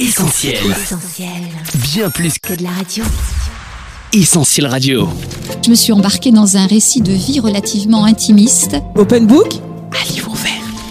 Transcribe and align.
Essentiel. 0.00 0.56
Bien 1.92 2.08
plus 2.08 2.38
que 2.38 2.54
que 2.54 2.58
de 2.58 2.62
la 2.62 2.70
radio. 2.70 3.04
Essentiel 4.14 4.66
Radio. 4.66 5.06
Je 5.62 5.68
me 5.68 5.74
suis 5.74 5.92
embarquée 5.92 6.32
dans 6.32 6.56
un 6.56 6.66
récit 6.66 7.02
de 7.02 7.12
vie 7.12 7.38
relativement 7.38 8.06
intimiste. 8.06 8.76
Open 8.96 9.26
Book, 9.26 9.52
Un 9.92 10.10
livre 10.10 10.30
ouvert. 10.32 10.50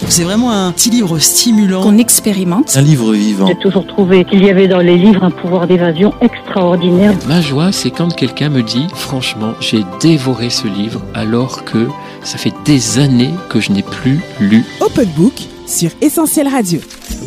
c'est 0.10 0.24
vraiment 0.24 0.52
un 0.52 0.72
petit 0.72 0.92
livre 0.92 1.18
stimulant. 1.18 1.82
qu'on 1.82 1.98
expérimente. 1.98 2.78
Un 2.78 2.82
livre 2.84 3.12
vivant. 3.14 3.48
J'ai 3.48 3.58
toujours 3.58 3.88
trouvé 3.88 4.26
qu'il 4.26 4.44
y 4.46 4.50
avait 4.52 4.68
dans 4.68 4.78
les 4.80 4.96
livres 4.96 5.24
un 5.24 5.32
pouvoir 5.32 5.66
d'évasion 5.66 6.14
extraordinaire. 6.22 7.16
Ma 7.28 7.42
joie, 7.42 7.72
c'est 7.72 7.90
quand 7.90 8.14
quelqu'un 8.14 8.50
me 8.50 8.62
dit, 8.62 8.86
franchement, 8.94 9.54
j'ai 9.60 9.84
dévoré 10.02 10.52
ce 10.52 10.68
livre 10.68 11.02
alors 11.16 11.66
que 11.66 11.88
ça 12.24 12.38
fait 12.38 12.54
des 12.64 13.00
années 13.00 13.34
que 13.50 13.60
je 13.60 13.72
n'ai 13.72 13.82
plus 13.84 14.20
lu. 14.40 14.64
Open 14.82 15.10
Book? 15.18 15.34
Sur 15.70 15.92
Essentiel 16.02 16.48
Radio. 16.48 16.80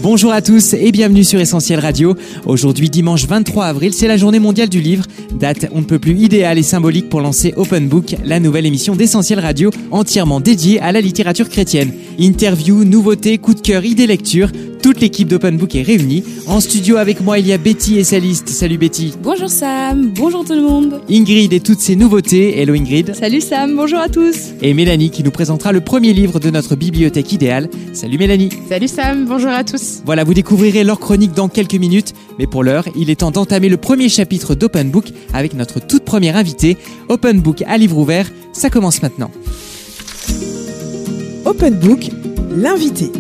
Bonjour 0.02 0.32
à 0.32 0.42
tous 0.42 0.74
et 0.74 0.90
bienvenue 0.90 1.22
sur 1.22 1.38
Essentiel 1.38 1.78
Radio. 1.78 2.16
Aujourd'hui 2.44 2.90
dimanche 2.90 3.24
23 3.26 3.66
avril, 3.66 3.94
c'est 3.94 4.08
la 4.08 4.16
journée 4.16 4.40
mondiale 4.40 4.68
du 4.68 4.80
livre. 4.80 5.04
Date 5.38 5.66
on 5.72 5.80
ne 5.80 5.84
peut 5.84 6.00
plus 6.00 6.18
idéale 6.18 6.58
et 6.58 6.64
symbolique 6.64 7.08
pour 7.08 7.20
lancer 7.20 7.54
Open 7.56 7.88
Book, 7.88 8.16
la 8.24 8.40
nouvelle 8.40 8.66
émission 8.66 8.96
d'Essentiel 8.96 9.38
Radio 9.38 9.70
entièrement 9.92 10.40
dédiée 10.40 10.80
à 10.80 10.90
la 10.90 11.00
littérature 11.00 11.48
chrétienne. 11.48 11.92
Interviews, 12.18 12.84
nouveautés, 12.84 13.38
coups 13.38 13.58
de 13.58 13.62
cœur, 13.62 13.84
idées 13.84 14.08
lecture, 14.08 14.50
toute 14.82 15.00
l'équipe 15.00 15.28
d'Open 15.28 15.56
Book 15.56 15.76
est 15.76 15.82
réunie. 15.82 16.24
En 16.46 16.60
studio 16.60 16.96
avec 16.96 17.20
moi, 17.20 17.38
il 17.38 17.46
y 17.46 17.52
a 17.52 17.58
Betty 17.58 17.98
et 17.98 18.04
Saliste. 18.04 18.48
Salut 18.48 18.78
Betty. 18.78 19.14
Bonjour 19.22 19.48
Sam, 19.48 20.10
bonjour 20.14 20.44
tout 20.44 20.54
le 20.54 20.62
monde. 20.62 21.00
Ingrid 21.08 21.52
et 21.52 21.60
toutes 21.60 21.78
ses 21.78 21.94
nouveautés. 21.94 22.60
Hello 22.60 22.74
Ingrid. 22.74 23.14
Salut 23.14 23.40
Sam, 23.40 23.76
bonjour 23.76 24.00
à 24.00 24.08
tous. 24.08 24.34
Et 24.60 24.74
Mélanie 24.74 25.10
qui 25.10 25.22
nous 25.22 25.30
présentera 25.30 25.70
le 25.70 25.80
premier 25.80 26.12
livre 26.12 26.40
de 26.40 26.50
notre 26.50 26.74
bibliothèque 26.74 27.32
idéale. 27.32 27.70
Salut 27.92 28.18
Mélanie. 28.18 28.48
Salut 28.68 28.88
Sam, 28.88 29.24
bonjour 29.26 29.50
à 29.50 29.62
tous. 29.62 30.02
Voilà, 30.04 30.24
vous 30.24 30.34
découvrirez 30.34 30.82
leur 30.82 30.98
chronique 30.98 31.32
dans 31.32 31.48
quelques 31.48 31.74
minutes, 31.74 32.12
mais 32.40 32.48
pour 32.48 32.64
l'heure, 32.64 32.84
il 32.96 33.08
est 33.08 33.20
temps 33.20 33.30
d'entamer 33.30 33.68
le 33.68 33.76
premier 33.76 34.08
chapitre 34.08 34.56
d'Open 34.56 34.90
Book 34.90 35.12
avec 35.32 35.54
notre 35.54 35.78
toute 35.78 36.04
première 36.04 36.36
invitée. 36.36 36.76
Open 37.08 37.40
Book 37.40 37.62
à 37.68 37.78
livre 37.78 37.98
ouvert, 37.98 38.28
ça 38.52 38.68
commence 38.68 39.00
maintenant. 39.00 39.30
Open 41.44 41.74
Book, 41.74 42.08
l'invité. 42.56 43.12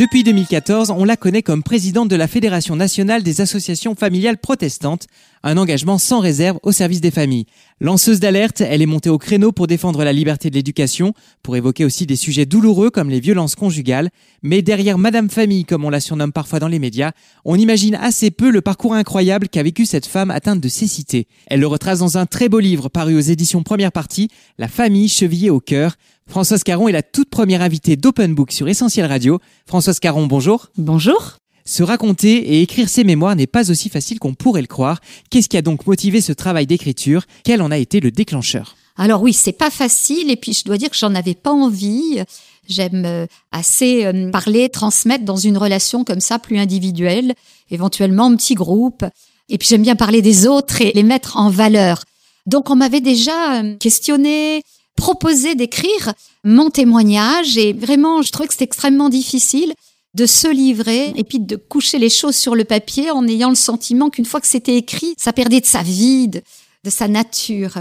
Depuis 0.00 0.24
2014, 0.24 0.92
on 0.96 1.04
la 1.04 1.18
connaît 1.18 1.42
comme 1.42 1.62
présidente 1.62 2.08
de 2.08 2.16
la 2.16 2.26
Fédération 2.26 2.74
nationale 2.74 3.22
des 3.22 3.42
associations 3.42 3.94
familiales 3.94 4.38
protestantes, 4.38 5.06
un 5.42 5.58
engagement 5.58 5.98
sans 5.98 6.20
réserve 6.20 6.58
au 6.62 6.72
service 6.72 7.02
des 7.02 7.10
familles. 7.10 7.44
Lanceuse 7.80 8.18
d'alerte, 8.18 8.62
elle 8.62 8.80
est 8.80 8.86
montée 8.86 9.10
au 9.10 9.18
créneau 9.18 9.52
pour 9.52 9.66
défendre 9.66 10.02
la 10.02 10.14
liberté 10.14 10.48
de 10.48 10.54
l'éducation, 10.54 11.12
pour 11.42 11.54
évoquer 11.56 11.84
aussi 11.84 12.06
des 12.06 12.16
sujets 12.16 12.46
douloureux 12.46 12.88
comme 12.88 13.10
les 13.10 13.20
violences 13.20 13.56
conjugales. 13.56 14.08
Mais 14.42 14.62
derrière 14.62 14.96
Madame 14.96 15.28
Famille, 15.28 15.66
comme 15.66 15.84
on 15.84 15.90
la 15.90 16.00
surnomme 16.00 16.32
parfois 16.32 16.60
dans 16.60 16.68
les 16.68 16.78
médias, 16.78 17.12
on 17.44 17.56
imagine 17.56 17.94
assez 17.94 18.30
peu 18.30 18.48
le 18.48 18.62
parcours 18.62 18.94
incroyable 18.94 19.50
qu'a 19.50 19.62
vécu 19.62 19.84
cette 19.84 20.06
femme 20.06 20.30
atteinte 20.30 20.60
de 20.60 20.68
cécité. 20.70 21.26
Elle 21.46 21.60
le 21.60 21.66
retrace 21.66 21.98
dans 21.98 22.16
un 22.16 22.24
très 22.24 22.48
beau 22.48 22.60
livre 22.60 22.88
paru 22.88 23.16
aux 23.16 23.20
éditions 23.20 23.62
première 23.62 23.92
partie, 23.92 24.28
La 24.56 24.68
famille 24.68 25.10
chevillée 25.10 25.50
au 25.50 25.60
cœur. 25.60 25.96
Françoise 26.30 26.62
Caron 26.62 26.86
est 26.86 26.92
la 26.92 27.02
toute 27.02 27.28
première 27.28 27.60
invitée 27.60 27.96
d'Open 27.96 28.36
Book 28.36 28.52
sur 28.52 28.68
Essentiel 28.68 29.04
Radio. 29.04 29.40
Françoise 29.66 29.98
Caron, 29.98 30.28
bonjour. 30.28 30.68
Bonjour. 30.78 31.38
Se 31.64 31.82
raconter 31.82 32.36
et 32.36 32.62
écrire 32.62 32.88
ses 32.88 33.02
mémoires 33.02 33.34
n'est 33.34 33.48
pas 33.48 33.68
aussi 33.68 33.88
facile 33.88 34.20
qu'on 34.20 34.34
pourrait 34.34 34.60
le 34.60 34.68
croire. 34.68 35.00
Qu'est-ce 35.28 35.48
qui 35.48 35.56
a 35.56 35.62
donc 35.62 35.88
motivé 35.88 36.20
ce 36.20 36.32
travail 36.32 36.68
d'écriture? 36.68 37.24
Quel 37.42 37.60
en 37.62 37.72
a 37.72 37.78
été 37.78 37.98
le 37.98 38.12
déclencheur? 38.12 38.76
Alors 38.96 39.22
oui, 39.22 39.32
c'est 39.32 39.50
pas 39.50 39.70
facile 39.70 40.30
et 40.30 40.36
puis 40.36 40.52
je 40.52 40.64
dois 40.64 40.78
dire 40.78 40.90
que 40.90 40.96
j'en 40.96 41.16
avais 41.16 41.34
pas 41.34 41.50
envie. 41.50 42.22
J'aime 42.68 43.04
euh, 43.06 43.26
assez 43.50 44.06
euh, 44.06 44.30
parler, 44.30 44.68
transmettre 44.68 45.24
dans 45.24 45.36
une 45.36 45.58
relation 45.58 46.04
comme 46.04 46.20
ça 46.20 46.38
plus 46.38 46.60
individuelle, 46.60 47.34
éventuellement 47.72 48.26
en 48.26 48.36
petit 48.36 48.54
groupe. 48.54 49.04
Et 49.48 49.58
puis 49.58 49.66
j'aime 49.66 49.82
bien 49.82 49.96
parler 49.96 50.22
des 50.22 50.46
autres 50.46 50.80
et 50.80 50.92
les 50.92 51.02
mettre 51.02 51.38
en 51.38 51.50
valeur. 51.50 52.04
Donc 52.46 52.70
on 52.70 52.76
m'avait 52.76 53.00
déjà 53.00 53.62
euh, 53.62 53.76
questionné, 53.78 54.62
proposé 54.96 55.54
d'écrire 55.54 56.12
mon 56.44 56.70
témoignage 56.70 57.56
et 57.56 57.72
vraiment 57.72 58.22
je 58.22 58.32
trouvais 58.32 58.48
que 58.48 58.54
c'était 58.54 58.64
extrêmement 58.64 59.08
difficile 59.08 59.74
de 60.14 60.26
se 60.26 60.48
livrer 60.48 61.12
et 61.16 61.24
puis 61.24 61.38
de 61.38 61.56
coucher 61.56 61.98
les 61.98 62.10
choses 62.10 62.36
sur 62.36 62.54
le 62.54 62.64
papier 62.64 63.10
en 63.10 63.26
ayant 63.28 63.48
le 63.48 63.54
sentiment 63.54 64.10
qu'une 64.10 64.24
fois 64.24 64.40
que 64.40 64.46
c'était 64.46 64.76
écrit, 64.76 65.14
ça 65.16 65.32
perdait 65.32 65.60
de 65.60 65.66
sa 65.66 65.82
vie, 65.82 66.28
de, 66.28 66.42
sa 66.88 67.08
nature. 67.08 67.78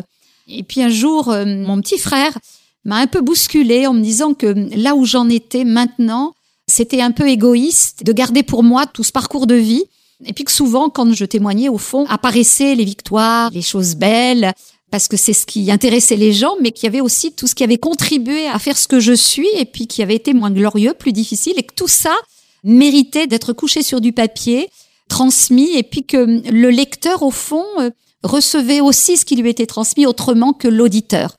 Et 0.48 0.64
puis 0.64 0.82
un 0.82 0.90
jour, 0.90 1.30
euh, 1.30 1.46
mon 1.46 1.82
petit 1.82 1.98
frère 1.98 2.38
m'a 2.86 2.98
un 2.98 3.08
peu 3.08 3.22
bousculé 3.22 3.88
en 3.88 3.94
me 3.94 4.02
disant 4.02 4.34
que 4.34 4.48
là 4.76 4.96
où 4.96 5.06
j'en 5.06 5.28
étais 5.30 5.64
maintenant, 5.64 6.34
c'était 6.68 7.02
un 7.02 7.12
peu 7.12 7.28
égoïste 7.28 8.04
de 8.04 8.14
garder 8.14 8.44
pour 8.44 8.64
moi 8.64 8.86
tout 8.86 9.04
ce 9.04 9.12
parcours 9.12 9.48
de 9.48 9.56
vie. 9.56 9.84
Et 10.26 10.34
puis 10.34 10.44
que 10.44 10.52
souvent, 10.52 10.90
quand 10.90 11.12
je 11.14 11.26
témoignais, 11.26 11.70
au 11.70 11.78
fond, 11.78 12.06
apparaissaient 12.08 12.76
les 12.76 12.86
victoires, 12.86 13.50
les 13.52 13.62
choses 13.62 13.96
belles, 13.96 14.54
parce 14.92 15.08
que 15.08 15.18
c'est 15.18 15.34
ce 15.34 15.46
qui 15.46 15.72
intéressait 15.72 16.16
les 16.16 16.34
gens, 16.34 16.56
mais 16.62 16.72
qu'il 16.72 16.86
y 16.86 16.88
avait 16.88 17.02
aussi 17.02 17.32
tout 17.32 17.48
ce 17.48 17.56
qui 17.56 17.64
avait 17.64 17.78
contribué 17.78 18.48
à 18.48 18.58
faire 18.60 18.78
ce 18.78 18.88
que 18.88 19.00
je 19.00 19.14
suis, 19.14 19.48
et 19.56 19.66
puis 19.66 19.88
qui 19.88 20.02
avait 20.02 20.16
été 20.16 20.34
moins 20.34 20.52
glorieux, 20.52 20.94
plus 20.94 21.14
difficile, 21.14 21.54
et 21.58 21.64
que 21.64 21.74
tout 21.74 21.88
ça 21.88 22.16
méritait 22.64 23.28
d'être 23.28 23.54
couché 23.54 23.84
sur 23.84 24.02
du 24.02 24.14
papier, 24.14 24.70
transmis, 25.08 25.76
et 25.76 25.84
puis 25.84 26.06
que 26.06 26.42
le 26.50 26.70
lecteur, 26.70 27.24
au 27.24 27.32
fond, 27.32 27.66
euh, 27.80 27.90
recevait 28.24 28.82
aussi 28.82 29.18
ce 29.18 29.26
qui 29.26 29.36
lui 29.36 29.50
était 29.50 29.66
transmis 29.66 30.06
autrement 30.06 30.54
que 30.54 30.68
l'auditeur. 30.68 31.36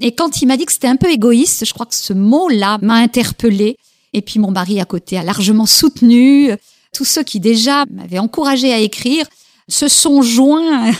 Et 0.00 0.12
quand 0.14 0.42
il 0.42 0.46
m'a 0.46 0.56
dit 0.56 0.66
que 0.66 0.72
c'était 0.72 0.88
un 0.88 0.96
peu 0.96 1.10
égoïste, 1.10 1.64
je 1.64 1.72
crois 1.72 1.86
que 1.86 1.94
ce 1.94 2.12
mot-là 2.12 2.78
m'a 2.82 2.94
interpellée. 2.94 3.76
Et 4.12 4.22
puis 4.22 4.38
mon 4.38 4.50
mari 4.50 4.80
à 4.80 4.84
côté 4.84 5.16
a 5.16 5.22
largement 5.22 5.66
soutenu. 5.66 6.50
Tous 6.92 7.04
ceux 7.04 7.22
qui 7.22 7.40
déjà 7.40 7.84
m'avaient 7.90 8.18
encouragé 8.18 8.72
à 8.72 8.78
écrire 8.78 9.26
se 9.68 9.88
sont 9.88 10.22
joints 10.22 10.92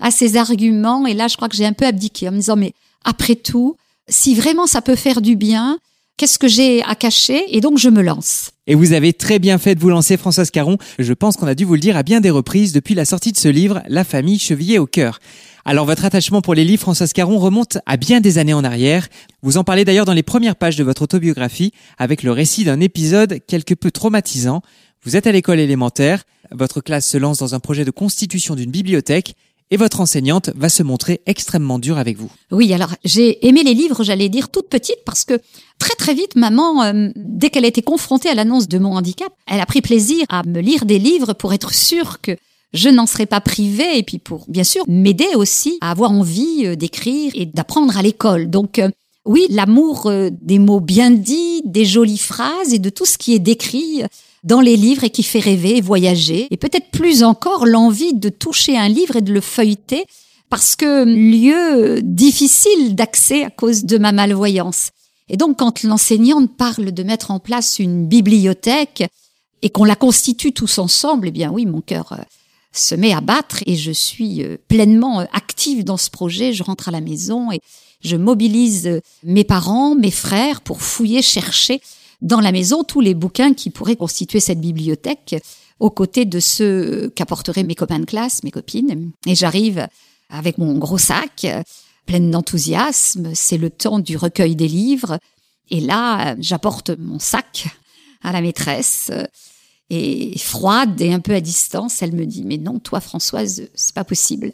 à 0.00 0.10
ces 0.10 0.36
arguments. 0.36 1.06
Et 1.06 1.14
là, 1.14 1.28
je 1.28 1.36
crois 1.36 1.48
que 1.48 1.56
j'ai 1.56 1.66
un 1.66 1.72
peu 1.72 1.86
abdiqué 1.86 2.28
en 2.28 2.32
me 2.32 2.36
disant, 2.36 2.56
mais 2.56 2.72
après 3.04 3.34
tout, 3.34 3.76
si 4.08 4.34
vraiment 4.34 4.66
ça 4.66 4.82
peut 4.82 4.96
faire 4.96 5.20
du 5.20 5.36
bien, 5.36 5.78
qu'est-ce 6.16 6.38
que 6.38 6.48
j'ai 6.48 6.82
à 6.84 6.94
cacher? 6.94 7.44
Et 7.48 7.60
donc, 7.60 7.78
je 7.78 7.88
me 7.88 8.02
lance. 8.02 8.50
Et 8.66 8.74
vous 8.74 8.92
avez 8.92 9.12
très 9.12 9.38
bien 9.38 9.58
fait 9.58 9.74
de 9.74 9.80
vous 9.80 9.88
lancer, 9.88 10.16
Françoise 10.16 10.50
Caron. 10.50 10.78
Je 10.98 11.12
pense 11.12 11.36
qu'on 11.36 11.48
a 11.48 11.54
dû 11.54 11.64
vous 11.64 11.74
le 11.74 11.80
dire 11.80 11.96
à 11.96 12.04
bien 12.04 12.20
des 12.20 12.30
reprises 12.30 12.72
depuis 12.72 12.94
la 12.94 13.04
sortie 13.04 13.32
de 13.32 13.36
ce 13.36 13.48
livre, 13.48 13.82
La 13.88 14.04
famille 14.04 14.38
chevillée 14.38 14.78
au 14.78 14.86
cœur. 14.86 15.18
Alors 15.64 15.86
votre 15.86 16.04
attachement 16.04 16.42
pour 16.42 16.54
les 16.54 16.64
livres, 16.64 16.82
Françoise 16.82 17.12
Caron, 17.12 17.38
remonte 17.38 17.78
à 17.86 17.96
bien 17.96 18.20
des 18.20 18.38
années 18.38 18.54
en 18.54 18.64
arrière. 18.64 19.08
Vous 19.42 19.58
en 19.58 19.64
parlez 19.64 19.84
d'ailleurs 19.84 20.04
dans 20.04 20.12
les 20.12 20.24
premières 20.24 20.56
pages 20.56 20.76
de 20.76 20.84
votre 20.84 21.02
autobiographie, 21.02 21.72
avec 21.98 22.22
le 22.22 22.32
récit 22.32 22.64
d'un 22.64 22.80
épisode 22.80 23.38
quelque 23.46 23.74
peu 23.74 23.90
traumatisant. 23.90 24.62
Vous 25.04 25.16
êtes 25.16 25.26
à 25.26 25.32
l'école 25.32 25.58
élémentaire, 25.58 26.22
votre 26.52 26.80
classe 26.80 27.08
se 27.08 27.18
lance 27.18 27.38
dans 27.38 27.56
un 27.56 27.60
projet 27.60 27.84
de 27.84 27.90
constitution 27.90 28.54
d'une 28.54 28.70
bibliothèque, 28.70 29.34
et 29.72 29.76
votre 29.76 30.00
enseignante 30.00 30.50
va 30.54 30.68
se 30.68 30.84
montrer 30.84 31.22
extrêmement 31.26 31.80
dure 31.80 31.98
avec 31.98 32.18
vous. 32.18 32.30
Oui, 32.52 32.72
alors 32.72 32.90
j'ai 33.04 33.44
aimé 33.48 33.64
les 33.64 33.74
livres, 33.74 34.04
j'allais 34.04 34.28
dire 34.28 34.48
toute 34.48 34.68
petite, 34.68 34.98
parce 35.04 35.24
que 35.24 35.40
très 35.78 35.94
très 35.94 36.14
vite, 36.14 36.36
maman, 36.36 36.84
euh, 36.84 37.08
dès 37.16 37.50
qu'elle 37.50 37.64
a 37.64 37.68
été 37.68 37.82
confrontée 37.82 38.28
à 38.28 38.34
l'annonce 38.34 38.68
de 38.68 38.78
mon 38.78 38.94
handicap, 38.94 39.32
elle 39.48 39.60
a 39.60 39.66
pris 39.66 39.80
plaisir 39.80 40.24
à 40.28 40.44
me 40.44 40.60
lire 40.60 40.84
des 40.84 41.00
livres 41.00 41.32
pour 41.32 41.52
être 41.52 41.74
sûre 41.74 42.20
que 42.20 42.36
je 42.72 42.88
n'en 42.88 43.06
serais 43.06 43.26
pas 43.26 43.40
privée, 43.40 43.98
et 43.98 44.04
puis 44.04 44.18
pour, 44.18 44.44
bien 44.46 44.64
sûr, 44.64 44.84
m'aider 44.86 45.34
aussi 45.34 45.78
à 45.80 45.90
avoir 45.90 46.12
envie 46.12 46.66
euh, 46.66 46.76
d'écrire 46.76 47.32
et 47.34 47.46
d'apprendre 47.46 47.96
à 47.96 48.02
l'école. 48.02 48.50
Donc 48.50 48.78
euh, 48.78 48.88
oui, 49.24 49.46
l'amour 49.50 50.12
des 50.30 50.58
mots 50.58 50.80
bien 50.80 51.10
dits, 51.10 51.62
des 51.64 51.84
jolies 51.84 52.18
phrases 52.18 52.72
et 52.72 52.78
de 52.78 52.90
tout 52.90 53.06
ce 53.06 53.18
qui 53.18 53.34
est 53.34 53.38
décrit 53.38 54.02
dans 54.42 54.60
les 54.60 54.76
livres 54.76 55.04
et 55.04 55.10
qui 55.10 55.22
fait 55.22 55.38
rêver, 55.38 55.80
voyager, 55.80 56.48
et 56.50 56.56
peut-être 56.56 56.90
plus 56.90 57.22
encore 57.22 57.66
l'envie 57.66 58.14
de 58.14 58.28
toucher 58.28 58.76
un 58.76 58.88
livre 58.88 59.16
et 59.16 59.22
de 59.22 59.32
le 59.32 59.40
feuilleter, 59.40 60.04
parce 60.48 60.76
que 60.76 61.04
lieu 61.04 62.00
difficile 62.02 62.94
d'accès 62.94 63.44
à 63.44 63.50
cause 63.50 63.84
de 63.84 63.98
ma 63.98 64.12
malvoyance. 64.12 64.90
Et 65.28 65.36
donc 65.36 65.58
quand 65.58 65.82
l'enseignante 65.82 66.56
parle 66.56 66.92
de 66.92 67.02
mettre 67.02 67.30
en 67.30 67.38
place 67.38 67.78
une 67.78 68.06
bibliothèque 68.06 69.04
et 69.62 69.70
qu'on 69.70 69.84
la 69.84 69.96
constitue 69.96 70.52
tous 70.52 70.78
ensemble, 70.78 71.28
eh 71.28 71.30
bien 71.30 71.50
oui, 71.50 71.64
mon 71.64 71.80
cœur 71.80 72.12
euh, 72.12 72.22
se 72.72 72.94
met 72.94 73.14
à 73.14 73.20
battre 73.20 73.62
et 73.66 73.76
je 73.76 73.92
suis 73.92 74.42
euh, 74.42 74.56
pleinement 74.68 75.20
euh, 75.20 75.24
active 75.32 75.84
dans 75.84 75.96
ce 75.96 76.10
projet. 76.10 76.52
Je 76.52 76.64
rentre 76.64 76.88
à 76.88 76.92
la 76.92 77.00
maison 77.00 77.50
et 77.52 77.60
je 78.04 78.16
mobilise 78.16 79.00
mes 79.22 79.44
parents, 79.44 79.94
mes 79.94 80.10
frères 80.10 80.60
pour 80.60 80.82
fouiller, 80.82 81.22
chercher 81.22 81.80
dans 82.22 82.40
la 82.40 82.52
maison 82.52 82.84
tous 82.84 83.00
les 83.00 83.14
bouquins 83.14 83.52
qui 83.52 83.70
pourraient 83.70 83.96
constituer 83.96 84.40
cette 84.40 84.60
bibliothèque 84.60 85.36
aux 85.80 85.90
côtés 85.90 86.24
de 86.24 86.40
ceux 86.40 87.12
qu'apporteraient 87.14 87.64
mes 87.64 87.74
copains 87.74 87.98
de 87.98 88.04
classe, 88.06 88.42
mes 88.44 88.50
copines. 88.50 89.10
Et 89.26 89.34
j'arrive 89.34 89.86
avec 90.30 90.56
mon 90.56 90.78
gros 90.78 90.98
sac, 90.98 91.44
euh, 91.44 91.62
pleine 92.06 92.30
d'enthousiasme. 92.30 93.32
C'est 93.34 93.58
le 93.58 93.68
temps 93.68 93.98
du 93.98 94.16
recueil 94.16 94.56
des 94.56 94.68
livres. 94.68 95.18
Et 95.70 95.80
là, 95.80 96.32
euh, 96.32 96.36
j'apporte 96.38 96.90
mon 96.98 97.18
sac 97.18 97.66
à 98.22 98.32
la 98.32 98.40
maîtresse. 98.40 99.10
euh, 99.12 99.26
Et 99.90 100.38
froide 100.38 101.00
et 101.00 101.12
un 101.12 101.20
peu 101.20 101.34
à 101.34 101.40
distance, 101.40 102.00
elle 102.00 102.12
me 102.12 102.24
dit, 102.24 102.44
mais 102.44 102.56
non, 102.56 102.78
toi, 102.78 103.00
Françoise, 103.00 103.68
c'est 103.74 103.94
pas 103.94 104.04
possible. 104.04 104.52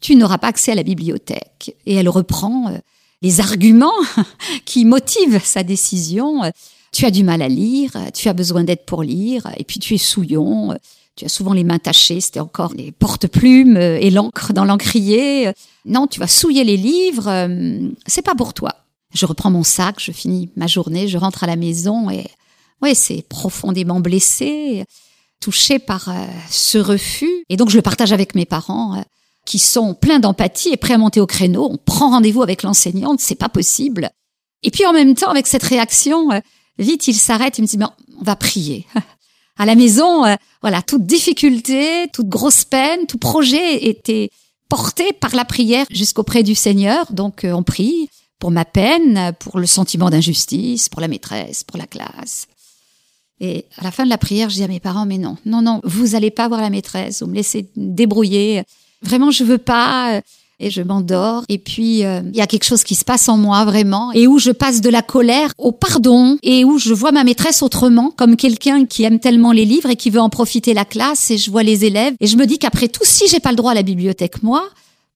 Tu 0.00 0.14
n'auras 0.14 0.38
pas 0.38 0.48
accès 0.48 0.72
à 0.72 0.74
la 0.74 0.84
bibliothèque. 0.84 1.76
Et 1.84 1.94
elle 1.96 2.08
reprend 2.08 2.68
euh, 2.68 2.78
les 3.20 3.40
arguments 3.40 4.00
qui 4.64 4.84
motivent 4.84 5.44
sa 5.44 5.62
décision. 5.64 6.50
Tu 6.92 7.06
as 7.06 7.10
du 7.10 7.24
mal 7.24 7.42
à 7.42 7.48
lire, 7.48 7.92
tu 8.14 8.28
as 8.28 8.32
besoin 8.32 8.64
d'aide 8.64 8.84
pour 8.84 9.02
lire, 9.02 9.48
et 9.56 9.64
puis 9.64 9.78
tu 9.78 9.94
es 9.94 9.98
souillon, 9.98 10.76
tu 11.16 11.24
as 11.24 11.28
souvent 11.28 11.52
les 11.52 11.64
mains 11.64 11.78
tachées, 11.78 12.20
c'était 12.20 12.40
encore 12.40 12.72
les 12.74 12.92
porte-plumes 12.92 13.76
et 13.76 14.10
l'encre 14.10 14.52
dans 14.52 14.64
l'encrier. 14.64 15.52
Non, 15.84 16.06
tu 16.06 16.20
vas 16.20 16.26
souiller 16.26 16.64
les 16.64 16.76
livres, 16.76 17.48
c'est 18.06 18.22
pas 18.22 18.34
pour 18.34 18.54
toi. 18.54 18.74
Je 19.12 19.26
reprends 19.26 19.50
mon 19.50 19.64
sac, 19.64 19.96
je 19.98 20.12
finis 20.12 20.50
ma 20.56 20.66
journée, 20.66 21.08
je 21.08 21.18
rentre 21.18 21.44
à 21.44 21.46
la 21.46 21.56
maison 21.56 22.10
et 22.10 22.26
ouais, 22.82 22.94
c'est 22.94 23.22
profondément 23.28 24.00
blessé, 24.00 24.84
touché 25.40 25.78
par 25.78 26.08
euh, 26.08 26.26
ce 26.50 26.78
refus. 26.78 27.44
Et 27.48 27.56
donc 27.56 27.70
je 27.70 27.76
le 27.76 27.82
partage 27.82 28.12
avec 28.12 28.34
mes 28.34 28.44
parents 28.44 28.96
euh, 28.96 29.02
qui 29.46 29.58
sont 29.58 29.94
pleins 29.94 30.20
d'empathie 30.20 30.70
et 30.70 30.76
prêts 30.76 30.94
à 30.94 30.98
monter 30.98 31.20
au 31.20 31.26
créneau. 31.26 31.68
On 31.70 31.76
prend 31.76 32.10
rendez-vous 32.10 32.42
avec 32.42 32.62
l'enseignante, 32.62 33.20
c'est 33.20 33.34
pas 33.34 33.48
possible. 33.48 34.10
Et 34.62 34.70
puis 34.70 34.86
en 34.86 34.92
même 34.92 35.14
temps, 35.14 35.30
avec 35.30 35.46
cette 35.46 35.62
réaction, 35.62 36.30
euh, 36.30 36.40
vite 36.80 37.08
il 37.08 37.14
s'arrête, 37.14 37.58
il 37.58 37.62
me 37.62 37.66
dit 37.66 37.76
bon, 37.76 37.90
on 38.20 38.24
va 38.24 38.36
prier. 38.36 38.86
à 39.58 39.66
la 39.66 39.74
maison, 39.74 40.24
voilà, 40.62 40.82
toute 40.82 41.06
difficulté, 41.06 42.08
toute 42.12 42.28
grosse 42.28 42.64
peine, 42.64 43.06
tout 43.06 43.18
projet 43.18 43.86
était 43.86 44.30
porté 44.68 45.12
par 45.12 45.34
la 45.34 45.44
prière 45.44 45.86
jusqu'auprès 45.90 46.42
du 46.42 46.54
Seigneur. 46.54 47.12
Donc 47.12 47.44
on 47.44 47.62
prie 47.62 48.08
pour 48.38 48.50
ma 48.50 48.64
peine, 48.64 49.32
pour 49.38 49.58
le 49.58 49.66
sentiment 49.66 50.10
d'injustice, 50.10 50.88
pour 50.88 51.00
la 51.00 51.08
maîtresse, 51.08 51.62
pour 51.62 51.78
la 51.78 51.86
classe. 51.86 52.48
Et 53.40 53.66
à 53.78 53.84
la 53.84 53.90
fin 53.90 54.04
de 54.04 54.10
la 54.10 54.18
prière, 54.18 54.50
je 54.50 54.56
dis 54.56 54.62
à 54.62 54.68
mes 54.68 54.80
parents, 54.80 55.06
mais 55.06 55.18
non, 55.18 55.36
non, 55.46 55.62
non, 55.62 55.80
vous 55.84 56.14
allez 56.14 56.30
pas 56.30 56.48
voir 56.48 56.60
la 56.60 56.70
maîtresse, 56.70 57.22
vous 57.22 57.28
me 57.28 57.34
laissez 57.34 57.70
débrouiller. 57.76 58.62
Vraiment, 59.02 59.30
je 59.30 59.44
veux 59.44 59.58
pas. 59.58 60.20
Et 60.60 60.70
je 60.70 60.82
m'endors. 60.82 61.44
Et 61.48 61.58
puis, 61.58 62.04
euh, 62.04 62.20
il 62.32 62.36
y 62.36 62.40
a 62.40 62.46
quelque 62.46 62.64
chose 62.64 62.84
qui 62.84 62.94
se 62.94 63.04
passe 63.04 63.28
en 63.28 63.36
moi, 63.36 63.64
vraiment, 63.64 64.12
et 64.12 64.26
où 64.26 64.38
je 64.38 64.50
passe 64.50 64.80
de 64.80 64.90
la 64.90 65.02
colère 65.02 65.50
au 65.58 65.72
pardon, 65.72 66.38
et 66.42 66.64
où 66.64 66.78
je 66.78 66.92
vois 66.92 67.12
ma 67.12 67.24
maîtresse 67.24 67.62
autrement, 67.62 68.10
comme 68.10 68.36
quelqu'un 68.36 68.84
qui 68.84 69.02
aime 69.04 69.18
tellement 69.18 69.52
les 69.52 69.64
livres 69.64 69.90
et 69.90 69.96
qui 69.96 70.10
veut 70.10 70.20
en 70.20 70.28
profiter 70.28 70.74
la 70.74 70.84
classe, 70.84 71.30
et 71.30 71.38
je 71.38 71.50
vois 71.50 71.62
les 71.62 71.84
élèves. 71.84 72.14
Et 72.20 72.26
je 72.26 72.36
me 72.36 72.46
dis 72.46 72.58
qu'après 72.58 72.88
tout, 72.88 73.04
si 73.04 73.26
j'ai 73.28 73.40
pas 73.40 73.50
le 73.50 73.56
droit 73.56 73.72
à 73.72 73.74
la 73.74 73.82
bibliothèque, 73.82 74.42
moi, 74.42 74.68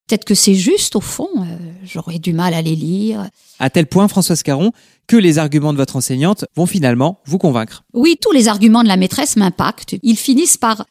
Peut-être 0.07 0.27
que 0.27 0.35
c'est 0.35 0.55
juste, 0.55 0.97
au 0.97 1.01
fond, 1.01 1.31
euh, 1.39 1.57
j'aurais 1.83 2.19
du 2.19 2.35
mal 2.35 2.53
à 2.53 2.61
les 2.61 2.77
lire. 2.77 3.31
À 3.59 3.71
tel 3.71 3.87
point, 3.87 4.07
Françoise 4.07 4.43
Caron, 4.43 4.71
que 5.07 5.17
les 5.17 5.39
arguments 5.39 5.73
de 5.73 5.79
votre 5.79 5.97
enseignante 5.97 6.45
vont 6.57 6.67
finalement 6.67 7.21
vous 7.25 7.39
convaincre. 7.39 7.85
Oui, 7.95 8.19
tous 8.21 8.33
les 8.33 8.49
arguments 8.49 8.83
de 8.83 8.89
la 8.89 8.99
maîtresse 8.99 9.37
m'impactent. 9.37 9.97
Ils 10.03 10.19
finissent 10.19 10.59
par, 10.59 10.85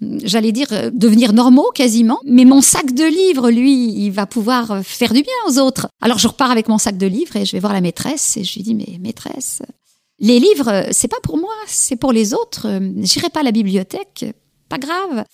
j'allais 0.00 0.52
dire, 0.52 0.68
euh, 0.72 0.90
devenir 0.92 1.32
normaux 1.32 1.70
quasiment. 1.74 2.18
Mais 2.24 2.44
mon 2.44 2.60
sac 2.60 2.94
de 2.94 3.04
livres, 3.04 3.50
lui, 3.50 3.92
il 3.92 4.10
va 4.10 4.26
pouvoir 4.26 4.70
euh, 4.70 4.82
faire 4.82 5.12
du 5.12 5.22
bien 5.22 5.32
aux 5.48 5.58
autres. 5.58 5.88
Alors 6.00 6.18
je 6.18 6.28
repars 6.28 6.50
avec 6.50 6.68
mon 6.68 6.78
sac 6.78 6.96
de 6.96 7.06
livres 7.06 7.36
et 7.36 7.44
je 7.44 7.52
vais 7.52 7.60
voir 7.60 7.72
la 7.72 7.80
maîtresse 7.80 8.36
et 8.36 8.44
je 8.44 8.54
lui 8.54 8.62
dis, 8.62 8.74
mais 8.74 8.98
maîtresse, 9.00 9.62
les 10.18 10.40
livres, 10.40 10.86
c'est 10.92 11.08
pas 11.08 11.20
pour 11.22 11.36
moi, 11.36 11.52
c'est 11.66 11.96
pour 11.96 12.12
les 12.12 12.32
autres. 12.32 12.66
J'irai 13.02 13.28
pas 13.28 13.40
à 13.40 13.42
la 13.42 13.52
bibliothèque, 13.52 14.24
pas 14.68 14.78
grave. 14.78 15.24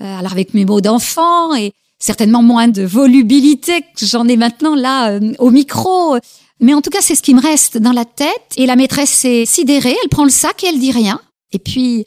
Alors 0.00 0.32
avec 0.32 0.52
mes 0.52 0.64
mots 0.64 0.80
d'enfant 0.80 1.54
et 1.54 1.72
certainement 1.98 2.42
moins 2.42 2.68
de 2.68 2.82
volubilité 2.82 3.80
que 3.80 4.06
j'en 4.06 4.28
ai 4.28 4.36
maintenant 4.36 4.74
là 4.74 5.12
euh, 5.12 5.32
au 5.38 5.50
micro. 5.50 6.16
Mais 6.60 6.74
en 6.74 6.80
tout 6.80 6.90
cas, 6.90 7.00
c'est 7.00 7.14
ce 7.14 7.22
qui 7.22 7.34
me 7.34 7.40
reste 7.40 7.78
dans 7.78 7.92
la 7.92 8.04
tête. 8.04 8.52
Et 8.56 8.66
la 8.66 8.76
maîtresse 8.76 9.24
est 9.24 9.46
sidérée, 9.46 9.96
elle 10.02 10.08
prend 10.08 10.24
le 10.24 10.30
sac 10.30 10.64
et 10.64 10.68
elle 10.68 10.78
dit 10.78 10.92
rien. 10.92 11.20
Et 11.52 11.58
puis, 11.58 12.06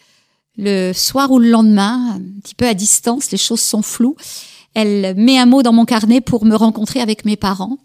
le 0.60 0.92
soir 0.94 1.32
ou 1.32 1.40
le 1.40 1.50
lendemain, 1.50 2.16
un 2.16 2.42
petit 2.42 2.56
peu 2.56 2.68
à 2.68 2.74
distance, 2.74 3.32
les 3.32 3.38
choses 3.38 3.62
sont 3.62 3.82
floues, 3.82 4.18
elle 4.74 5.16
met 5.16 5.38
un 5.38 5.46
mot 5.46 5.64
dans 5.64 5.74
mon 5.74 5.86
carnet 5.86 6.22
pour 6.22 6.46
me 6.46 6.56
rencontrer 6.56 7.00
avec 7.00 7.26
mes 7.26 7.38
parents. 7.38 7.78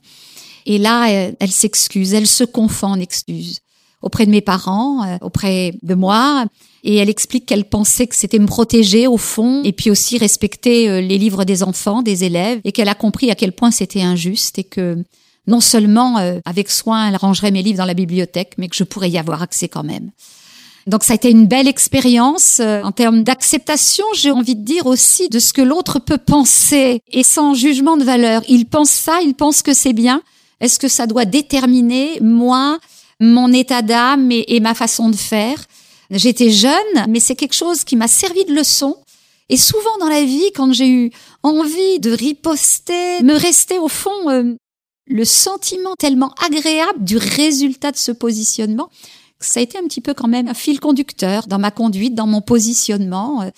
Et 0.67 0.79
là, 0.79 1.09
elle, 1.39 1.53
s'excuse, 1.53 2.15
elle 2.15 2.27
se 2.27 2.45
confond 2.45 2.89
en 2.89 3.01
excuses 3.01 3.61
auprès 4.03 4.27
de 4.27 4.31
mes 4.31 4.41
parents, 4.41 5.05
euh, 5.05 5.17
auprès 5.23 5.75
de 5.83 5.95
moi 5.95 6.45
et 6.83 6.97
elle 6.97 7.09
explique 7.09 7.47
qu'elle 7.47 7.65
pensait 7.65 8.07
que 8.07 8.15
c'était 8.15 8.39
me 8.39 8.47
protéger 8.47 9.07
au 9.07 9.17
fond 9.17 9.63
et 9.65 9.73
puis 9.73 9.91
aussi 9.91 10.19
respecter 10.19 10.91
euh, 10.91 11.01
les 11.01 11.17
livres 11.17 11.45
des 11.45 11.63
enfants, 11.63 12.03
des 12.03 12.25
élèves 12.25 12.61
et 12.65 12.73
qu'elle 12.73 12.91
a 12.91 12.95
compris 12.95 13.31
à 13.31 13.35
quel 13.35 13.53
point 13.53 13.71
c'était 13.71 14.03
injuste 14.03 14.59
et 14.59 14.65
que 14.65 15.03
non 15.47 15.61
seulement 15.61 16.19
euh, 16.19 16.39
avec 16.45 16.71
soin 16.71 17.09
elle 17.09 17.17
rangerait 17.17 17.51
mes 17.51 17.63
livres 17.63 17.79
dans 17.79 17.87
la 17.87 17.95
bibliothèque 17.95 18.57
mais 18.59 18.69
que 18.69 18.77
je 18.77 18.85
pourrais 18.85 19.09
y 19.09 19.17
avoir 19.17 19.41
accès 19.41 19.69
quand 19.69 19.85
même. 19.85 20.11
Donc 20.87 21.03
ça 21.03 21.15
a 21.15 21.17
été 21.17 21.31
une 21.31 21.47
belle 21.47 21.67
expérience 21.67 22.61
euh, 22.61 22.83
en 22.83 22.93
termes 22.93 23.23
d'acceptation, 23.23 24.05
j'ai 24.15 24.31
envie 24.31 24.55
de 24.55 24.65
dire 24.65 24.87
aussi 24.87 25.29
de 25.29 25.39
ce 25.39 25.53
que 25.53 25.63
l'autre 25.63 25.99
peut 25.99 26.19
penser 26.19 27.01
et 27.11 27.23
sans 27.23 27.55
jugement 27.55 27.97
de 27.97 28.05
valeur. 28.05 28.43
Il 28.49 28.67
pense 28.67 28.91
ça, 28.91 29.21
il 29.23 29.35
pense 29.35 29.63
que 29.63 29.73
c'est 29.73 29.95
bien. 29.95 30.23
Est-ce 30.61 30.79
que 30.79 30.89
ça 30.89 31.07
doit 31.07 31.25
déterminer 31.25 32.19
moi, 32.21 32.79
mon 33.19 33.53
état 33.53 33.83
d'âme 33.83 34.31
et, 34.31 34.61
ma 34.61 34.75
façon 34.75 35.09
de 35.09 35.17
faire? 35.17 35.65
J'étais 36.11 36.51
jeune, 36.51 37.07
mais 37.09 37.21
c'est 37.21 37.35
quelque 37.35 37.55
chose 37.55 37.85
qui 37.85 37.97
m'a 37.97 38.09
servi 38.09 38.45
de 38.45 38.55
leçon. 38.55 38.97
Et 39.49 39.57
souvent 39.57 39.97
dans 40.01 40.09
la 40.09 40.25
vie, 40.25 40.53
quand 40.55 40.73
j'ai 40.73 40.89
eu 40.89 41.11
envie 41.43 41.99
de 41.99 42.11
riposter, 42.11 43.23
me 43.23 43.35
restait 43.35 43.79
au 43.79 43.89
fond 43.89 44.31
euh, 44.31 44.55
le 45.07 45.25
sentiment 45.25 45.95
tellement 45.99 46.35
agréable 46.45 47.05
du 47.05 47.17
résultat 47.17 47.91
de 47.91 47.97
ce 47.97 48.13
positionnement, 48.13 48.89
ça 49.47 49.61
a 49.61 49.63
été 49.63 49.79
un 49.79 49.85
petit 49.85 50.01
peu 50.01 50.15
quand 50.15 50.29
même 50.29 50.49
un 50.49 50.55
fil 50.55 50.81
conducteur 50.81 51.47
dans 51.47 51.59
ma 51.59 51.71
conduite, 51.71 52.15
dans 52.15 52.27
mon 52.27 52.41
positionnement, 52.41 53.43
euh, 53.43 53.51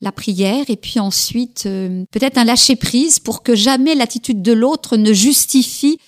la 0.00 0.12
prière, 0.12 0.64
et 0.68 0.76
puis 0.76 1.00
ensuite 1.00 1.64
euh, 1.66 2.04
peut-être 2.10 2.38
un 2.38 2.44
lâcher 2.44 2.76
prise 2.76 3.18
pour 3.18 3.42
que 3.42 3.54
jamais 3.54 3.94
l'attitude 3.94 4.42
de 4.42 4.52
l'autre 4.52 4.96
ne 4.96 5.12
justifie 5.12 5.98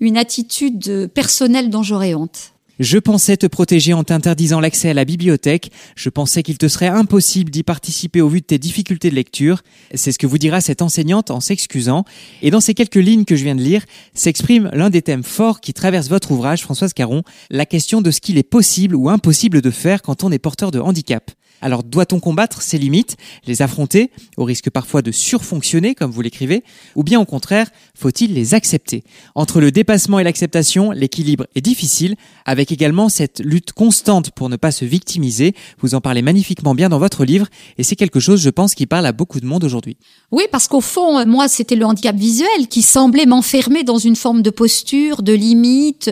une 0.00 0.16
attitude 0.16 1.10
personnelle 1.14 1.70
dont 1.70 1.82
j'aurais 1.82 2.14
honte. 2.14 2.53
Je 2.80 2.98
pensais 2.98 3.36
te 3.36 3.46
protéger 3.46 3.92
en 3.92 4.02
t'interdisant 4.02 4.58
l'accès 4.58 4.90
à 4.90 4.94
la 4.94 5.04
bibliothèque. 5.04 5.70
Je 5.94 6.08
pensais 6.08 6.42
qu'il 6.42 6.58
te 6.58 6.66
serait 6.66 6.88
impossible 6.88 7.52
d'y 7.52 7.62
participer 7.62 8.20
au 8.20 8.28
vu 8.28 8.40
de 8.40 8.46
tes 8.46 8.58
difficultés 8.58 9.10
de 9.10 9.14
lecture. 9.14 9.62
C'est 9.94 10.10
ce 10.10 10.18
que 10.18 10.26
vous 10.26 10.38
dira 10.38 10.60
cette 10.60 10.82
enseignante 10.82 11.30
en 11.30 11.38
s'excusant. 11.38 12.04
Et 12.42 12.50
dans 12.50 12.60
ces 12.60 12.74
quelques 12.74 12.96
lignes 12.96 13.24
que 13.24 13.36
je 13.36 13.44
viens 13.44 13.54
de 13.54 13.62
lire, 13.62 13.84
s'exprime 14.12 14.70
l'un 14.72 14.90
des 14.90 15.02
thèmes 15.02 15.22
forts 15.22 15.60
qui 15.60 15.72
traverse 15.72 16.08
votre 16.08 16.32
ouvrage, 16.32 16.62
Françoise 16.62 16.94
Caron, 16.94 17.22
la 17.48 17.64
question 17.64 18.02
de 18.02 18.10
ce 18.10 18.20
qu'il 18.20 18.38
est 18.38 18.42
possible 18.42 18.96
ou 18.96 19.08
impossible 19.08 19.60
de 19.60 19.70
faire 19.70 20.02
quand 20.02 20.24
on 20.24 20.32
est 20.32 20.40
porteur 20.40 20.72
de 20.72 20.80
handicap. 20.80 21.30
Alors 21.60 21.82
doit-on 21.82 22.20
combattre 22.20 22.62
ces 22.62 22.78
limites, 22.78 23.16
les 23.46 23.62
affronter, 23.62 24.10
au 24.36 24.44
risque 24.44 24.70
parfois 24.70 25.02
de 25.02 25.12
surfonctionner, 25.12 25.94
comme 25.94 26.10
vous 26.10 26.20
l'écrivez, 26.20 26.62
ou 26.94 27.02
bien 27.02 27.20
au 27.20 27.24
contraire, 27.24 27.70
faut-il 27.94 28.34
les 28.34 28.54
accepter? 28.54 29.02
Entre 29.34 29.60
le 29.60 29.70
dépassement 29.70 30.18
et 30.18 30.24
l'acceptation, 30.24 30.90
l'équilibre 30.90 31.46
est 31.54 31.60
difficile, 31.60 32.16
avec 32.44 32.70
également 32.70 33.08
cette 33.08 33.40
lutte 33.40 33.72
constante 33.72 34.30
pour 34.30 34.48
ne 34.48 34.56
pas 34.56 34.72
se 34.72 34.84
victimiser. 34.84 35.54
Vous 35.78 35.94
en 35.94 36.00
parlez 36.00 36.22
magnifiquement 36.22 36.74
bien 36.74 36.88
dans 36.88 36.98
votre 36.98 37.24
livre, 37.24 37.46
et 37.78 37.82
c'est 37.82 37.96
quelque 37.96 38.20
chose, 38.20 38.40
je 38.42 38.50
pense, 38.50 38.74
qui 38.74 38.86
parle 38.86 39.06
à 39.06 39.12
beaucoup 39.12 39.40
de 39.40 39.46
monde 39.46 39.64
aujourd'hui. 39.64 39.96
Oui, 40.30 40.44
parce 40.52 40.68
qu'au 40.68 40.80
fond, 40.80 41.24
moi, 41.26 41.48
c'était 41.48 41.76
le 41.76 41.86
handicap 41.86 42.16
visuel 42.16 42.68
qui 42.68 42.82
semblait 42.82 43.26
m'enfermer 43.26 43.84
dans 43.84 43.98
une 43.98 44.16
forme 44.16 44.42
de 44.42 44.50
posture, 44.50 45.22
de 45.22 45.32
limite, 45.32 46.10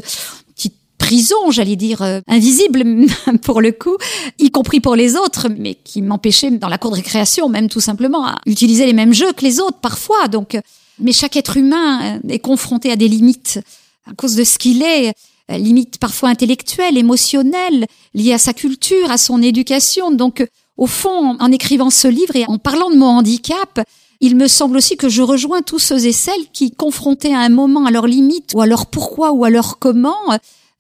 prison, 1.02 1.50
j'allais 1.50 1.74
dire, 1.74 2.00
euh, 2.02 2.20
invisible 2.28 2.84
pour 3.42 3.60
le 3.60 3.72
coup, 3.72 3.96
y 4.38 4.50
compris 4.50 4.78
pour 4.78 4.94
les 4.94 5.16
autres, 5.16 5.48
mais 5.58 5.74
qui 5.74 6.00
m'empêchait 6.00 6.52
dans 6.52 6.68
la 6.68 6.78
cour 6.78 6.92
de 6.92 6.96
récréation 6.96 7.48
même 7.48 7.68
tout 7.68 7.80
simplement 7.80 8.24
à 8.24 8.36
utiliser 8.46 8.86
les 8.86 8.92
mêmes 8.92 9.12
jeux 9.12 9.32
que 9.32 9.42
les 9.42 9.58
autres 9.58 9.78
parfois. 9.80 10.28
Donc, 10.28 10.54
euh, 10.54 10.60
mais 11.00 11.12
chaque 11.12 11.36
être 11.36 11.56
humain 11.56 12.18
euh, 12.24 12.28
est 12.28 12.38
confronté 12.38 12.92
à 12.92 12.96
des 12.96 13.08
limites 13.08 13.58
à 14.06 14.14
cause 14.14 14.36
de 14.36 14.44
ce 14.44 14.58
qu'il 14.58 14.82
est, 14.82 15.12
limites 15.48 15.98
parfois 15.98 16.28
intellectuelles, 16.28 16.98
émotionnelles, 16.98 17.86
liées 18.14 18.32
à 18.32 18.38
sa 18.38 18.52
culture, 18.52 19.10
à 19.10 19.18
son 19.18 19.40
éducation. 19.42 20.10
Donc, 20.10 20.44
au 20.76 20.86
fond, 20.86 21.36
en 21.38 21.52
écrivant 21.52 21.90
ce 21.90 22.08
livre 22.08 22.34
et 22.34 22.44
en 22.46 22.58
parlant 22.58 22.90
de 22.90 22.96
mon 22.96 23.06
handicap, 23.06 23.80
il 24.20 24.36
me 24.36 24.48
semble 24.48 24.76
aussi 24.76 24.96
que 24.96 25.08
je 25.08 25.22
rejoins 25.22 25.62
tous 25.62 25.78
ceux 25.78 26.04
et 26.04 26.12
celles 26.12 26.48
qui, 26.52 26.72
confrontés 26.72 27.32
à 27.32 27.40
un 27.40 27.48
moment 27.48 27.86
à 27.86 27.92
leurs 27.92 28.08
limites 28.08 28.52
ou 28.54 28.60
à 28.60 28.66
leur 28.66 28.86
pourquoi 28.86 29.32
ou 29.32 29.44
à 29.44 29.50
leur 29.50 29.78
comment, 29.78 30.18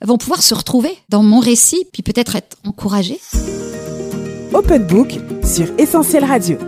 vont 0.06 0.18
pouvoir 0.18 0.42
se 0.42 0.54
retrouver 0.54 0.96
dans 1.08 1.22
mon 1.22 1.40
récit, 1.40 1.86
puis 1.92 2.02
peut-être 2.02 2.36
être 2.36 2.56
encouragés. 2.64 3.20
Open 4.52 4.86
Book 4.86 5.18
sur 5.44 5.66
Essentiel 5.78 6.24
Radio. 6.24 6.58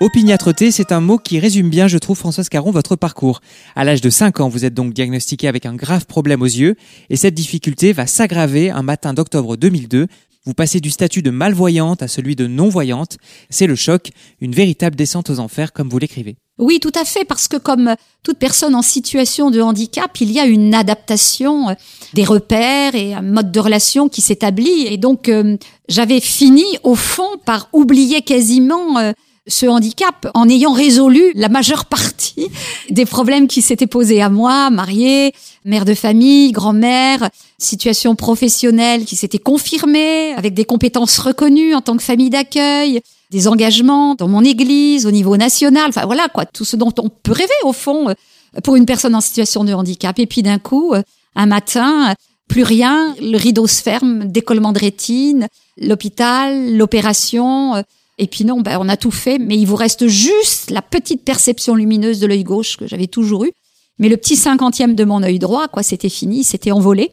Opiniâtreté, 0.00 0.70
c'est 0.70 0.92
un 0.92 1.00
mot 1.00 1.18
qui 1.18 1.38
résume 1.38 1.70
bien, 1.70 1.88
je 1.88 1.98
trouve, 1.98 2.18
Françoise 2.18 2.48
Caron, 2.48 2.70
votre 2.70 2.96
parcours. 2.96 3.40
À 3.74 3.84
l'âge 3.84 4.00
de 4.00 4.10
5 4.10 4.40
ans, 4.40 4.48
vous 4.48 4.64
êtes 4.64 4.74
donc 4.74 4.92
diagnostiqué 4.92 5.48
avec 5.48 5.66
un 5.66 5.74
grave 5.74 6.06
problème 6.06 6.42
aux 6.42 6.46
yeux, 6.46 6.76
et 7.10 7.16
cette 7.16 7.34
difficulté 7.34 7.92
va 7.92 8.06
s'aggraver 8.06 8.70
un 8.70 8.82
matin 8.82 9.14
d'octobre 9.14 9.56
2002. 9.56 10.08
Vous 10.44 10.54
passez 10.54 10.80
du 10.80 10.90
statut 10.90 11.22
de 11.22 11.30
malvoyante 11.30 12.02
à 12.02 12.08
celui 12.08 12.36
de 12.36 12.46
non-voyante. 12.46 13.16
C'est 13.48 13.66
le 13.66 13.76
choc, 13.76 14.10
une 14.40 14.54
véritable 14.54 14.96
descente 14.96 15.30
aux 15.30 15.38
enfers, 15.38 15.72
comme 15.72 15.88
vous 15.88 15.98
l'écrivez. 15.98 16.36
Oui, 16.58 16.78
tout 16.78 16.92
à 16.94 17.04
fait, 17.04 17.24
parce 17.24 17.48
que 17.48 17.56
comme 17.56 17.96
toute 18.22 18.38
personne 18.38 18.76
en 18.76 18.82
situation 18.82 19.50
de 19.50 19.60
handicap, 19.60 20.10
il 20.20 20.30
y 20.30 20.38
a 20.38 20.44
une 20.44 20.72
adaptation 20.72 21.70
euh, 21.70 21.74
des 22.12 22.22
repères 22.22 22.94
et 22.94 23.12
un 23.12 23.22
mode 23.22 23.50
de 23.50 23.58
relation 23.58 24.08
qui 24.08 24.20
s'établit. 24.20 24.86
Et 24.86 24.96
donc, 24.96 25.28
euh, 25.28 25.56
j'avais 25.88 26.20
fini, 26.20 26.64
au 26.84 26.94
fond, 26.94 27.38
par 27.44 27.68
oublier 27.72 28.22
quasiment 28.22 28.98
euh, 28.98 29.10
ce 29.48 29.66
handicap 29.66 30.30
en 30.34 30.48
ayant 30.48 30.72
résolu 30.72 31.32
la 31.34 31.48
majeure 31.48 31.84
partie 31.86 32.46
des 32.88 33.04
problèmes 33.04 33.48
qui 33.48 33.60
s'étaient 33.60 33.88
posés 33.88 34.22
à 34.22 34.28
moi, 34.28 34.70
mariée, 34.70 35.32
mère 35.64 35.84
de 35.84 35.94
famille, 35.94 36.52
grand-mère, 36.52 37.30
situation 37.58 38.14
professionnelle 38.14 39.04
qui 39.04 39.16
s'était 39.16 39.38
confirmée 39.38 40.34
avec 40.34 40.54
des 40.54 40.64
compétences 40.64 41.18
reconnues 41.18 41.74
en 41.74 41.80
tant 41.80 41.96
que 41.96 42.02
famille 42.02 42.30
d'accueil, 42.30 43.00
des 43.30 43.48
engagements 43.48 44.14
dans 44.14 44.28
mon 44.28 44.44
église 44.44 45.06
au 45.06 45.10
niveau 45.10 45.36
national, 45.36 45.86
enfin 45.88 46.06
voilà 46.06 46.28
quoi, 46.28 46.46
tout 46.46 46.64
ce 46.64 46.76
dont 46.76 46.92
on 46.98 47.08
peut 47.08 47.32
rêver 47.32 47.52
au 47.64 47.72
fond 47.72 48.08
euh, 48.08 48.14
pour 48.62 48.76
une 48.76 48.86
personne 48.86 49.14
en 49.14 49.20
situation 49.20 49.64
de 49.64 49.72
handicap. 49.72 50.18
Et 50.18 50.26
puis 50.26 50.42
d'un 50.42 50.58
coup, 50.58 50.94
euh, 50.94 51.02
un 51.34 51.46
matin, 51.46 52.14
plus 52.48 52.62
rien, 52.62 53.14
le 53.20 53.36
rideau 53.36 53.66
se 53.66 53.82
ferme, 53.82 54.26
décollement 54.26 54.72
de 54.72 54.78
rétine, 54.78 55.48
l'hôpital, 55.78 56.76
l'opération. 56.76 57.76
Euh, 57.76 57.82
et 58.18 58.26
puis 58.26 58.44
non, 58.44 58.60
ben, 58.60 58.78
on 58.80 58.88
a 58.88 58.96
tout 58.96 59.10
fait, 59.10 59.38
mais 59.38 59.56
il 59.56 59.66
vous 59.66 59.76
reste 59.76 60.06
juste 60.06 60.70
la 60.70 60.82
petite 60.82 61.24
perception 61.24 61.74
lumineuse 61.74 62.20
de 62.20 62.26
l'œil 62.26 62.44
gauche 62.44 62.76
que 62.76 62.86
j'avais 62.86 63.08
toujours 63.08 63.44
eu. 63.44 63.52
Mais 63.98 64.08
le 64.08 64.16
petit 64.16 64.36
cinquantième 64.36 64.94
de 64.94 65.04
mon 65.04 65.22
œil 65.22 65.38
droit, 65.38 65.68
quoi, 65.68 65.82
c'était 65.82 66.08
fini, 66.08 66.44
c'était 66.44 66.72
envolé. 66.72 67.10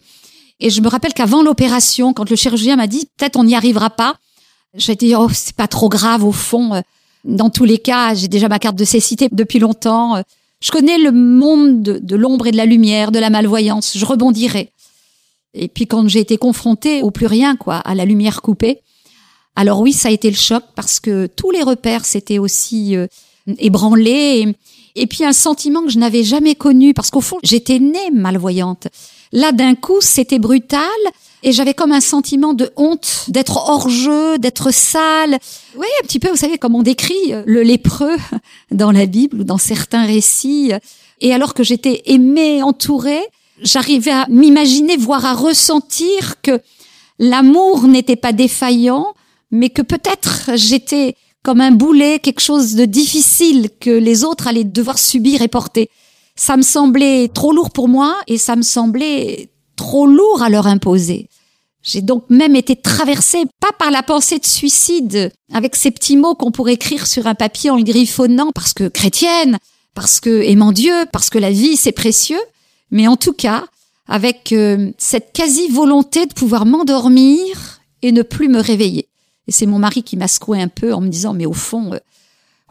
Et 0.60 0.70
je 0.70 0.82
me 0.82 0.88
rappelle 0.88 1.14
qu'avant 1.14 1.42
l'opération, 1.42 2.14
quand 2.14 2.30
le 2.30 2.36
chirurgien 2.36 2.76
m'a 2.76 2.88
dit 2.88 3.08
peut-être 3.18 3.38
on 3.38 3.44
n'y 3.44 3.56
arrivera 3.56 3.90
pas, 3.90 4.16
j'ai 4.76 4.96
dit 4.96 5.16
oh 5.16 5.28
c'est 5.34 5.56
pas 5.56 5.68
trop 5.68 5.90
grave 5.90 6.24
au 6.24 6.32
fond. 6.32 6.74
Euh, 6.74 6.82
dans 7.24 7.50
tous 7.50 7.66
les 7.66 7.78
cas, 7.78 8.14
j'ai 8.16 8.28
déjà 8.28 8.48
ma 8.48 8.60
carte 8.60 8.76
de 8.76 8.86
cécité 8.86 9.30
depuis 9.32 9.60
longtemps. 9.60 10.16
Euh, 10.16 10.22
je 10.62 10.72
connais 10.72 10.98
le 10.98 11.12
monde 11.12 11.82
de, 11.82 12.16
l'ombre 12.16 12.48
et 12.48 12.52
de 12.52 12.58
la 12.58 12.66
lumière, 12.66 13.12
de 13.12 13.20
la 13.20 13.30
malvoyance. 13.30 13.98
Je 13.98 14.06
rebondirai. 14.06 14.72
Et 15.54 15.68
puis 15.68 15.88
quand 15.88 16.08
j'ai 16.08 16.20
été 16.20 16.38
confrontée 16.38 17.02
au 17.02 17.12
plus 17.12 17.26
rien, 17.26 17.56
quoi, 17.56 17.78
à 17.78 17.96
la 17.96 18.06
lumière 18.06 18.42
coupée, 18.42 18.82
alors 19.56 19.82
oui, 19.82 19.92
ça 19.92 20.10
a 20.10 20.12
été 20.12 20.30
le 20.30 20.36
choc 20.36 20.64
parce 20.76 21.00
que 21.00 21.28
tous 21.28 21.52
les 21.52 21.64
repères 21.64 22.06
s'étaient 22.06 22.40
aussi 22.40 22.96
euh, 22.96 23.08
ébranlés. 23.58 24.56
Et, 24.96 25.08
puis 25.08 25.26
un 25.26 25.34
sentiment 25.34 25.84
que 25.84 25.90
je 25.90 26.00
n'avais 26.00 26.24
jamais 26.24 26.56
connu 26.56 26.94
parce 26.94 27.10
qu'au 27.10 27.22
fond, 27.22 27.38
j'étais 27.44 27.80
née 27.80 28.12
malvoyante. 28.14 28.88
Là, 29.32 29.52
d'un 29.52 29.76
coup, 29.76 30.02
c'était 30.02 30.40
brutal 30.40 30.82
et 31.44 31.52
j'avais 31.52 31.74
comme 31.74 31.92
un 31.92 32.02
sentiment 32.02 32.54
de 32.54 32.72
honte 32.76 33.26
d'être 33.28 33.58
hors 33.58 33.90
jeu, 33.90 34.38
d'être 34.38 34.72
sale. 34.72 35.40
Oui, 35.76 35.88
un 36.02 36.06
petit 36.06 36.20
peu, 36.20 36.30
vous 36.30 36.36
savez, 36.36 36.58
comme 36.58 36.76
on 36.76 36.84
décrit 36.84 37.34
euh, 37.34 37.44
le 37.46 37.64
lépreux 37.64 38.18
dans 38.72 38.92
la 38.92 39.06
Bible 39.06 39.42
ou 39.42 39.44
dans 39.44 39.58
certains 39.58 40.06
récits. 40.06 40.72
Et 41.20 41.34
alors 41.34 41.54
que 41.54 41.64
j'étais 41.64 42.04
aimée, 42.06 42.62
entourée, 42.62 43.24
j'arrivais 43.62 44.12
à 44.12 44.28
m'imaginer, 44.30 44.98
voire 44.98 45.26
à 45.26 45.34
ressentir 45.34 46.42
que 46.42 46.60
l'amour 47.18 47.88
n'était 47.88 48.16
pas 48.16 48.34
défaillant, 48.34 49.14
mais 49.52 49.70
que 49.70 49.82
peut-être 49.82 50.52
j'étais 50.56 51.16
comme 51.44 51.62
un 51.62 51.72
boulet, 51.72 52.20
quelque 52.20 52.42
chose 52.42 52.76
de 52.76 52.86
difficile 52.86 53.70
que 53.80 53.90
les 53.90 54.24
autres 54.24 54.48
allaient 54.48 54.64
devoir 54.64 55.00
subir 55.00 55.42
et 55.42 55.48
porter. 55.48 55.90
Ça 56.36 56.58
me 56.58 56.62
semblait 56.62 57.30
trop 57.34 57.54
lourd 57.54 57.72
pour 57.72 57.88
moi 57.88 58.16
et 58.28 58.38
ça 58.38 58.56
me 58.56 58.62
semblait 58.62 59.50
trop 59.76 60.08
lourd 60.08 60.42
à 60.42 60.50
leur 60.50 60.68
imposer. 60.68 61.30
J'ai 61.84 62.02
donc 62.02 62.26
même 62.30 62.56
été 62.56 62.76
traversée, 62.76 63.46
pas 63.60 63.72
par 63.78 63.90
la 63.90 64.04
pensée 64.04 64.38
de 64.38 64.46
suicide, 64.46 65.32
avec 65.52 65.76
ces 65.76 65.90
petits 65.90 66.18
mots 66.18 66.36
qu'on 66.36 66.52
pourrait 66.52 66.74
écrire 66.74 67.08
sur 67.08 67.26
un 67.26 67.34
papier 67.34 67.72
en 67.72 67.78
le 67.78 67.84
griffonnant, 67.84 68.52
parce 68.54 68.74
que 68.74 68.88
chrétienne, 68.88 69.58
parce 69.96 70.20
que 70.20 70.44
aimant 70.44 70.72
Dieu, 70.72 70.94
parce 71.12 71.30
que 71.30 71.40
la 71.40 71.50
vie 71.50 71.78
c'est 71.78 71.92
précieux, 71.92 72.40
mais 72.92 73.08
en 73.08 73.18
tout 73.18 73.34
cas, 73.34 73.66
avec 74.08 74.52
euh, 74.52 74.92
cette 74.98 75.34
quasi-volonté 75.34 76.28
de 76.28 76.34
pouvoir 76.34 76.66
m'endormir 76.66 77.82
et 78.02 78.12
ne 78.12 78.22
plus 78.22 78.50
me 78.50 78.60
réveiller. 78.60 79.08
Et 79.48 79.52
c'est 79.52 79.66
mon 79.66 79.80
mari 79.80 80.04
qui 80.04 80.18
m'a 80.18 80.28
secoué 80.28 80.62
un 80.62 80.68
peu 80.68 80.94
en 80.94 81.02
me 81.02 81.08
disant, 81.08 81.34
mais 81.34 81.46
au 81.46 81.54
fond, 81.54 81.94
euh, 81.94 82.00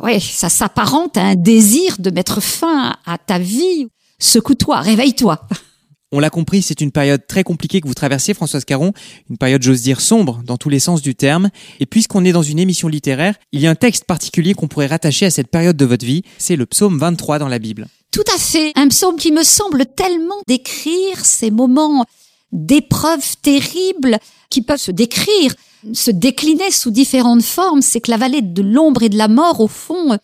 ouais, 0.03 0.21
ça 0.21 0.49
s'apparente 0.49 1.17
à 1.17 1.23
un 1.23 1.35
désir 1.35 1.97
de 1.99 2.11
mettre 2.11 2.43
fin 2.43 2.97
à 3.07 3.19
ta 3.19 3.39
vie. 3.39 3.89
Secoue-toi, 4.19 4.81
réveille-toi. 4.81 5.47
On 6.13 6.19
l'a 6.19 6.31
compris, 6.31 6.61
c'est 6.61 6.81
une 6.81 6.91
période 6.91 7.25
très 7.29 7.45
compliquée 7.45 7.81
que 7.81 7.87
vous 7.87 7.95
traversez, 7.95 8.35
Françoise 8.35 8.65
Caron, 8.65 8.93
une 9.31 9.39
période, 9.39 9.63
j'ose 9.63 9.81
dire, 9.81 10.01
sombre 10.01 10.43
dans 10.45 10.57
tous 10.57 10.69
les 10.69 10.81
sens 10.81 11.03
du 11.03 11.15
terme. 11.15 11.51
Et 11.79 11.87
puisqu'on 11.87 12.25
est 12.25 12.33
dans 12.33 12.43
une 12.43 12.59
émission 12.59 12.89
littéraire, 12.89 13.37
il 13.53 13.61
y 13.61 13.69
a 13.69 13.71
un 13.71 13.77
texte 13.77 14.05
particulier 14.07 14.55
qu'on 14.55 14.67
pourrait 14.67 14.89
rattacher 14.89 15.27
à 15.27 15.31
cette 15.31 15.49
période 15.49 15.77
de 15.77 15.85
votre 15.85 16.05
vie, 16.05 16.25
c'est 16.37 16.57
le 16.57 16.67
psaume 16.67 16.99
23 16.99 17.39
dans 17.39 17.47
la 17.47 17.61
Bible. 17.61 17.87
Tout 18.11 18.25
à 18.35 18.39
fait, 18.39 18.73
un 18.75 18.89
psaume 18.89 19.17
qui 19.17 19.31
me 19.31 19.45
semble 19.45 19.87
tellement 19.87 20.43
décrire 20.49 21.25
ces 21.25 21.53
moments 21.53 22.05
d'épreuves 22.51 23.37
terribles 23.41 24.19
qui 24.51 24.63
peuvent 24.63 24.81
se 24.81 24.91
décrire, 24.91 25.55
se 25.93 26.11
décliner 26.11 26.71
sous 26.71 26.91
différentes 26.91 27.43
formes. 27.43 27.83
C'est 27.83 28.01
que 28.01 28.11
la 28.11 28.17
vallée 28.17 28.43
de 28.43 28.63
l'ombre 28.63 29.03
et 29.03 29.09
de 29.09 29.19
la 29.19 29.29
mort, 29.29 29.61
au 29.61 29.69
fond, 29.69 30.19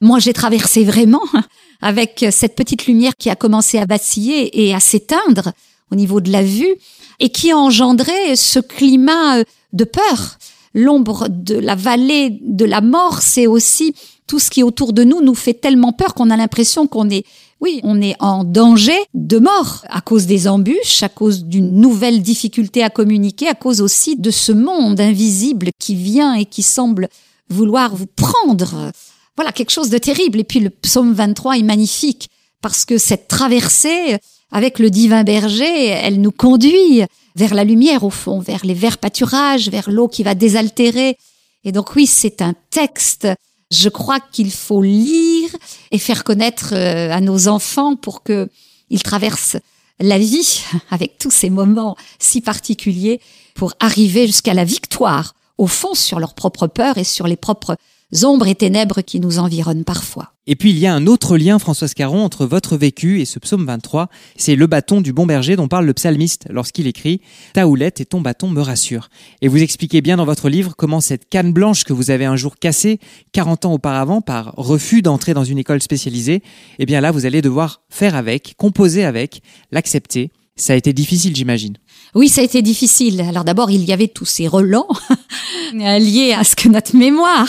moi 0.00 0.18
j'ai 0.18 0.32
traversé 0.32 0.84
vraiment 0.84 1.22
avec 1.82 2.24
cette 2.30 2.56
petite 2.56 2.86
lumière 2.86 3.12
qui 3.18 3.30
a 3.30 3.36
commencé 3.36 3.78
à 3.78 3.86
vaciller 3.86 4.64
et 4.66 4.74
à 4.74 4.80
s'éteindre 4.80 5.52
au 5.90 5.96
niveau 5.96 6.20
de 6.20 6.30
la 6.30 6.42
vue 6.42 6.74
et 7.18 7.30
qui 7.30 7.50
a 7.50 7.58
engendré 7.58 8.36
ce 8.36 8.58
climat 8.58 9.42
de 9.72 9.84
peur. 9.84 10.38
L'ombre 10.72 11.26
de 11.28 11.56
la 11.56 11.74
vallée 11.74 12.38
de 12.42 12.64
la 12.64 12.80
mort, 12.80 13.20
c'est 13.22 13.48
aussi 13.48 13.94
tout 14.28 14.38
ce 14.38 14.50
qui 14.50 14.62
autour 14.62 14.92
de 14.92 15.02
nous 15.02 15.20
nous 15.20 15.34
fait 15.34 15.54
tellement 15.54 15.92
peur 15.92 16.14
qu'on 16.14 16.30
a 16.30 16.36
l'impression 16.36 16.86
qu'on 16.86 17.10
est, 17.10 17.26
oui, 17.60 17.80
on 17.82 18.00
est 18.00 18.16
en 18.20 18.44
danger 18.44 18.98
de 19.12 19.38
mort 19.38 19.84
à 19.88 20.00
cause 20.00 20.26
des 20.26 20.48
embûches, 20.48 21.02
à 21.02 21.10
cause 21.10 21.44
d'une 21.44 21.72
nouvelle 21.72 22.22
difficulté 22.22 22.82
à 22.82 22.88
communiquer, 22.88 23.48
à 23.48 23.54
cause 23.54 23.82
aussi 23.82 24.16
de 24.16 24.30
ce 24.30 24.52
monde 24.52 25.00
invisible 25.00 25.70
qui 25.78 25.94
vient 25.94 26.34
et 26.34 26.46
qui 26.46 26.62
semble 26.62 27.08
vouloir 27.50 27.94
vous 27.94 28.06
prendre. 28.06 28.92
Voilà, 29.36 29.52
quelque 29.52 29.72
chose 29.72 29.90
de 29.90 29.98
terrible. 29.98 30.40
Et 30.40 30.44
puis 30.44 30.60
le 30.60 30.70
psaume 30.70 31.12
23 31.12 31.58
est 31.58 31.62
magnifique 31.62 32.30
parce 32.62 32.84
que 32.84 32.96
cette 32.96 33.28
traversée 33.28 34.16
avec 34.50 34.78
le 34.78 34.90
divin 34.90 35.22
berger, 35.22 35.86
elle 35.86 36.20
nous 36.20 36.32
conduit 36.32 37.02
vers 37.36 37.54
la 37.54 37.64
lumière 37.64 38.04
au 38.04 38.10
fond, 38.10 38.40
vers 38.40 38.64
les 38.64 38.74
verts 38.74 38.98
pâturages, 38.98 39.68
vers 39.68 39.90
l'eau 39.90 40.08
qui 40.08 40.22
va 40.22 40.34
désaltérer. 40.34 41.16
Et 41.64 41.72
donc 41.72 41.94
oui, 41.94 42.06
c'est 42.06 42.42
un 42.42 42.54
texte 42.70 43.28
je 43.70 43.88
crois 43.88 44.20
qu'il 44.20 44.50
faut 44.50 44.82
lire 44.82 45.50
et 45.90 45.98
faire 45.98 46.24
connaître 46.24 46.74
euh, 46.74 47.12
à 47.12 47.20
nos 47.20 47.48
enfants 47.48 47.96
pour 47.96 48.22
que 48.22 48.48
ils 48.90 49.02
traversent 49.02 49.58
la 50.00 50.18
vie 50.18 50.62
avec 50.90 51.18
tous 51.18 51.30
ces 51.30 51.50
moments 51.50 51.96
si 52.18 52.40
particuliers 52.40 53.20
pour 53.54 53.74
arriver 53.80 54.26
jusqu'à 54.26 54.54
la 54.54 54.64
victoire 54.64 55.34
au 55.58 55.66
fond 55.66 55.94
sur 55.94 56.18
leur 56.18 56.34
propre 56.34 56.66
peur 56.66 56.98
et 56.98 57.04
sur 57.04 57.26
les 57.26 57.36
propres 57.36 57.76
ombres 58.22 58.46
et 58.48 58.54
ténèbres 58.54 59.02
qui 59.02 59.20
nous 59.20 59.38
environnent 59.38 59.84
parfois. 59.84 60.32
Et 60.46 60.56
puis 60.56 60.70
il 60.70 60.78
y 60.78 60.86
a 60.86 60.94
un 60.94 61.06
autre 61.06 61.36
lien, 61.36 61.58
Françoise 61.58 61.94
Caron, 61.94 62.24
entre 62.24 62.44
votre 62.44 62.76
vécu 62.76 63.20
et 63.20 63.24
ce 63.24 63.38
psaume 63.38 63.64
23. 63.66 64.08
C'est 64.36 64.56
le 64.56 64.66
bâton 64.66 65.00
du 65.00 65.12
bon 65.12 65.26
berger 65.26 65.54
dont 65.54 65.68
parle 65.68 65.86
le 65.86 65.94
psalmiste 65.94 66.46
lorsqu'il 66.50 66.86
écrit 66.86 67.20
Ta 67.52 67.68
houlette 67.68 68.00
et 68.00 68.04
ton 68.04 68.20
bâton 68.20 68.48
me 68.48 68.60
rassurent. 68.60 69.10
Et 69.42 69.48
vous 69.48 69.62
expliquez 69.62 70.00
bien 70.00 70.16
dans 70.16 70.24
votre 70.24 70.48
livre 70.48 70.74
comment 70.76 71.00
cette 71.00 71.28
canne 71.28 71.52
blanche 71.52 71.84
que 71.84 71.92
vous 71.92 72.10
avez 72.10 72.24
un 72.24 72.36
jour 72.36 72.56
cassée 72.56 72.98
40 73.32 73.66
ans 73.66 73.74
auparavant 73.74 74.22
par 74.22 74.54
refus 74.56 75.02
d'entrer 75.02 75.34
dans 75.34 75.44
une 75.44 75.58
école 75.58 75.82
spécialisée, 75.82 76.42
eh 76.78 76.86
bien 76.86 77.00
là 77.00 77.12
vous 77.12 77.26
allez 77.26 77.42
devoir 77.42 77.82
faire 77.88 78.16
avec, 78.16 78.54
composer 78.56 79.04
avec, 79.04 79.42
l'accepter. 79.70 80.30
Ça 80.56 80.74
a 80.74 80.76
été 80.76 80.92
difficile, 80.92 81.34
j'imagine. 81.34 81.76
Oui, 82.14 82.28
ça 82.28 82.40
a 82.40 82.44
été 82.44 82.62
difficile. 82.62 83.20
Alors 83.20 83.44
d'abord, 83.44 83.70
il 83.70 83.84
y 83.84 83.92
avait 83.92 84.08
tous 84.08 84.24
ces 84.24 84.48
relents 84.48 84.88
liés 85.72 86.34
à 86.36 86.44
ce 86.44 86.56
que 86.56 86.68
notre 86.68 86.96
mémoire 86.96 87.48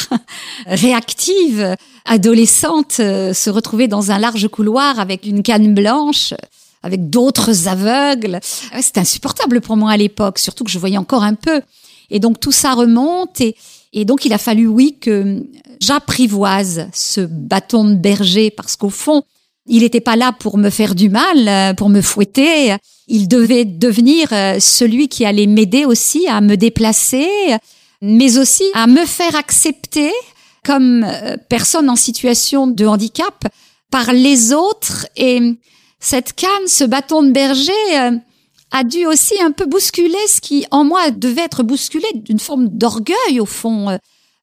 réactive, 0.68 1.76
adolescente, 2.06 2.98
euh, 3.00 3.34
se 3.34 3.50
retrouvait 3.50 3.88
dans 3.88 4.12
un 4.12 4.20
large 4.20 4.48
couloir 4.48 5.00
avec 5.00 5.26
une 5.26 5.44
canne 5.44 5.74
blanche 5.74 6.34
avec 6.84 7.10
d'autres 7.10 7.68
aveugles. 7.68 8.40
C'était 8.82 9.02
insupportable 9.02 9.62
pour 9.62 9.78
moi 9.78 9.92
à 9.92 9.98
l'époque, 9.98 10.40
surtout 10.40 10.64
que 10.64 10.72
je 10.72 10.80
voyais 10.80 10.98
encore 10.98 11.24
un 11.24 11.36
peu. 11.36 11.62
Et 12.10 12.20
donc 12.20 12.40
tout 12.40 12.52
ça 12.52 12.74
remonte 12.74 13.40
et, 13.40 13.56
et 13.94 14.06
donc 14.06 14.26
il 14.26 14.34
a 14.34 14.38
fallu, 14.38 14.68
oui, 14.68 14.98
que 15.00 15.44
j'apprivoise 15.80 16.88
ce 16.94 17.22
bâton 17.22 17.86
de 17.86 17.96
berger 17.96 18.52
parce 18.52 18.76
qu'au 18.76 18.90
fond, 18.90 19.24
il 19.68 19.84
n'était 19.84 20.02
pas 20.02 20.16
là 20.16 20.32
pour 20.32 20.58
me 20.58 20.70
faire 20.70 20.96
du 20.96 21.10
mal, 21.10 21.48
euh, 21.48 21.74
pour 21.74 21.90
me 21.90 22.02
fouetter. 22.02 22.76
Il 23.08 23.28
devait 23.28 23.66
devenir 23.66 24.30
euh, 24.32 24.60
celui 24.60 25.08
qui 25.08 25.26
allait 25.26 25.48
m'aider 25.48 25.86
aussi 25.86 26.28
à 26.28 26.42
me 26.42 26.56
déplacer, 26.56 27.28
mais 28.02 28.38
aussi 28.38 28.64
à 28.74 28.88
me 28.88 29.06
faire 29.06 29.36
accepter 29.36 30.12
comme 30.66 31.04
euh, 31.04 31.38
personne 31.50 31.90
en 31.90 31.96
situation 31.96 32.68
de 32.68 32.86
handicap 32.86 33.48
par 33.92 34.14
les 34.14 34.54
autres. 34.54 35.06
Et 35.16 35.40
cette 36.00 36.34
canne, 36.34 36.68
ce 36.68 36.84
bâton 36.84 37.24
de 37.24 37.32
berger, 37.32 37.72
a 38.74 38.84
dû 38.84 39.06
aussi 39.06 39.40
un 39.42 39.52
peu 39.52 39.66
bousculer 39.66 40.28
ce 40.28 40.40
qui 40.40 40.66
en 40.72 40.86
moi 40.86 41.12
devait 41.12 41.42
être 41.42 41.62
bousculé 41.62 42.08
d'une 42.16 42.40
forme 42.40 42.70
d'orgueil 42.70 43.40
au 43.40 43.46
fond. 43.46 44.00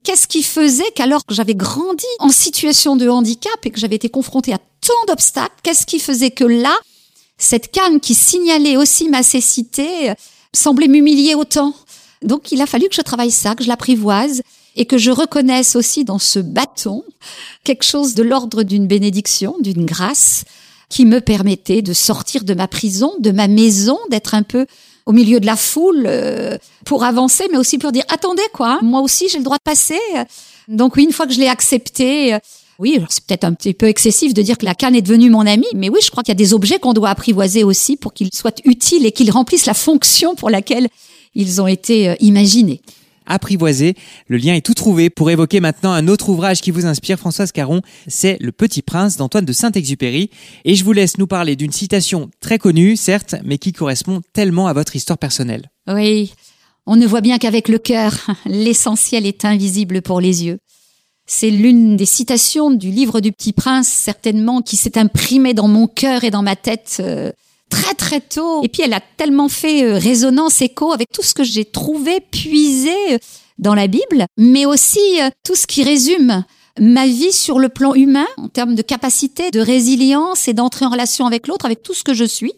Qu'est-ce 0.09 0.27
qui 0.27 0.43
faisait 0.43 0.91
qu'alors 0.95 1.27
que 1.27 1.35
j'avais 1.35 1.55
grandi 1.55 2.07
en 2.19 2.31
situation 2.31 2.97
de 2.97 3.11
handicap 3.11 3.59
et 3.65 3.71
que 3.71 3.79
j'avais 3.79 3.97
été 3.97 4.09
confrontée 4.09 4.55
à 4.55 4.59
tant 4.81 5.05
d'obstacles, 5.07 5.55
qu'est-ce 5.63 5.85
qui 5.85 5.99
faisait 5.99 6.31
que 6.31 6.45
là, 6.45 6.75
cette 7.37 7.71
canne 7.71 8.01
qui 8.01 8.15
signalait 8.15 8.79
aussi 8.79 9.11
ma 9.11 9.23
cécité 9.23 10.09
euh, 10.09 10.15
semblait 10.55 10.89
m'humilier 10.89 11.35
autant? 11.35 11.75
Donc 12.23 12.53
il 12.53 12.63
a 12.63 12.67
fallu 12.67 12.89
que 12.89 12.95
je 12.95 13.03
travaille 13.03 13.31
ça, 13.31 13.55
que 13.55 13.63
je 13.63 13.69
l'apprivoise 13.69 14.41
et 14.77 14.87
que 14.87 14.97
je 14.97 15.11
reconnaisse 15.11 15.77
aussi 15.77 16.07
dans 16.07 16.19
ce 16.19 16.39
bâton 16.39 17.05
quelque 17.63 17.85
chose 17.85 18.15
de 18.15 18.23
l'ordre 18.23 18.63
d'une 18.63 18.87
bénédiction, 18.87 19.57
d'une 19.61 19.85
grâce 19.85 20.45
qui 20.89 21.05
me 21.05 21.21
permettait 21.21 21.83
de 21.83 21.93
sortir 21.93 22.45
de 22.45 22.55
ma 22.55 22.67
prison, 22.67 23.13
de 23.19 23.31
ma 23.31 23.47
maison, 23.47 23.99
d'être 24.09 24.33
un 24.33 24.43
peu 24.43 24.65
au 25.09 25.13
milieu 25.13 25.41
de 25.41 25.47
la 25.47 25.57
foule 25.57 26.05
euh, 26.07 26.59
pour 26.85 27.03
avancer, 27.03 27.45
mais 27.51 27.57
aussi 27.57 27.79
pour 27.79 27.93
dire 27.93 28.05
attendez 28.11 28.43
quoi, 28.53 28.79
moi 28.83 29.01
aussi 29.01 29.27
j'ai 29.31 29.39
le 29.39 29.45
droit 29.45 29.57
de 29.57 29.63
passer. 29.63 29.99
Donc 30.69 30.97
oui, 30.97 31.05
une 31.05 31.13
fois 31.13 31.27
que 31.27 31.33
je 31.33 31.41
l'ai 31.41 31.49
accepté, 31.49 32.35
euh, 32.35 32.39
oui, 32.79 33.01
c'est 33.09 33.25
peut-être 33.25 33.45
un 33.45 33.55
petit 33.55 33.73
peu 33.73 33.87
excessif 33.87 34.35
de 34.35 34.43
dire 34.43 34.59
que 34.59 34.67
la 34.67 34.75
canne 34.75 34.95
est 34.95 35.01
devenue 35.01 35.31
mon 35.31 35.47
ami, 35.47 35.65
mais 35.75 35.89
oui, 35.89 36.01
je 36.05 36.11
crois 36.11 36.23
qu'il 36.23 36.33
y 36.33 36.37
a 36.37 36.43
des 36.45 36.53
objets 36.53 36.79
qu'on 36.79 36.93
doit 36.93 37.09
apprivoiser 37.09 37.65
aussi 37.65 37.97
pour 37.97 38.13
qu'ils 38.13 38.29
soient 38.35 38.53
utiles 38.67 39.07
et 39.07 39.13
qu'ils 39.13 39.31
remplissent 39.31 39.65
la 39.65 39.73
fonction 39.73 40.35
pour 40.35 40.51
laquelle 40.51 40.89
ils 41.35 41.63
ont 41.63 41.67
été 41.67 42.11
euh, 42.11 42.15
imaginés 42.21 42.83
apprivoiser. 43.29 43.95
Le 44.27 44.37
lien 44.37 44.55
est 44.55 44.65
tout 44.65 44.75
trouvé 44.75 45.11
pour 45.11 45.31
évoquer 45.31 45.61
maintenant 45.61 45.93
un 45.93 46.09
autre 46.09 46.29
ouvrage 46.29 46.61
qui 46.61 46.71
vous 46.71 46.87
inspire, 46.87 47.19
Françoise 47.19 47.53
Caron. 47.53 47.83
C'est 48.09 48.37
Le 48.41 48.51
Petit 48.51 48.83
Prince 48.83 49.17
d'Antoine 49.17 49.45
de 49.45 49.53
Saint-Exupéry. 49.53 50.31
Et 50.65 50.75
je 50.75 50.85
vous 50.85 50.93
laisse 50.93 51.19
nous 51.19 51.27
parler 51.27 51.55
d'une 51.55 51.73
citation 51.73 52.31
très 52.41 52.59
connue, 52.59 52.97
certes, 52.97 53.37
mais 53.45 53.59
qui 53.59 53.73
correspond 53.73 54.23
tellement 54.33 54.67
à 54.67 54.73
votre 54.73 54.97
histoire 54.97 55.19
personnelle. 55.19 55.71
Oui. 55.87 56.33
On 56.87 56.97
ne 56.97 57.07
voit 57.07 57.21
bien 57.21 57.39
qu'avec 57.39 57.69
le 57.69 57.79
cœur, 57.79 58.15
l'essentiel 58.47 59.27
est 59.27 59.45
invisible 59.45 60.03
pour 60.03 60.21
les 60.21 60.45
yeux. 60.45 60.59
C'est 61.27 61.51
l'une 61.51 61.97
des 61.97 62.07
citations 62.07 62.71
du 62.71 62.91
livre 62.91 63.21
du 63.21 63.33
Petit 63.33 63.53
Prince, 63.53 63.87
certainement, 63.87 64.63
qui 64.63 64.77
s'est 64.77 64.97
imprimée 64.97 65.53
dans 65.53 65.69
mon 65.69 65.87
cœur 65.87 66.25
et 66.25 66.31
dans 66.31 66.43
ma 66.43 66.57
tête 66.57 66.97
euh, 67.01 67.31
très 67.69 67.95
très 67.95 68.21
tôt. 68.21 68.63
Et 68.63 68.69
puis 68.69 68.83
elle 68.83 68.95
a 68.95 69.01
tellement 69.01 69.49
fait 69.49 69.85
euh, 69.85 69.99
résonance, 69.99 70.63
écho 70.63 70.93
avec 70.93 71.11
tout 71.13 71.23
ce 71.23 71.35
que 71.35 71.45
j'ai 71.45 71.65
trouvé, 71.65 72.21
puisé 72.21 72.95
euh, 73.13 73.19
dans 73.59 73.75
la 73.75 73.87
Bible, 73.87 74.27
mais 74.37 74.67
aussi 74.67 75.21
euh, 75.21 75.31
tout 75.45 75.55
ce 75.55 75.67
qui 75.67 75.83
résume 75.83 76.45
ma 76.81 77.07
vie 77.07 77.33
sur 77.33 77.59
le 77.59 77.69
plan 77.69 77.95
humain, 77.95 78.29
en 78.37 78.49
termes 78.49 78.75
de 78.75 78.83
capacité, 78.83 79.51
de 79.51 79.61
résilience 79.61 80.47
et 80.47 80.55
d'entrer 80.55 80.85
en 80.85 80.91
relation 80.91 81.27
avec 81.27 81.47
l'autre, 81.47 81.65
avec 81.65 81.83
tout 81.83 81.95
ce 81.95 82.05
que 82.05 82.15
je 82.15 82.25
suis. 82.25 82.53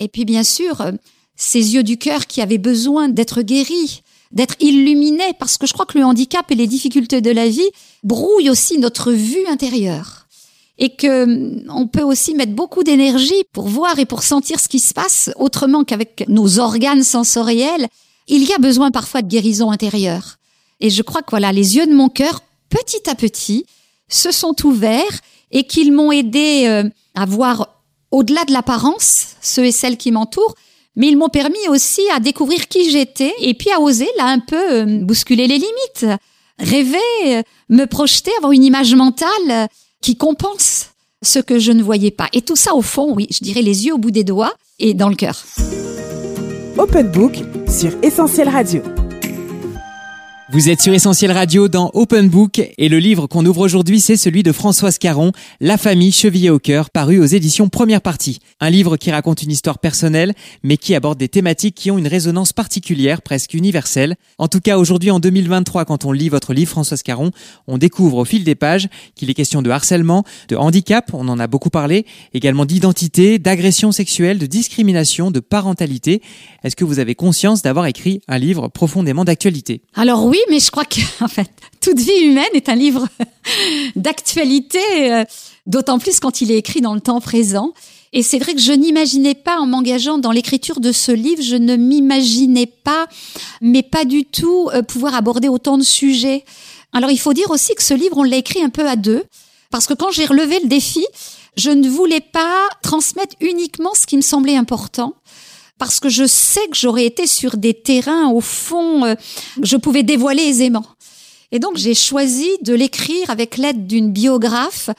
Et 0.00 0.08
puis 0.08 0.24
bien 0.24 0.42
sûr, 0.42 0.90
ces 1.36 1.74
yeux 1.74 1.82
du 1.82 1.98
cœur 1.98 2.26
qui 2.26 2.40
avaient 2.40 2.58
besoin 2.58 3.08
d'être 3.08 3.42
guéris, 3.42 4.02
d'être 4.32 4.56
illuminés, 4.60 5.32
parce 5.38 5.58
que 5.58 5.66
je 5.66 5.74
crois 5.74 5.84
que 5.84 5.98
le 5.98 6.04
handicap 6.04 6.50
et 6.50 6.54
les 6.54 6.66
difficultés 6.66 7.20
de 7.20 7.30
la 7.30 7.48
vie 7.48 7.70
brouillent 8.02 8.50
aussi 8.50 8.78
notre 8.78 9.12
vue 9.12 9.46
intérieure 9.46 10.23
et 10.78 10.96
que 10.96 11.24
hum, 11.24 11.64
on 11.68 11.86
peut 11.86 12.02
aussi 12.02 12.34
mettre 12.34 12.52
beaucoup 12.52 12.82
d'énergie 12.82 13.44
pour 13.52 13.68
voir 13.68 13.98
et 13.98 14.06
pour 14.06 14.22
sentir 14.22 14.60
ce 14.60 14.68
qui 14.68 14.80
se 14.80 14.94
passe 14.94 15.30
autrement 15.36 15.84
qu'avec 15.84 16.24
nos 16.28 16.58
organes 16.58 17.02
sensoriels. 17.02 17.88
Il 18.26 18.44
y 18.44 18.52
a 18.52 18.58
besoin 18.58 18.90
parfois 18.90 19.22
de 19.22 19.28
guérison 19.28 19.70
intérieure. 19.70 20.36
Et 20.80 20.90
je 20.90 21.02
crois 21.02 21.22
que 21.22 21.30
voilà, 21.30 21.52
les 21.52 21.76
yeux 21.76 21.86
de 21.86 21.94
mon 21.94 22.08
cœur, 22.08 22.40
petit 22.68 23.08
à 23.08 23.14
petit, 23.14 23.66
se 24.08 24.30
sont 24.30 24.54
ouverts 24.64 25.20
et 25.50 25.64
qu'ils 25.64 25.92
m'ont 25.92 26.12
aidé 26.12 26.64
euh, 26.66 26.88
à 27.14 27.26
voir 27.26 27.82
au-delà 28.10 28.44
de 28.44 28.52
l'apparence 28.52 29.28
ceux 29.40 29.64
et 29.64 29.72
celles 29.72 29.96
qui 29.96 30.12
m'entourent, 30.12 30.54
mais 30.96 31.08
ils 31.08 31.16
m'ont 31.16 31.28
permis 31.28 31.68
aussi 31.68 32.02
à 32.14 32.20
découvrir 32.20 32.68
qui 32.68 32.90
j'étais 32.90 33.32
et 33.40 33.54
puis 33.54 33.70
à 33.70 33.80
oser 33.80 34.08
là 34.16 34.26
un 34.26 34.38
peu 34.38 34.72
euh, 34.72 35.00
bousculer 35.00 35.46
les 35.46 35.58
limites, 35.58 36.20
rêver, 36.58 36.98
euh, 37.26 37.42
me 37.68 37.84
projeter, 37.86 38.30
avoir 38.38 38.52
une 38.52 38.64
image 38.64 38.94
mentale 38.94 39.68
qui 40.04 40.16
compense 40.16 40.90
ce 41.22 41.38
que 41.38 41.58
je 41.58 41.72
ne 41.72 41.82
voyais 41.82 42.10
pas. 42.10 42.28
Et 42.34 42.42
tout 42.42 42.56
ça, 42.56 42.74
au 42.74 42.82
fond, 42.82 43.14
oui, 43.14 43.26
je 43.30 43.38
dirais 43.42 43.62
les 43.62 43.86
yeux 43.86 43.94
au 43.94 43.98
bout 43.98 44.10
des 44.10 44.22
doigts 44.22 44.52
et 44.78 44.92
dans 44.92 45.08
le 45.08 45.14
cœur. 45.14 45.42
Open 46.76 47.10
Book 47.10 47.38
sur 47.66 47.90
Essentiel 48.02 48.50
Radio. 48.50 48.82
Vous 50.54 50.68
êtes 50.68 50.80
sur 50.80 50.94
Essentiel 50.94 51.32
Radio 51.32 51.66
dans 51.66 51.90
Open 51.94 52.28
Book 52.28 52.62
et 52.78 52.88
le 52.88 52.98
livre 52.98 53.26
qu'on 53.26 53.44
ouvre 53.44 53.62
aujourd'hui 53.62 53.98
c'est 53.98 54.16
celui 54.16 54.44
de 54.44 54.52
Françoise 54.52 54.98
Caron, 54.98 55.32
La 55.60 55.76
famille 55.76 56.12
chevillée 56.12 56.50
au 56.50 56.60
cœur, 56.60 56.90
paru 56.90 57.18
aux 57.18 57.24
éditions 57.24 57.68
Première 57.68 58.00
Partie. 58.00 58.38
Un 58.60 58.70
livre 58.70 58.96
qui 58.96 59.10
raconte 59.10 59.42
une 59.42 59.50
histoire 59.50 59.80
personnelle 59.80 60.32
mais 60.62 60.76
qui 60.76 60.94
aborde 60.94 61.18
des 61.18 61.28
thématiques 61.28 61.74
qui 61.74 61.90
ont 61.90 61.98
une 61.98 62.06
résonance 62.06 62.52
particulière, 62.52 63.20
presque 63.20 63.54
universelle. 63.54 64.14
En 64.38 64.46
tout 64.46 64.60
cas 64.60 64.78
aujourd'hui 64.78 65.10
en 65.10 65.18
2023 65.18 65.86
quand 65.86 66.04
on 66.04 66.12
lit 66.12 66.28
votre 66.28 66.54
livre 66.54 66.70
Françoise 66.70 67.02
Caron, 67.02 67.32
on 67.66 67.76
découvre 67.76 68.18
au 68.18 68.24
fil 68.24 68.44
des 68.44 68.54
pages 68.54 68.88
qu'il 69.16 69.30
est 69.30 69.34
question 69.34 69.60
de 69.60 69.70
harcèlement, 69.70 70.22
de 70.46 70.54
handicap, 70.54 71.10
on 71.14 71.26
en 71.26 71.40
a 71.40 71.48
beaucoup 71.48 71.70
parlé, 71.70 72.06
également 72.32 72.64
d'identité, 72.64 73.40
d'agression 73.40 73.90
sexuelle, 73.90 74.38
de 74.38 74.46
discrimination, 74.46 75.32
de 75.32 75.40
parentalité. 75.40 76.22
Est-ce 76.62 76.76
que 76.76 76.84
vous 76.84 77.00
avez 77.00 77.16
conscience 77.16 77.62
d'avoir 77.62 77.86
écrit 77.86 78.20
un 78.28 78.38
livre 78.38 78.68
profondément 78.68 79.24
d'actualité? 79.24 79.82
Alors 79.94 80.24
oui, 80.26 80.38
mais 80.50 80.60
je 80.60 80.70
crois 80.70 80.84
que, 80.84 81.00
en 81.20 81.28
fait, 81.28 81.50
toute 81.80 81.98
vie 81.98 82.22
humaine 82.22 82.44
est 82.54 82.68
un 82.68 82.74
livre 82.74 83.08
d'actualité, 83.96 85.12
euh, 85.12 85.24
d'autant 85.66 85.98
plus 85.98 86.20
quand 86.20 86.40
il 86.40 86.50
est 86.50 86.58
écrit 86.58 86.80
dans 86.80 86.94
le 86.94 87.00
temps 87.00 87.20
présent. 87.20 87.72
Et 88.12 88.22
c'est 88.22 88.38
vrai 88.38 88.54
que 88.54 88.60
je 88.60 88.72
n'imaginais 88.72 89.34
pas, 89.34 89.58
en 89.58 89.66
m'engageant 89.66 90.18
dans 90.18 90.30
l'écriture 90.30 90.78
de 90.78 90.92
ce 90.92 91.10
livre, 91.10 91.42
je 91.42 91.56
ne 91.56 91.74
m'imaginais 91.74 92.66
pas, 92.66 93.06
mais 93.60 93.82
pas 93.82 94.04
du 94.04 94.24
tout, 94.24 94.70
euh, 94.72 94.82
pouvoir 94.82 95.14
aborder 95.14 95.48
autant 95.48 95.78
de 95.78 95.82
sujets. 95.82 96.44
Alors 96.92 97.10
il 97.10 97.18
faut 97.18 97.32
dire 97.32 97.50
aussi 97.50 97.74
que 97.74 97.82
ce 97.82 97.92
livre, 97.92 98.16
on 98.18 98.22
l'a 98.22 98.36
écrit 98.36 98.62
un 98.62 98.70
peu 98.70 98.88
à 98.88 98.94
deux, 98.94 99.24
parce 99.70 99.88
que 99.88 99.94
quand 99.94 100.12
j'ai 100.12 100.26
relevé 100.26 100.60
le 100.60 100.68
défi, 100.68 101.04
je 101.56 101.70
ne 101.70 101.88
voulais 101.88 102.20
pas 102.20 102.68
transmettre 102.82 103.34
uniquement 103.40 103.94
ce 103.94 104.06
qui 104.06 104.16
me 104.16 104.22
semblait 104.22 104.56
important, 104.56 105.14
parce 105.78 106.00
que 106.00 106.08
je 106.08 106.26
sais 106.26 106.66
que 106.68 106.76
j'aurais 106.76 107.04
été 107.04 107.26
sur 107.26 107.56
des 107.56 107.74
terrains 107.74 108.28
au 108.30 108.40
fond, 108.40 109.04
euh, 109.04 109.14
je 109.62 109.76
pouvais 109.76 110.02
dévoiler 110.02 110.42
aisément. 110.42 110.84
Et 111.52 111.58
donc 111.58 111.76
j'ai 111.76 111.94
choisi 111.94 112.48
de 112.62 112.74
l'écrire 112.74 113.30
avec 113.30 113.56
l'aide 113.56 113.86
d'une 113.86 114.10
biographe 114.10 114.90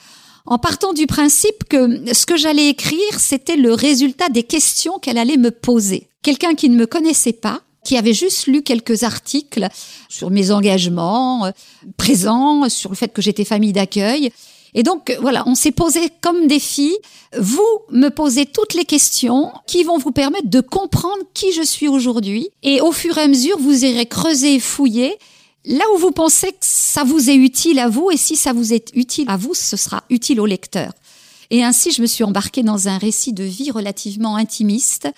en 0.46 0.58
partant 0.58 0.92
du 0.92 1.06
principe 1.06 1.64
que 1.68 2.12
ce 2.14 2.24
que 2.24 2.36
j'allais 2.36 2.68
écrire, 2.68 3.18
c'était 3.18 3.56
le 3.56 3.74
résultat 3.74 4.28
des 4.28 4.44
questions 4.44 4.98
qu'elle 4.98 5.18
allait 5.18 5.36
me 5.36 5.50
poser. 5.50 6.08
Quelqu'un 6.22 6.54
qui 6.54 6.68
ne 6.68 6.76
me 6.76 6.86
connaissait 6.86 7.32
pas, 7.32 7.62
qui 7.84 7.96
avait 7.96 8.14
juste 8.14 8.46
lu 8.46 8.62
quelques 8.62 9.02
articles 9.02 9.68
sur 10.08 10.30
mes 10.30 10.50
engagements 10.50 11.46
euh, 11.46 11.50
présents, 11.96 12.68
sur 12.68 12.90
le 12.90 12.96
fait 12.96 13.12
que 13.12 13.22
j'étais 13.22 13.44
famille 13.44 13.72
d'accueil, 13.72 14.30
et 14.78 14.82
donc, 14.82 15.16
voilà, 15.22 15.42
on 15.46 15.54
s'est 15.54 15.72
posé 15.72 16.10
comme 16.20 16.46
défi, 16.46 16.94
vous 17.38 17.62
me 17.90 18.10
posez 18.10 18.44
toutes 18.44 18.74
les 18.74 18.84
questions 18.84 19.50
qui 19.66 19.84
vont 19.84 19.96
vous 19.96 20.12
permettre 20.12 20.50
de 20.50 20.60
comprendre 20.60 21.24
qui 21.32 21.50
je 21.52 21.62
suis 21.62 21.88
aujourd'hui. 21.88 22.50
Et 22.62 22.82
au 22.82 22.92
fur 22.92 23.16
et 23.16 23.22
à 23.22 23.26
mesure, 23.26 23.58
vous 23.58 23.86
irez 23.86 24.04
creuser 24.04 24.56
et 24.56 24.60
fouiller 24.60 25.16
là 25.64 25.82
où 25.94 25.98
vous 25.98 26.12
pensez 26.12 26.48
que 26.48 26.58
ça 26.60 27.04
vous 27.04 27.30
est 27.30 27.36
utile 27.36 27.78
à 27.78 27.88
vous. 27.88 28.10
Et 28.10 28.18
si 28.18 28.36
ça 28.36 28.52
vous 28.52 28.74
est 28.74 28.90
utile 28.94 29.24
à 29.30 29.38
vous, 29.38 29.54
ce 29.54 29.78
sera 29.78 30.04
utile 30.10 30.42
au 30.42 30.46
lecteur. 30.46 30.92
Et 31.50 31.64
ainsi, 31.64 31.90
je 31.90 32.02
me 32.02 32.06
suis 32.06 32.22
embarquée 32.22 32.62
dans 32.62 32.86
un 32.86 32.98
récit 32.98 33.32
de 33.32 33.44
vie 33.44 33.70
relativement 33.70 34.36
intimiste 34.36 35.08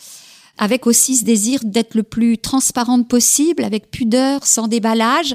avec 0.56 0.86
aussi 0.86 1.16
ce 1.16 1.24
désir 1.24 1.60
d'être 1.64 1.94
le 1.94 2.02
plus 2.04 2.38
transparente 2.38 3.08
possible, 3.08 3.64
avec 3.64 3.90
pudeur, 3.90 4.46
sans 4.46 4.68
déballage, 4.68 5.34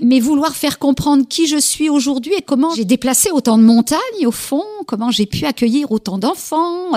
mais 0.00 0.20
vouloir 0.20 0.54
faire 0.54 0.78
comprendre 0.78 1.26
qui 1.28 1.46
je 1.46 1.56
suis 1.56 1.88
aujourd'hui 1.88 2.34
et 2.34 2.42
comment 2.42 2.74
j'ai 2.74 2.84
déplacé 2.84 3.30
autant 3.30 3.58
de 3.58 3.62
montagnes 3.62 4.26
au 4.26 4.30
fond, 4.30 4.64
comment 4.86 5.10
j'ai 5.10 5.26
pu 5.26 5.44
accueillir 5.44 5.90
autant 5.92 6.18
d'enfants, 6.18 6.90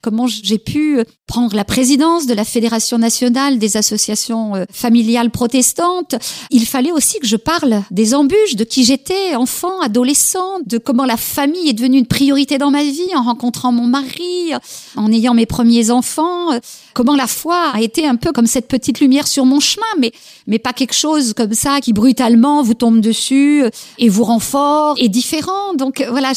comment 0.00 0.26
j'ai 0.26 0.58
pu 0.58 1.00
prendre 1.26 1.56
la 1.56 1.64
présidence 1.64 2.26
de 2.26 2.34
la 2.34 2.44
Fédération 2.44 2.98
nationale 2.98 3.58
des 3.58 3.76
associations 3.76 4.54
euh, 4.54 4.64
familiales 4.70 5.30
protestantes. 5.30 6.14
Il 6.50 6.66
fallait 6.66 6.92
aussi 6.92 7.18
que 7.18 7.26
je 7.26 7.36
parle 7.36 7.82
des 7.90 8.14
embûches, 8.14 8.54
de 8.54 8.64
qui 8.64 8.84
j'étais, 8.84 9.34
enfant, 9.34 9.80
adolescent, 9.80 10.60
de 10.64 10.78
comment 10.78 11.04
la 11.04 11.16
famille 11.16 11.68
est 11.68 11.72
devenue 11.72 11.98
une 11.98 12.06
priorité 12.06 12.58
dans 12.58 12.70
ma 12.70 12.84
vie 12.84 13.14
en 13.16 13.22
rencontrant 13.22 13.72
mon 13.72 13.86
mari, 13.86 14.52
en 14.94 15.10
ayant 15.12 15.34
mes 15.34 15.46
premiers 15.46 15.90
enfants, 15.90 16.50
comment 16.94 17.16
la 17.16 17.26
foi 17.26 17.72
a 17.74 17.80
été 17.80 18.06
un 18.06 18.16
peu 18.16 18.32
comme 18.32 18.46
cette 18.46 18.68
petite 18.68 19.00
lumière 19.00 19.26
sur 19.26 19.44
mon 19.44 19.60
chemin, 19.60 19.86
mais, 19.98 20.12
mais 20.46 20.58
pas 20.58 20.72
quelque 20.72 20.94
chose 20.94 21.34
comme 21.34 21.52
ça 21.52 21.80
qui 21.80 21.92
brutalement 21.92 22.62
vous 22.62 22.74
tombe 22.74 23.00
dessus 23.00 23.64
et 23.98 24.08
vous 24.08 24.24
rend 24.24 24.38
fort 24.38 24.94
et 24.98 25.08
différent. 25.08 25.74
Donc 25.74 26.04
voilà, 26.08 26.32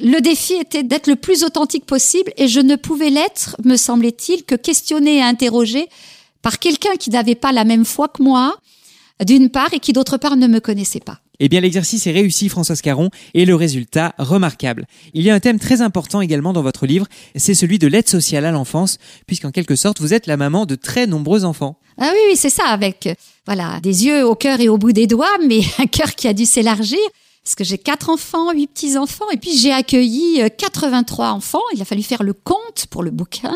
le 0.00 0.20
défi 0.20 0.54
était 0.54 0.82
d'être 0.82 1.06
le 1.06 1.16
plus 1.16 1.44
authentique 1.44 1.86
possible 1.86 2.32
et 2.36 2.48
je 2.48 2.60
ne 2.60 2.76
pouvais 2.76 3.03
l'être, 3.10 3.56
me 3.64 3.76
semblait-il, 3.76 4.44
que 4.44 4.54
questionné 4.54 5.18
et 5.18 5.22
interrogé 5.22 5.88
par 6.42 6.58
quelqu'un 6.58 6.96
qui 6.98 7.10
n'avait 7.10 7.34
pas 7.34 7.52
la 7.52 7.64
même 7.64 7.84
foi 7.84 8.08
que 8.08 8.22
moi, 8.22 8.56
d'une 9.24 9.48
part, 9.50 9.72
et 9.72 9.80
qui 9.80 9.92
d'autre 9.92 10.18
part 10.18 10.36
ne 10.36 10.46
me 10.46 10.60
connaissait 10.60 11.00
pas. 11.00 11.20
Eh 11.40 11.48
bien, 11.48 11.60
l'exercice 11.60 12.06
est 12.06 12.12
réussi, 12.12 12.48
Françoise 12.48 12.80
Caron, 12.80 13.10
et 13.34 13.44
le 13.44 13.56
résultat 13.56 14.14
remarquable. 14.18 14.86
Il 15.14 15.22
y 15.22 15.30
a 15.30 15.34
un 15.34 15.40
thème 15.40 15.58
très 15.58 15.82
important 15.82 16.20
également 16.20 16.52
dans 16.52 16.62
votre 16.62 16.86
livre, 16.86 17.06
c'est 17.34 17.54
celui 17.54 17.78
de 17.78 17.88
l'aide 17.88 18.08
sociale 18.08 18.44
à 18.44 18.52
l'enfance, 18.52 18.98
puisqu'en 19.26 19.50
quelque 19.50 19.74
sorte, 19.74 20.00
vous 20.00 20.14
êtes 20.14 20.26
la 20.26 20.36
maman 20.36 20.64
de 20.64 20.76
très 20.76 21.06
nombreux 21.06 21.44
enfants. 21.44 21.78
Ah 21.98 22.10
oui, 22.12 22.18
oui, 22.28 22.36
c'est 22.36 22.50
ça, 22.50 22.66
avec, 22.66 23.08
voilà, 23.46 23.80
des 23.80 24.06
yeux 24.06 24.24
au 24.24 24.34
cœur 24.34 24.60
et 24.60 24.68
au 24.68 24.78
bout 24.78 24.92
des 24.92 25.06
doigts, 25.06 25.38
mais 25.46 25.60
un 25.78 25.86
cœur 25.86 26.14
qui 26.14 26.28
a 26.28 26.32
dû 26.32 26.44
s'élargir 26.44 26.98
parce 27.44 27.54
que 27.56 27.64
j'ai 27.64 27.76
quatre 27.76 28.08
enfants, 28.08 28.52
huit 28.52 28.68
petits-enfants, 28.68 29.28
et 29.30 29.36
puis 29.36 29.54
j'ai 29.56 29.70
accueilli 29.70 30.40
83 30.56 31.26
euh, 31.26 31.30
enfants. 31.30 31.60
Il 31.74 31.82
a 31.82 31.84
fallu 31.84 32.02
faire 32.02 32.22
le 32.22 32.32
compte 32.32 32.86
pour 32.88 33.02
le 33.02 33.10
bouquin. 33.10 33.54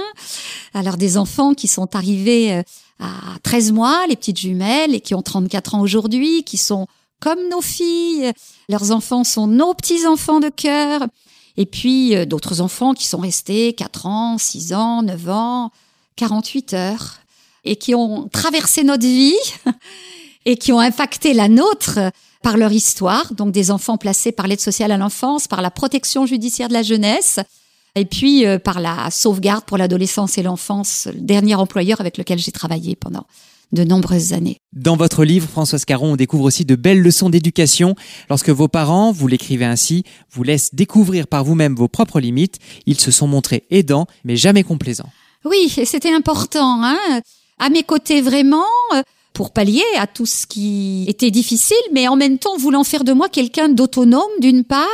Alors 0.75 0.99
des 0.99 1.17
enfants 1.17 1.55
qui 1.55 1.69
sont 1.69 1.97
arrivés 1.97 2.53
euh, 2.53 2.63
à 3.01 3.39
13 3.43 3.73
mois, 3.73 4.07
les 4.07 4.17
petites 4.17 4.39
jumelles, 4.39 4.95
et 4.95 5.01
qui 5.01 5.15
ont 5.15 5.23
34 5.23 5.75
ans 5.75 5.81
aujourd'hui, 5.81 6.45
qui 6.45 6.59
sont 6.59 6.87
comme 7.19 7.49
nos 7.51 7.63
filles. 7.63 8.31
Leurs 8.69 8.91
enfants 8.91 9.25
sont 9.25 9.47
nos 9.47 9.73
petits-enfants 9.73 10.41
de 10.41 10.51
cœur. 10.51 11.07
Et 11.57 11.65
puis 11.65 12.15
euh, 12.15 12.27
d'autres 12.27 12.61
enfants 12.61 12.93
qui 12.93 13.07
sont 13.07 13.19
restés 13.19 13.73
4 13.73 14.05
ans, 14.05 14.37
6 14.37 14.75
ans, 14.75 15.03
9 15.03 15.31
ans, 15.31 15.71
48 16.17 16.75
heures 16.75 17.15
et 17.65 17.77
qui 17.77 17.95
ont 17.95 18.29
traversé 18.29 18.85
notre 18.85 19.07
vie 19.07 19.35
et 20.45 20.57
qui 20.57 20.73
ont 20.73 20.81
impacté 20.81 21.33
la 21.33 21.49
nôtre 21.49 21.99
par 22.43 22.57
leur 22.57 22.73
histoire, 22.73 23.35
donc 23.35 23.53
des 23.53 23.71
enfants 23.71 23.97
placés 23.97 24.33
par 24.33 24.47
l'aide 24.47 24.61
sociale 24.61 24.93
à 24.93 24.97
l'enfance, 24.97 25.49
par 25.49 25.63
la 25.63 25.71
protection 25.71 26.27
judiciaire 26.27 26.69
de 26.69 26.75
la 26.75 26.83
jeunesse, 26.83 27.41
et 27.95 28.05
puis 28.05 28.47
euh, 28.47 28.59
par 28.59 28.81
la 28.81 29.11
sauvegarde 29.11 29.65
pour 29.65 29.79
l'adolescence 29.79 30.39
et 30.39 30.43
l'enfance, 30.43 31.09
le 31.13 31.21
dernier 31.21 31.55
employeur 31.55 32.01
avec 32.01 32.19
lequel 32.19 32.39
j'ai 32.39 32.53
travaillé 32.53 32.97
pendant 32.97 33.27
de 33.73 33.85
nombreuses 33.85 34.33
années. 34.33 34.59
Dans 34.73 34.97
votre 34.97 35.25
livre, 35.25 35.47
Françoise 35.47 35.85
Caron, 35.85 36.13
on 36.13 36.17
découvre 36.17 36.45
aussi 36.45 36.65
de 36.65 36.75
belles 36.75 37.03
leçons 37.03 37.29
d'éducation. 37.29 37.97
Lorsque 38.31 38.49
vos 38.49 38.69
parents, 38.69 39.13
vous 39.13 39.29
l'écrivez 39.29 39.67
ainsi, 39.67 40.05
vous 40.31 40.43
laissent 40.43 40.75
découvrir 40.75 41.27
par 41.27 41.45
vous-même 41.45 41.75
vos 41.75 41.89
propres 41.89 42.21
limites, 42.21 42.59
ils 42.87 42.99
se 42.99 43.11
sont 43.11 43.27
montrés 43.27 43.65
aidants, 43.71 44.07
mais 44.25 44.37
jamais 44.37 44.63
complaisants. 44.63 45.11
Oui, 45.45 45.71
et 45.77 45.85
c'était 45.85 46.15
important. 46.15 46.83
Hein 46.83 47.21
à 47.59 47.71
mes 47.71 47.83
côtés 47.83 48.21
vraiment, 48.21 48.67
euh, 48.95 49.03
pour 49.33 49.53
pallier 49.53 49.85
à 49.97 50.07
tout 50.07 50.27
ce 50.27 50.47
qui 50.47 51.05
était 51.09 51.31
difficile, 51.31 51.77
mais 51.93 52.09
en 52.09 52.17
même 52.17 52.39
temps 52.39 52.57
voulant 52.57 52.85
faire 52.85 53.05
de 53.05 53.13
moi 53.13 53.29
quelqu'un 53.29 53.69
d'autonome 53.69 54.23
d'une 54.41 54.65
part, 54.65 54.87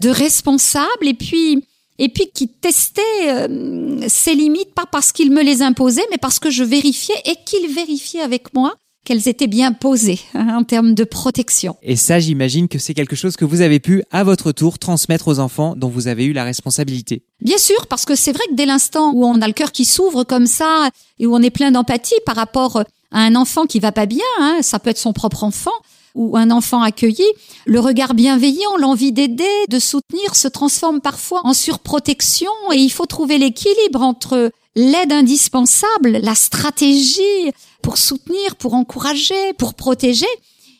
de 0.00 0.08
responsable, 0.08 1.06
et 1.06 1.14
puis 1.14 1.64
et 1.98 2.08
puis 2.08 2.30
qui 2.32 2.48
testait 2.48 3.02
euh, 3.26 3.98
ses 4.08 4.34
limites 4.34 4.74
pas 4.74 4.86
parce 4.90 5.12
qu'il 5.12 5.30
me 5.30 5.42
les 5.42 5.60
imposait, 5.62 6.06
mais 6.10 6.18
parce 6.18 6.38
que 6.38 6.50
je 6.50 6.64
vérifiais 6.64 7.20
et 7.26 7.36
qu'il 7.44 7.72
vérifiait 7.72 8.22
avec 8.22 8.54
moi 8.54 8.74
qu'elles 9.04 9.28
étaient 9.28 9.46
bien 9.46 9.72
posées 9.72 10.20
hein, 10.34 10.56
en 10.58 10.64
termes 10.64 10.94
de 10.94 11.04
protection. 11.04 11.76
Et 11.82 11.96
ça, 11.96 12.18
j'imagine 12.20 12.68
que 12.68 12.78
c'est 12.78 12.94
quelque 12.94 13.16
chose 13.16 13.36
que 13.36 13.44
vous 13.44 13.60
avez 13.60 13.80
pu, 13.80 14.02
à 14.10 14.24
votre 14.24 14.52
tour, 14.52 14.78
transmettre 14.78 15.28
aux 15.28 15.38
enfants 15.38 15.74
dont 15.76 15.88
vous 15.88 16.06
avez 16.06 16.24
eu 16.24 16.32
la 16.32 16.44
responsabilité. 16.44 17.22
Bien 17.40 17.58
sûr, 17.58 17.86
parce 17.86 18.04
que 18.04 18.14
c'est 18.14 18.32
vrai 18.32 18.44
que 18.50 18.54
dès 18.54 18.66
l'instant 18.66 19.12
où 19.14 19.24
on 19.24 19.40
a 19.40 19.46
le 19.46 19.54
cœur 19.54 19.72
qui 19.72 19.84
s'ouvre 19.84 20.24
comme 20.24 20.46
ça 20.46 20.88
et 21.18 21.26
où 21.26 21.34
on 21.34 21.42
est 21.42 21.50
plein 21.50 21.70
d'empathie 21.70 22.14
par 22.26 22.36
rapport 22.36 22.82
un 23.12 23.34
enfant 23.34 23.66
qui 23.66 23.80
va 23.80 23.92
pas 23.92 24.06
bien, 24.06 24.24
hein, 24.38 24.58
ça 24.62 24.78
peut 24.78 24.90
être 24.90 24.98
son 24.98 25.12
propre 25.12 25.44
enfant, 25.44 25.72
ou 26.14 26.36
un 26.36 26.50
enfant 26.50 26.82
accueilli, 26.82 27.24
le 27.66 27.80
regard 27.80 28.14
bienveillant, 28.14 28.76
l'envie 28.78 29.12
d'aider, 29.12 29.44
de 29.68 29.78
soutenir 29.78 30.34
se 30.34 30.48
transforme 30.48 31.00
parfois 31.00 31.40
en 31.44 31.52
surprotection 31.52 32.50
et 32.72 32.78
il 32.78 32.90
faut 32.90 33.06
trouver 33.06 33.38
l'équilibre 33.38 34.02
entre 34.02 34.50
l'aide 34.74 35.12
indispensable, 35.12 36.18
la 36.22 36.34
stratégie 36.34 37.52
pour 37.82 37.98
soutenir, 37.98 38.56
pour 38.56 38.74
encourager, 38.74 39.52
pour 39.54 39.74
protéger, 39.74 40.26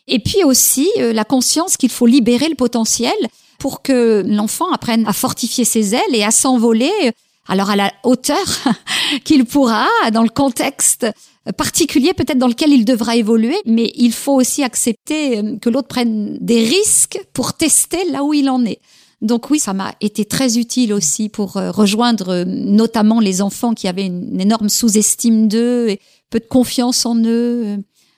et 0.07 0.19
puis 0.19 0.43
aussi 0.43 0.89
euh, 0.97 1.13
la 1.13 1.23
conscience 1.23 1.77
qu'il 1.77 1.89
faut 1.89 2.05
libérer 2.05 2.49
le 2.49 2.55
potentiel 2.55 3.13
pour 3.59 3.81
que 3.81 4.23
l'enfant 4.25 4.71
apprenne 4.71 5.07
à 5.07 5.13
fortifier 5.13 5.65
ses 5.65 5.93
ailes 5.95 6.15
et 6.15 6.23
à 6.23 6.31
s'envoler. 6.31 6.91
Alors 7.47 7.69
à 7.69 7.75
la 7.75 7.91
hauteur 8.03 8.45
qu'il 9.23 9.45
pourra 9.45 9.87
dans 10.11 10.23
le 10.23 10.29
contexte 10.29 11.05
particulier 11.57 12.13
peut-être 12.13 12.37
dans 12.37 12.47
lequel 12.47 12.71
il 12.71 12.85
devra 12.85 13.15
évoluer, 13.15 13.57
mais 13.65 13.91
il 13.95 14.13
faut 14.13 14.33
aussi 14.33 14.63
accepter 14.63 15.39
euh, 15.39 15.57
que 15.57 15.69
l'autre 15.69 15.87
prenne 15.87 16.37
des 16.39 16.63
risques 16.63 17.19
pour 17.33 17.53
tester 17.53 18.09
là 18.11 18.23
où 18.23 18.33
il 18.33 18.49
en 18.49 18.63
est. 18.65 18.79
Donc 19.21 19.49
oui, 19.49 19.59
ça 19.59 19.73
m'a 19.73 19.93
été 20.01 20.25
très 20.25 20.57
utile 20.57 20.93
aussi 20.93 21.29
pour 21.29 21.57
euh, 21.57 21.71
rejoindre 21.71 22.29
euh, 22.29 22.45
notamment 22.45 23.19
les 23.19 23.41
enfants 23.41 23.73
qui 23.73 23.87
avaient 23.87 24.05
une 24.05 24.39
énorme 24.39 24.69
sous-estime 24.69 25.47
d'eux 25.47 25.89
et 25.89 25.99
peu 26.29 26.39
de 26.39 26.45
confiance 26.45 27.05
en 27.05 27.15
eux. 27.23 27.77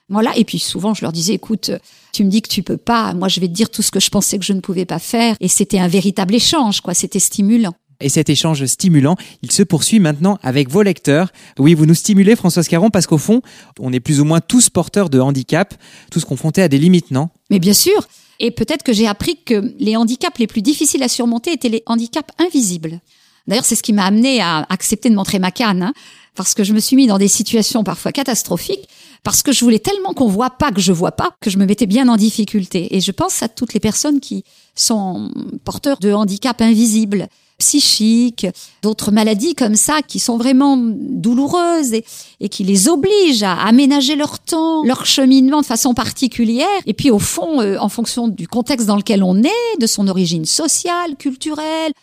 Voilà. 0.09 0.35
Et 0.37 0.43
puis 0.43 0.59
souvent, 0.59 0.93
je 0.93 1.01
leur 1.01 1.11
disais, 1.11 1.33
écoute, 1.33 1.71
tu 2.11 2.23
me 2.23 2.29
dis 2.29 2.41
que 2.41 2.49
tu 2.49 2.61
peux 2.61 2.77
pas. 2.77 3.13
Moi, 3.13 3.27
je 3.27 3.39
vais 3.39 3.47
te 3.47 3.53
dire 3.53 3.69
tout 3.69 3.81
ce 3.81 3.91
que 3.91 3.99
je 3.99 4.09
pensais 4.09 4.37
que 4.37 4.45
je 4.45 4.53
ne 4.53 4.59
pouvais 4.59 4.85
pas 4.85 4.99
faire. 4.99 5.35
Et 5.39 5.47
c'était 5.47 5.79
un 5.79 5.87
véritable 5.87 6.35
échange, 6.35 6.81
quoi. 6.81 6.93
C'était 6.93 7.19
stimulant. 7.19 7.73
Et 7.99 8.09
cet 8.09 8.29
échange 8.29 8.65
stimulant, 8.65 9.15
il 9.41 9.51
se 9.51 9.63
poursuit 9.63 9.99
maintenant 9.99 10.37
avec 10.41 10.69
vos 10.69 10.81
lecteurs. 10.81 11.31
Oui, 11.57 11.73
vous 11.73 11.85
nous 11.85 11.93
stimulez, 11.93 12.35
Françoise 12.35 12.67
Caron, 12.67 12.89
parce 12.89 13.07
qu'au 13.07 13.17
fond, 13.17 13.41
on 13.79 13.93
est 13.93 13.99
plus 13.99 14.19
ou 14.19 14.25
moins 14.25 14.41
tous 14.41 14.69
porteurs 14.69 15.09
de 15.09 15.19
handicap, 15.19 15.73
tous 16.11 16.25
confrontés 16.25 16.61
à 16.61 16.67
des 16.67 16.77
limites, 16.77 17.11
non? 17.11 17.29
Mais 17.49 17.59
bien 17.59 17.73
sûr. 17.73 18.07
Et 18.39 18.51
peut-être 18.51 18.83
que 18.83 18.93
j'ai 18.93 19.07
appris 19.07 19.37
que 19.45 19.73
les 19.79 19.95
handicaps 19.95 20.37
les 20.39 20.47
plus 20.47 20.61
difficiles 20.61 21.03
à 21.03 21.07
surmonter 21.07 21.53
étaient 21.53 21.69
les 21.69 21.83
handicaps 21.85 22.33
invisibles. 22.39 22.99
D'ailleurs, 23.47 23.65
c'est 23.65 23.75
ce 23.75 23.83
qui 23.83 23.93
m'a 23.93 24.05
amené 24.05 24.41
à 24.41 24.65
accepter 24.69 25.09
de 25.09 25.15
montrer 25.15 25.39
ma 25.39 25.51
canne, 25.51 25.83
hein, 25.83 25.93
parce 26.35 26.53
que 26.53 26.63
je 26.63 26.73
me 26.73 26.79
suis 26.79 26.95
mis 26.95 27.07
dans 27.07 27.17
des 27.17 27.27
situations 27.27 27.83
parfois 27.83 28.11
catastrophiques, 28.11 28.87
parce 29.23 29.43
que 29.43 29.51
je 29.51 29.63
voulais 29.63 29.79
tellement 29.79 30.13
qu'on 30.13 30.27
voit 30.27 30.49
pas 30.51 30.71
que 30.71 30.81
je 30.81 30.91
vois 30.91 31.11
pas, 31.11 31.35
que 31.39 31.49
je 31.49 31.57
me 31.57 31.65
mettais 31.65 31.85
bien 31.85 32.07
en 32.09 32.17
difficulté. 32.17 32.95
Et 32.95 33.01
je 33.01 33.11
pense 33.11 33.43
à 33.43 33.49
toutes 33.49 33.73
les 33.73 33.79
personnes 33.79 34.19
qui 34.19 34.43
sont 34.75 35.31
porteurs 35.63 35.99
de 35.99 36.11
handicaps 36.11 36.61
invisibles 36.61 37.27
psychiques, 37.57 38.47
d'autres 38.81 39.11
maladies 39.11 39.55
comme 39.55 39.75
ça 39.75 40.01
qui 40.01 40.19
sont 40.19 40.37
vraiment 40.37 40.77
douloureuses 40.77 41.93
et, 41.93 42.49
qui 42.49 42.63
les 42.63 42.89
obligent 42.89 43.43
à 43.43 43.53
aménager 43.53 44.15
leur 44.15 44.39
temps, 44.39 44.83
leur 44.83 45.05
cheminement 45.05 45.61
de 45.61 45.65
façon 45.65 45.93
particulière. 45.93 46.67
Et 46.85 46.93
puis 46.93 47.11
au 47.11 47.19
fond, 47.19 47.61
euh, 47.61 47.77
en 47.79 47.89
fonction 47.89 48.27
du 48.27 48.47
contexte 48.47 48.87
dans 48.87 48.97
lequel 48.97 49.23
on 49.23 49.41
est, 49.43 49.79
de 49.79 49.87
son 49.87 50.07
origine 50.07 50.45
sociale, 50.45 51.15
culturelle, 51.17 51.93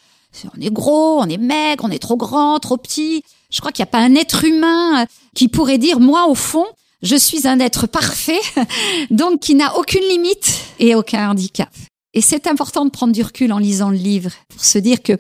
on 0.57 0.61
est 0.61 0.73
gros, 0.73 1.21
on 1.21 1.27
est 1.27 1.39
maigre, 1.39 1.85
on 1.87 1.91
est 1.91 1.99
trop 1.99 2.17
grand, 2.17 2.59
trop 2.59 2.77
petit. 2.77 3.23
Je 3.51 3.61
crois 3.61 3.73
qu'il 3.73 3.83
n'y 3.83 3.89
a 3.89 3.93
pas 3.93 3.99
un 3.99 4.15
être 4.15 4.45
humain 4.45 5.07
qui 5.35 5.49
pourrait 5.49 5.79
dire, 5.79 6.01
moi, 6.01 6.29
au 6.29 6.35
fond, 6.35 6.67
je 7.03 7.17
suis 7.17 7.49
un 7.49 7.59
être 7.61 7.87
parfait, 7.87 8.41
donc 9.11 9.41
qui 9.41 9.55
n'a 9.55 9.77
aucune 9.77 10.07
limite 10.09 10.61
et 10.79 10.95
aucun 10.95 11.31
handicap. 11.31 11.71
Et 12.15 12.21
c'est 12.21 12.47
important 12.47 12.85
de 12.85 12.91
prendre 12.91 13.13
du 13.13 13.23
recul 13.23 13.53
en 13.53 13.59
lisant 13.59 13.91
le 13.91 13.97
livre 13.97 14.31
pour 14.49 14.65
se 14.65 14.79
dire 14.79 15.03
que 15.03 15.13
euh, 15.13 15.17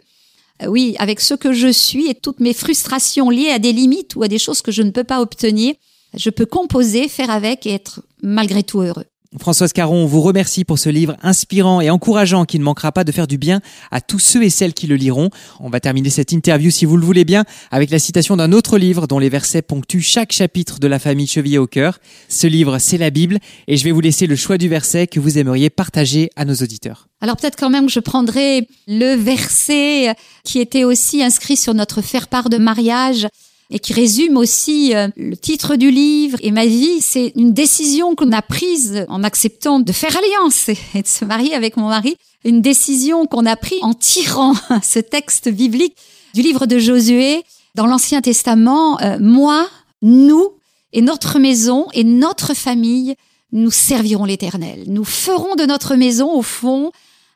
oui, 0.69 0.97
avec 0.99 1.21
ce 1.21 1.35
que 1.35 1.53
je 1.53 1.69
suis 1.69 2.09
et 2.09 2.15
toutes 2.15 2.41
mes 2.41 2.53
frustrations 2.53 3.31
liées 3.31 3.51
à 3.51 3.59
des 3.59 3.73
limites 3.73 4.17
ou 4.17 4.23
à 4.23 4.29
des 4.29 4.39
choses 4.39 4.63
que 4.63 4.73
je 4.73 4.83
ne 4.83 4.91
peux 4.91 5.05
pas 5.05 5.21
obtenir, 5.21 5.75
je 6.15 6.31
peux 6.31 6.47
composer, 6.47 7.09
faire 7.09 7.31
avec 7.31 7.67
et 7.67 7.75
être 7.75 8.03
malgré 8.23 8.63
tout 8.63 8.81
heureux. 8.81 9.07
Françoise 9.39 9.73
Caron, 9.73 10.03
on 10.03 10.07
vous 10.07 10.23
remercie 10.23 10.65
pour 10.65 10.81
ce 10.81 10.89
livre 10.89 11.17
inspirant 11.23 11.81
et 11.81 11.89
encourageant 11.89 12.45
qui 12.45 12.59
ne 12.59 12.65
manquera 12.65 12.91
pas 12.91 13.05
de 13.05 13.13
faire 13.13 13.29
du 13.29 13.39
bien 13.39 13.61
à 13.93 14.01
tous 14.01 14.19
ceux 14.19 14.43
et 14.43 14.51
celles 14.51 14.75
qui 14.75 14.89
le 14.89 14.97
liront. 14.97 15.31
On 15.61 15.71
va 15.71 15.79
terminer 15.79 16.11
cette 16.11 16.33
interview, 16.33 16.73
si 16.73 16.85
vous 16.85 16.97
le 16.97 17.07
voulez 17.07 17.25
bien, 17.25 17.45
avec 17.71 17.91
la 17.91 18.01
citation 18.01 18.37
d'un 18.37 18.51
autre 18.51 18.77
livre 18.77 19.07
dont 19.07 19.21
les 19.21 19.29
versets 19.29 19.63
ponctuent 19.63 20.03
chaque 20.03 20.33
chapitre 20.33 20.81
de 20.81 20.89
la 20.89 20.99
famille 20.99 21.29
Chevillé 21.29 21.59
au 21.59 21.69
cœur. 21.69 22.01
Ce 22.29 22.49
livre, 22.49 22.79
c'est 22.81 22.99
la 22.99 23.11
Bible, 23.11 23.39
et 23.69 23.77
je 23.77 23.85
vais 23.85 23.93
vous 23.93 24.01
laisser 24.01 24.27
le 24.27 24.35
choix 24.35 24.59
du 24.59 24.69
verset 24.69 25.07
que 25.07 25.21
vous 25.21 25.39
aimeriez 25.39 25.71
partager 25.71 26.31
à 26.35 26.45
nos 26.45 26.55
auditeurs. 26.55 27.07
Alors 27.21 27.37
peut-être 27.37 27.57
quand 27.57 27.71
même 27.71 27.87
que 27.87 27.93
je 27.93 28.01
prendrai 28.01 28.67
le 28.89 29.15
verset 29.15 30.13
qui 30.43 30.59
était 30.59 30.83
aussi 30.83 31.23
inscrit 31.23 31.57
sur 31.57 31.75
notre 31.75 32.03
faire-part 32.03 32.49
de 32.49 32.59
mariage 32.59 33.29
et 33.71 33.79
qui 33.79 33.93
résume 33.93 34.37
aussi 34.37 34.95
euh, 34.95 35.09
le 35.17 35.37
titre 35.37 35.77
du 35.77 35.91
livre 35.91 36.39
et 36.43 36.51
ma 36.51 36.67
vie. 36.67 37.01
C'est 37.01 37.33
une 37.37 37.53
décision 37.53 38.15
qu'on 38.15 38.33
a 38.33 38.43
prise 38.43 39.07
en 39.09 39.23
acceptant 39.23 39.81
de 39.81 39.93
faire 39.93 40.17
alliance 40.17 40.69
et 40.95 41.03
de 41.03 41.07
se 41.07 41.25
marier 41.25 41.55
avec 41.55 41.77
mon 41.77 41.89
mari. 41.89 42.17
Une 42.45 42.61
décision 42.61 43.27
qu'on 43.27 43.47
a 43.47 43.57
prise 43.57 43.79
en 43.83 43.95
tirant 43.95 44.55
ce 44.83 44.99
texte 44.99 45.49
biblique 45.49 45.97
du 46.35 46.43
livre 46.43 46.67
de 46.67 46.79
Josué 46.79 47.45
dans 47.75 47.87
l'Ancien 47.87 48.21
Testament. 48.21 49.01
Euh, 49.01 49.19
moi, 49.21 49.69
nous 50.03 50.51
et 50.93 51.03
notre 51.03 51.39
maison 51.39 51.87
et 51.93 52.03
notre 52.03 52.55
famille, 52.55 53.15
nous 53.53 53.71
servirons 53.71 54.25
l'Éternel. 54.25 54.85
Nous 54.89 55.05
ferons 55.05 55.55
de 55.55 55.65
notre 55.65 55.95
maison, 55.95 56.33
au 56.33 56.43
fond, 56.43 56.91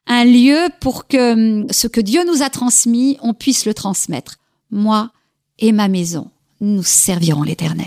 un 0.06 0.24
lieu 0.24 0.68
pour 0.80 1.06
que 1.06 1.32
hum, 1.32 1.66
ce 1.70 1.86
que 1.86 2.00
Dieu 2.00 2.24
nous 2.24 2.42
a 2.42 2.50
transmis, 2.50 3.18
on 3.22 3.34
puisse 3.34 3.66
le 3.66 3.74
transmettre. 3.74 4.36
Moi, 4.70 5.10
et 5.58 5.72
ma 5.72 5.88
maison, 5.88 6.30
nous 6.60 6.82
servirons 6.82 7.42
l'Éternel. 7.42 7.86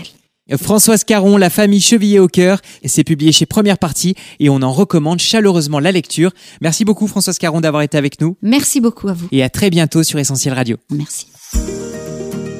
Françoise 0.56 1.04
Caron, 1.04 1.36
La 1.36 1.50
famille 1.50 1.80
chevillée 1.80 2.18
au 2.18 2.28
cœur, 2.28 2.60
c'est 2.84 3.04
publié 3.04 3.32
chez 3.32 3.44
Première 3.44 3.76
Partie 3.76 4.14
et 4.40 4.48
on 4.48 4.62
en 4.62 4.72
recommande 4.72 5.20
chaleureusement 5.20 5.78
la 5.78 5.92
lecture. 5.92 6.30
Merci 6.62 6.86
beaucoup 6.86 7.06
Françoise 7.06 7.38
Caron 7.38 7.60
d'avoir 7.60 7.82
été 7.82 7.98
avec 7.98 8.20
nous. 8.20 8.36
Merci 8.40 8.80
beaucoup 8.80 9.08
à 9.08 9.12
vous. 9.12 9.28
Et 9.30 9.42
à 9.42 9.50
très 9.50 9.68
bientôt 9.68 10.02
sur 10.02 10.18
Essentiel 10.18 10.54
Radio. 10.54 10.78
Merci. 10.90 11.26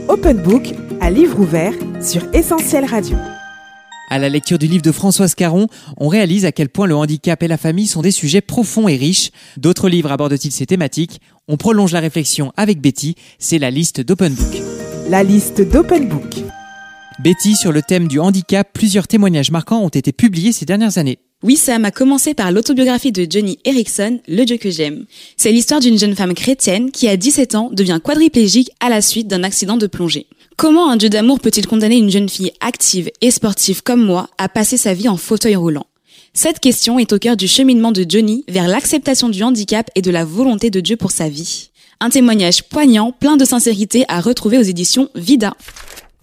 Open 0.08 0.36
Book, 0.38 0.74
à 1.00 1.10
livre 1.10 1.40
ouvert 1.40 1.72
sur 2.02 2.22
Essentiel 2.34 2.84
Radio. 2.84 3.16
À 4.10 4.18
la 4.18 4.28
lecture 4.28 4.58
du 4.58 4.66
livre 4.66 4.82
de 4.82 4.92
Françoise 4.92 5.34
Caron, 5.34 5.66
on 5.98 6.08
réalise 6.08 6.46
à 6.46 6.52
quel 6.52 6.70
point 6.70 6.86
le 6.86 6.96
handicap 6.96 7.42
et 7.42 7.48
la 7.48 7.58
famille 7.58 7.86
sont 7.86 8.00
des 8.00 8.10
sujets 8.10 8.40
profonds 8.40 8.88
et 8.88 8.96
riches. 8.96 9.30
D'autres 9.58 9.88
livres 9.88 10.10
abordent-ils 10.12 10.52
ces 10.52 10.66
thématiques? 10.66 11.20
On 11.46 11.58
prolonge 11.58 11.92
la 11.92 12.00
réflexion 12.00 12.52
avec 12.56 12.80
Betty, 12.80 13.16
c'est 13.38 13.58
la 13.58 13.70
liste 13.70 14.00
d'Open 14.00 14.32
Book 14.32 14.87
la 15.08 15.22
liste 15.22 15.62
d'Open 15.62 16.06
Book. 16.06 16.44
Betty, 17.20 17.56
sur 17.56 17.72
le 17.72 17.80
thème 17.80 18.08
du 18.08 18.20
handicap, 18.20 18.68
plusieurs 18.74 19.08
témoignages 19.08 19.50
marquants 19.50 19.80
ont 19.80 19.88
été 19.88 20.12
publiés 20.12 20.52
ces 20.52 20.66
dernières 20.66 20.98
années. 20.98 21.18
Oui, 21.42 21.56
Sam 21.56 21.86
a 21.86 21.90
commencé 21.90 22.34
par 22.34 22.52
l'autobiographie 22.52 23.10
de 23.10 23.26
Johnny 23.28 23.58
Erickson, 23.64 24.20
Le 24.28 24.44
Dieu 24.44 24.58
que 24.58 24.70
j'aime. 24.70 25.06
C'est 25.38 25.50
l'histoire 25.50 25.80
d'une 25.80 25.98
jeune 25.98 26.14
femme 26.14 26.34
chrétienne 26.34 26.90
qui, 26.90 27.08
à 27.08 27.16
17 27.16 27.54
ans, 27.54 27.70
devient 27.72 28.00
quadriplégique 28.02 28.70
à 28.80 28.90
la 28.90 29.00
suite 29.00 29.28
d'un 29.28 29.44
accident 29.44 29.78
de 29.78 29.86
plongée. 29.86 30.26
Comment 30.56 30.90
un 30.90 30.96
Dieu 30.96 31.08
d'amour 31.08 31.40
peut-il 31.40 31.66
condamner 31.66 31.96
une 31.96 32.10
jeune 32.10 32.28
fille 32.28 32.52
active 32.60 33.10
et 33.22 33.30
sportive 33.30 33.82
comme 33.82 34.04
moi 34.04 34.28
à 34.36 34.50
passer 34.50 34.76
sa 34.76 34.92
vie 34.92 35.08
en 35.08 35.16
fauteuil 35.16 35.56
roulant? 35.56 35.86
Cette 36.34 36.60
question 36.60 36.98
est 36.98 37.14
au 37.14 37.18
cœur 37.18 37.36
du 37.36 37.48
cheminement 37.48 37.92
de 37.92 38.04
Johnny 38.06 38.44
vers 38.48 38.68
l'acceptation 38.68 39.30
du 39.30 39.42
handicap 39.42 39.88
et 39.94 40.02
de 40.02 40.10
la 40.10 40.26
volonté 40.26 40.68
de 40.68 40.80
Dieu 40.80 40.96
pour 40.96 41.12
sa 41.12 41.30
vie. 41.30 41.70
Un 42.00 42.10
témoignage 42.10 42.62
poignant, 42.62 43.10
plein 43.10 43.36
de 43.36 43.44
sincérité 43.44 44.04
à 44.06 44.20
retrouver 44.20 44.56
aux 44.56 44.62
éditions 44.62 45.08
Vida. 45.16 45.56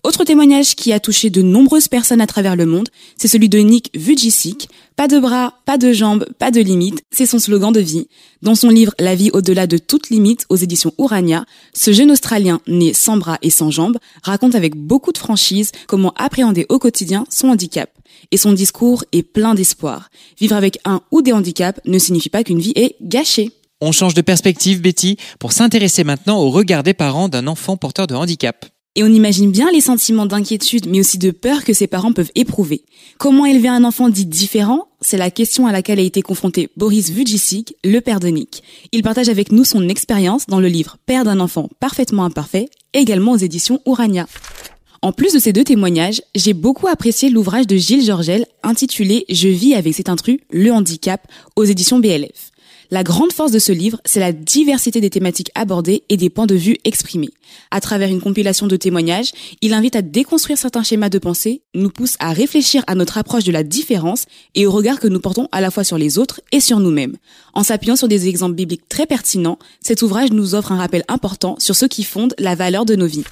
Autre 0.03 0.23
témoignage 0.23 0.75
qui 0.75 0.93
a 0.93 1.01
touché 1.01 1.29
de 1.29 1.41
nombreuses 1.41 1.89
personnes 1.89 2.21
à 2.21 2.27
travers 2.27 2.55
le 2.55 2.65
monde, 2.65 2.88
c'est 3.17 3.27
celui 3.27 3.49
de 3.49 3.57
Nick 3.57 3.89
Vujicic. 3.93 4.69
Pas 4.95 5.09
de 5.09 5.19
bras, 5.19 5.55
pas 5.65 5.77
de 5.77 5.91
jambes, 5.91 6.27
pas 6.39 6.49
de 6.49 6.61
limites, 6.61 7.03
c'est 7.11 7.25
son 7.25 7.39
slogan 7.39 7.73
de 7.73 7.81
vie. 7.81 8.07
Dans 8.41 8.55
son 8.55 8.69
livre 8.69 8.93
La 8.99 9.15
vie 9.15 9.31
au-delà 9.33 9.67
de 9.67 9.77
toute 9.77 10.09
limite 10.09 10.45
aux 10.47 10.55
éditions 10.55 10.93
Urania, 10.97 11.43
ce 11.73 11.91
jeune 11.91 12.11
Australien 12.11 12.61
né 12.67 12.93
sans 12.93 13.17
bras 13.17 13.38
et 13.41 13.49
sans 13.49 13.69
jambes 13.69 13.97
raconte 14.23 14.55
avec 14.55 14.77
beaucoup 14.77 15.11
de 15.11 15.17
franchise 15.17 15.73
comment 15.88 16.13
appréhender 16.15 16.65
au 16.69 16.79
quotidien 16.79 17.25
son 17.29 17.49
handicap. 17.49 17.89
Et 18.31 18.38
son 18.38 18.53
discours 18.53 19.03
est 19.11 19.23
plein 19.23 19.55
d'espoir. 19.55 20.09
Vivre 20.39 20.55
avec 20.55 20.79
un 20.85 21.01
ou 21.11 21.21
des 21.21 21.33
handicaps 21.33 21.81
ne 21.83 21.99
signifie 21.99 22.29
pas 22.29 22.45
qu'une 22.45 22.59
vie 22.59 22.73
est 22.75 22.95
gâchée. 23.01 23.51
On 23.81 23.91
change 23.91 24.13
de 24.13 24.21
perspective, 24.21 24.81
Betty, 24.81 25.17
pour 25.38 25.51
s'intéresser 25.51 26.05
maintenant 26.05 26.39
au 26.39 26.49
regard 26.49 26.81
des 26.81 26.93
parents 26.93 27.27
d'un 27.27 27.45
enfant 27.45 27.75
porteur 27.75 28.07
de 28.07 28.15
handicap. 28.15 28.65
Et 28.95 29.03
on 29.03 29.07
imagine 29.07 29.51
bien 29.51 29.69
les 29.69 29.81
sentiments 29.81 30.25
d'inquiétude, 30.25 30.88
mais 30.88 31.01
aussi 31.01 31.17
de 31.17 31.31
peur 31.31 31.65
que 31.65 31.73
ses 31.73 31.88
parents 31.88 32.13
peuvent 32.13 32.31
éprouver. 32.35 32.85
Comment 33.17 33.45
élever 33.45 33.67
un 33.67 33.83
enfant 33.83 34.07
dit 34.07 34.25
différent? 34.25 34.88
C'est 35.01 35.17
la 35.17 35.29
question 35.29 35.67
à 35.67 35.73
laquelle 35.73 35.99
a 35.99 36.03
été 36.03 36.21
confronté 36.21 36.69
Boris 36.77 37.09
Vujicic, 37.09 37.75
le 37.83 37.99
père 37.99 38.21
de 38.21 38.29
Nick. 38.29 38.63
Il 38.93 39.03
partage 39.03 39.27
avec 39.27 39.51
nous 39.51 39.65
son 39.65 39.89
expérience 39.89 40.45
dans 40.45 40.61
le 40.61 40.69
livre 40.69 40.95
Père 41.05 41.25
d'un 41.25 41.41
enfant 41.41 41.67
parfaitement 41.81 42.23
imparfait, 42.23 42.69
également 42.93 43.33
aux 43.33 43.38
éditions 43.38 43.81
Urania. 43.85 44.25
En 45.01 45.11
plus 45.11 45.33
de 45.33 45.39
ces 45.39 45.51
deux 45.51 45.65
témoignages, 45.65 46.21
j'ai 46.33 46.53
beaucoup 46.53 46.88
apprécié 46.88 47.29
l'ouvrage 47.29 47.67
de 47.67 47.75
Gilles 47.75 48.05
Georgel 48.05 48.45
intitulé 48.63 49.25
Je 49.27 49.49
vis 49.49 49.75
avec 49.75 49.93
cet 49.93 50.07
intrus, 50.07 50.39
le 50.49 50.71
handicap, 50.71 51.27
aux 51.57 51.65
éditions 51.65 51.99
BLF. 51.99 52.53
La 52.91 53.04
grande 53.04 53.34
force 53.34 53.52
de 53.52 53.60
ce 53.60 53.71
livre, 53.71 54.00
c'est 54.06 54.19
la 54.19 54.32
diversité 54.32 55.02
des 55.02 55.10
thématiques 55.10 55.52
abordées 55.56 56.04
et 56.10 56.17
des 56.17 56.30
points 56.30 56.45
de 56.45 56.56
vue 56.56 56.78
exprimés. 56.84 57.30
À 57.71 57.82
travers 57.82 58.10
une 58.10 58.21
compilation 58.21 58.67
de 58.67 58.76
témoignages, 58.76 59.32
il 59.62 59.74
invite 59.74 59.95
à 59.95 60.02
déconstruire 60.02 60.58
certains 60.58 60.84
schémas 60.84 61.10
de 61.10 61.19
pensée, 61.19 61.62
nous 61.74 61.89
pousse 61.89 62.15
à 62.19 62.34
réfléchir 62.34 62.84
à 62.88 62.95
notre 62.95 63.17
approche 63.17 63.43
de 63.43 63.52
la 63.52 63.63
différence 63.63 64.26
et 64.54 64.65
au 64.65 64.71
regard 64.71 65.00
que 65.00 65.08
nous 65.08 65.19
portons 65.19 65.48
à 65.52 65.62
la 65.62 65.71
fois 65.71 65.84
sur 65.84 65.98
les 65.98 66.17
autres 66.17 66.41
et 66.52 66.60
sur 66.60 66.80
nous-mêmes. 66.80 67.15
En 67.54 67.63
s'appuyant 67.63 67.95
sur 67.95 68.08
des 68.08 68.28
exemples 68.28 68.56
bibliques 68.56 68.88
très 68.89 69.06
pertinents, 69.06 69.60
cet 69.82 70.02
ouvrage 70.02 70.32
nous 70.32 70.56
offre 70.56 70.71
un 70.71 70.78
rappel 70.78 71.04
important 71.08 71.56
sur 71.60 71.76
ce 71.76 71.86
qui 71.86 72.04
fonde 72.04 72.34
la 72.38 72.56
valeur 72.56 72.86
de 72.86 72.95
nos 72.95 73.08
vies. 73.08 73.26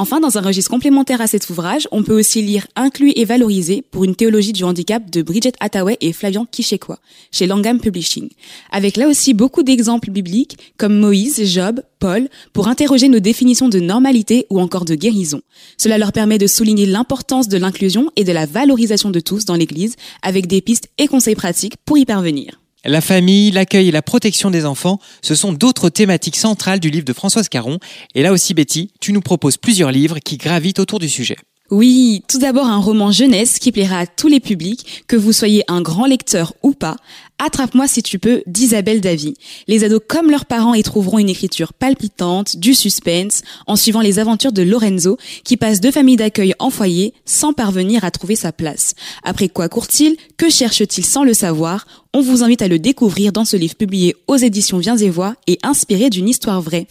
Enfin, 0.00 0.18
dans 0.18 0.38
un 0.38 0.40
registre 0.40 0.70
complémentaire 0.70 1.20
à 1.20 1.26
cet 1.26 1.50
ouvrage, 1.50 1.86
on 1.92 2.02
peut 2.02 2.18
aussi 2.18 2.40
lire 2.40 2.66
Inclus 2.74 3.12
et 3.16 3.26
valorisé 3.26 3.82
pour 3.82 4.02
une 4.04 4.16
théologie 4.16 4.54
du 4.54 4.64
handicap 4.64 5.10
de 5.10 5.20
Bridget 5.20 5.52
Hathaway 5.60 5.98
et 6.00 6.14
Flavian 6.14 6.46
Kichekois 6.50 7.00
chez 7.30 7.46
Langham 7.46 7.78
Publishing. 7.78 8.30
Avec 8.70 8.96
là 8.96 9.08
aussi 9.08 9.34
beaucoup 9.34 9.62
d'exemples 9.62 10.10
bibliques 10.10 10.56
comme 10.78 10.98
Moïse, 10.98 11.44
Job, 11.44 11.82
Paul 11.98 12.30
pour 12.54 12.68
interroger 12.68 13.10
nos 13.10 13.18
définitions 13.18 13.68
de 13.68 13.78
normalité 13.78 14.46
ou 14.48 14.58
encore 14.58 14.86
de 14.86 14.94
guérison. 14.94 15.42
Cela 15.76 15.98
leur 15.98 16.12
permet 16.12 16.38
de 16.38 16.46
souligner 16.46 16.86
l'importance 16.86 17.48
de 17.48 17.58
l'inclusion 17.58 18.10
et 18.16 18.24
de 18.24 18.32
la 18.32 18.46
valorisation 18.46 19.10
de 19.10 19.20
tous 19.20 19.44
dans 19.44 19.54
l'église 19.54 19.96
avec 20.22 20.46
des 20.46 20.62
pistes 20.62 20.88
et 20.96 21.08
conseils 21.08 21.34
pratiques 21.34 21.76
pour 21.84 21.98
y 21.98 22.06
parvenir. 22.06 22.59
La 22.84 23.02
famille, 23.02 23.50
l'accueil 23.50 23.88
et 23.88 23.92
la 23.92 24.00
protection 24.00 24.50
des 24.50 24.64
enfants, 24.64 25.00
ce 25.22 25.34
sont 25.34 25.52
d'autres 25.52 25.90
thématiques 25.90 26.36
centrales 26.36 26.80
du 26.80 26.88
livre 26.88 27.04
de 27.04 27.12
Françoise 27.12 27.50
Caron. 27.50 27.78
Et 28.14 28.22
là 28.22 28.32
aussi, 28.32 28.54
Betty, 28.54 28.90
tu 29.00 29.12
nous 29.12 29.20
proposes 29.20 29.58
plusieurs 29.58 29.92
livres 29.92 30.18
qui 30.18 30.38
gravitent 30.38 30.78
autour 30.78 30.98
du 30.98 31.08
sujet. 31.08 31.36
Oui, 31.70 32.24
tout 32.26 32.38
d'abord 32.38 32.66
un 32.66 32.78
roman 32.78 33.12
jeunesse 33.12 33.60
qui 33.60 33.70
plaira 33.70 34.00
à 34.00 34.06
tous 34.06 34.26
les 34.26 34.40
publics, 34.40 35.04
que 35.06 35.14
vous 35.14 35.32
soyez 35.32 35.62
un 35.68 35.80
grand 35.82 36.04
lecteur 36.04 36.52
ou 36.64 36.72
pas. 36.72 36.96
Attrape-moi 37.38 37.86
si 37.86 38.02
tu 38.02 38.18
peux 38.18 38.42
d'Isabelle 38.48 39.00
Davy. 39.00 39.34
Les 39.68 39.84
ados 39.84 40.00
comme 40.08 40.32
leurs 40.32 40.46
parents 40.46 40.74
y 40.74 40.82
trouveront 40.82 41.20
une 41.20 41.28
écriture 41.28 41.72
palpitante, 41.72 42.56
du 42.56 42.74
suspense, 42.74 43.42
en 43.68 43.76
suivant 43.76 44.00
les 44.00 44.18
aventures 44.18 44.50
de 44.50 44.62
Lorenzo, 44.62 45.16
qui 45.44 45.56
passe 45.56 45.80
de 45.80 45.92
famille 45.92 46.16
d'accueil 46.16 46.54
en 46.58 46.70
foyer 46.70 47.14
sans 47.24 47.52
parvenir 47.52 48.04
à 48.04 48.10
trouver 48.10 48.34
sa 48.34 48.50
place. 48.50 48.94
Après 49.22 49.48
quoi 49.48 49.68
court-il? 49.68 50.16
Que 50.36 50.50
cherche-t-il 50.50 51.06
sans 51.06 51.22
le 51.22 51.34
savoir? 51.34 51.86
On 52.12 52.20
vous 52.20 52.42
invite 52.42 52.62
à 52.62 52.68
le 52.68 52.80
découvrir 52.80 53.30
dans 53.30 53.44
ce 53.44 53.56
livre 53.56 53.76
publié 53.76 54.16
aux 54.26 54.36
éditions 54.36 54.78
Viens 54.78 54.96
et 54.96 55.08
Voix 55.08 55.36
et 55.46 55.60
inspiré 55.62 56.10
d'une 56.10 56.28
histoire 56.28 56.60
vraie. 56.60 56.88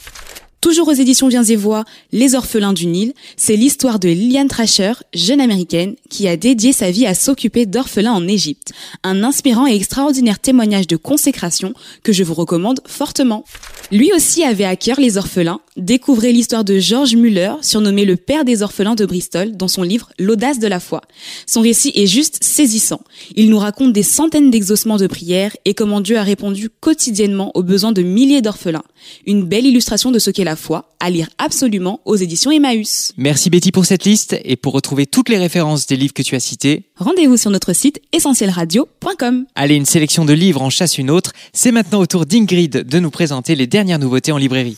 Toujours 0.62 0.89
aux 0.89 0.93
éditions 0.93 1.30
Viens 1.30 1.43
et 1.45 1.56
Voix, 1.56 1.86
Les 2.12 2.36
Orphelins 2.36 2.74
du 2.74 2.86
Nil, 2.86 3.13
c'est 3.38 3.56
l'histoire 3.56 3.98
de 3.98 4.10
Liliane 4.10 4.50
Trasher, 4.50 4.91
jeune 5.13 5.39
américaine, 5.39 5.95
qui 6.10 6.28
a 6.28 6.36
dédié 6.36 6.74
sa 6.74 6.91
vie 6.91 7.06
à 7.06 7.13
s'occuper 7.13 7.65
d'orphelins 7.65 8.12
en 8.12 8.28
Égypte. 8.28 8.74
Un 9.04 9.24
inspirant 9.24 9.67
et 9.67 9.76
extraordinaire 9.76 10.39
témoignage 10.39 10.88
de 10.88 10.98
consécration 10.98 11.74
que 12.04 12.12
je 12.12 12.26
vous 12.26 12.34
recommande 12.34 12.82
fortement. 12.86 13.45
Lui 13.89 14.12
aussi 14.13 14.43
avait 14.43 14.65
à 14.65 14.76
cœur 14.76 15.00
les 15.00 15.17
orphelins. 15.17 15.62
Découvrez 15.78 16.34
l'histoire 16.34 16.65
de 16.65 16.78
George 16.78 17.15
Muller, 17.15 17.54
surnommé 17.62 18.04
le 18.04 18.17
père 18.17 18.43
des 18.43 18.62
orphelins 18.62 18.95
de 18.95 19.06
Bristol, 19.06 19.56
dans 19.56 19.69
son 19.69 19.82
livre 19.82 20.10
L'audace 20.19 20.60
de 20.60 20.67
la 20.67 20.82
foi. 20.82 21.02
Son 21.48 21.62
récit 21.62 21.93
est 21.95 22.06
juste 22.06 22.43
saisissant. 22.43 23.00
Il 23.38 23.50
nous 23.50 23.60
raconte 23.60 23.93
des 23.93 24.04
centaines 24.04 24.52
d'exaucements 24.52 24.98
de 24.98 25.08
prières 25.08 25.56
et 25.63 25.74
comment 25.74 26.02
Dieu 26.02 26.17
a 26.17 26.24
répondu 26.24 26.69
quotidiennement 26.82 27.52
aux 27.56 27.63
besoins 27.63 27.93
de 27.93 28.02
milliers 28.02 28.41
d'orphelins. 28.41 28.84
Une 29.26 29.45
belle 29.45 29.65
illustration 29.65 30.12
de 30.12 30.19
ce 30.19 30.32
qu'est 30.32 30.43
la 30.49 30.55
foi, 30.55 30.89
à 30.99 31.12
lire 31.12 31.29
absolument 31.38 32.01
aux 32.05 32.15
éditions 32.15 32.49
Emmaüs. 32.49 33.13
Merci 33.17 33.51
Betty 33.51 33.71
pour 33.71 33.85
cette 33.85 34.03
liste 34.03 34.35
et 34.43 34.55
pour 34.55 34.73
retrouver 34.73 35.05
toutes 35.05 35.29
les 35.29 35.38
références 35.38 35.85
des 35.85 35.95
livres 35.95 36.13
que 36.13 36.23
tu 36.23 36.35
as 36.35 36.39
cités. 36.39 36.85
Rendez-vous 36.97 37.38
sur 37.38 37.51
notre 37.51 37.73
site 37.73 38.01
essentielradio.com. 38.13 39.45
Allez, 39.53 39.75
une 39.75 39.85
sélection 39.85 40.25
de 40.25 40.33
livres 40.33 40.63
en 40.63 40.71
chasse 40.71 40.97
une 40.97 41.12
autre. 41.12 41.33
C'est 41.53 41.71
maintenant 41.71 41.99
au 41.99 42.07
tour 42.07 42.25
d'Ingrid 42.25 42.83
de 42.83 42.99
nous 42.99 43.12
présenter 43.12 43.53
les 43.53 43.67
dernières 43.67 43.99
nouveautés 43.99 44.31
en 44.31 44.38
librairie. 44.38 44.77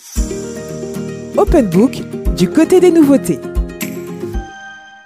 Open 1.38 1.70
Book, 1.70 2.02
du 2.36 2.50
côté 2.50 2.82
des 2.82 2.92
nouveautés. 2.92 3.40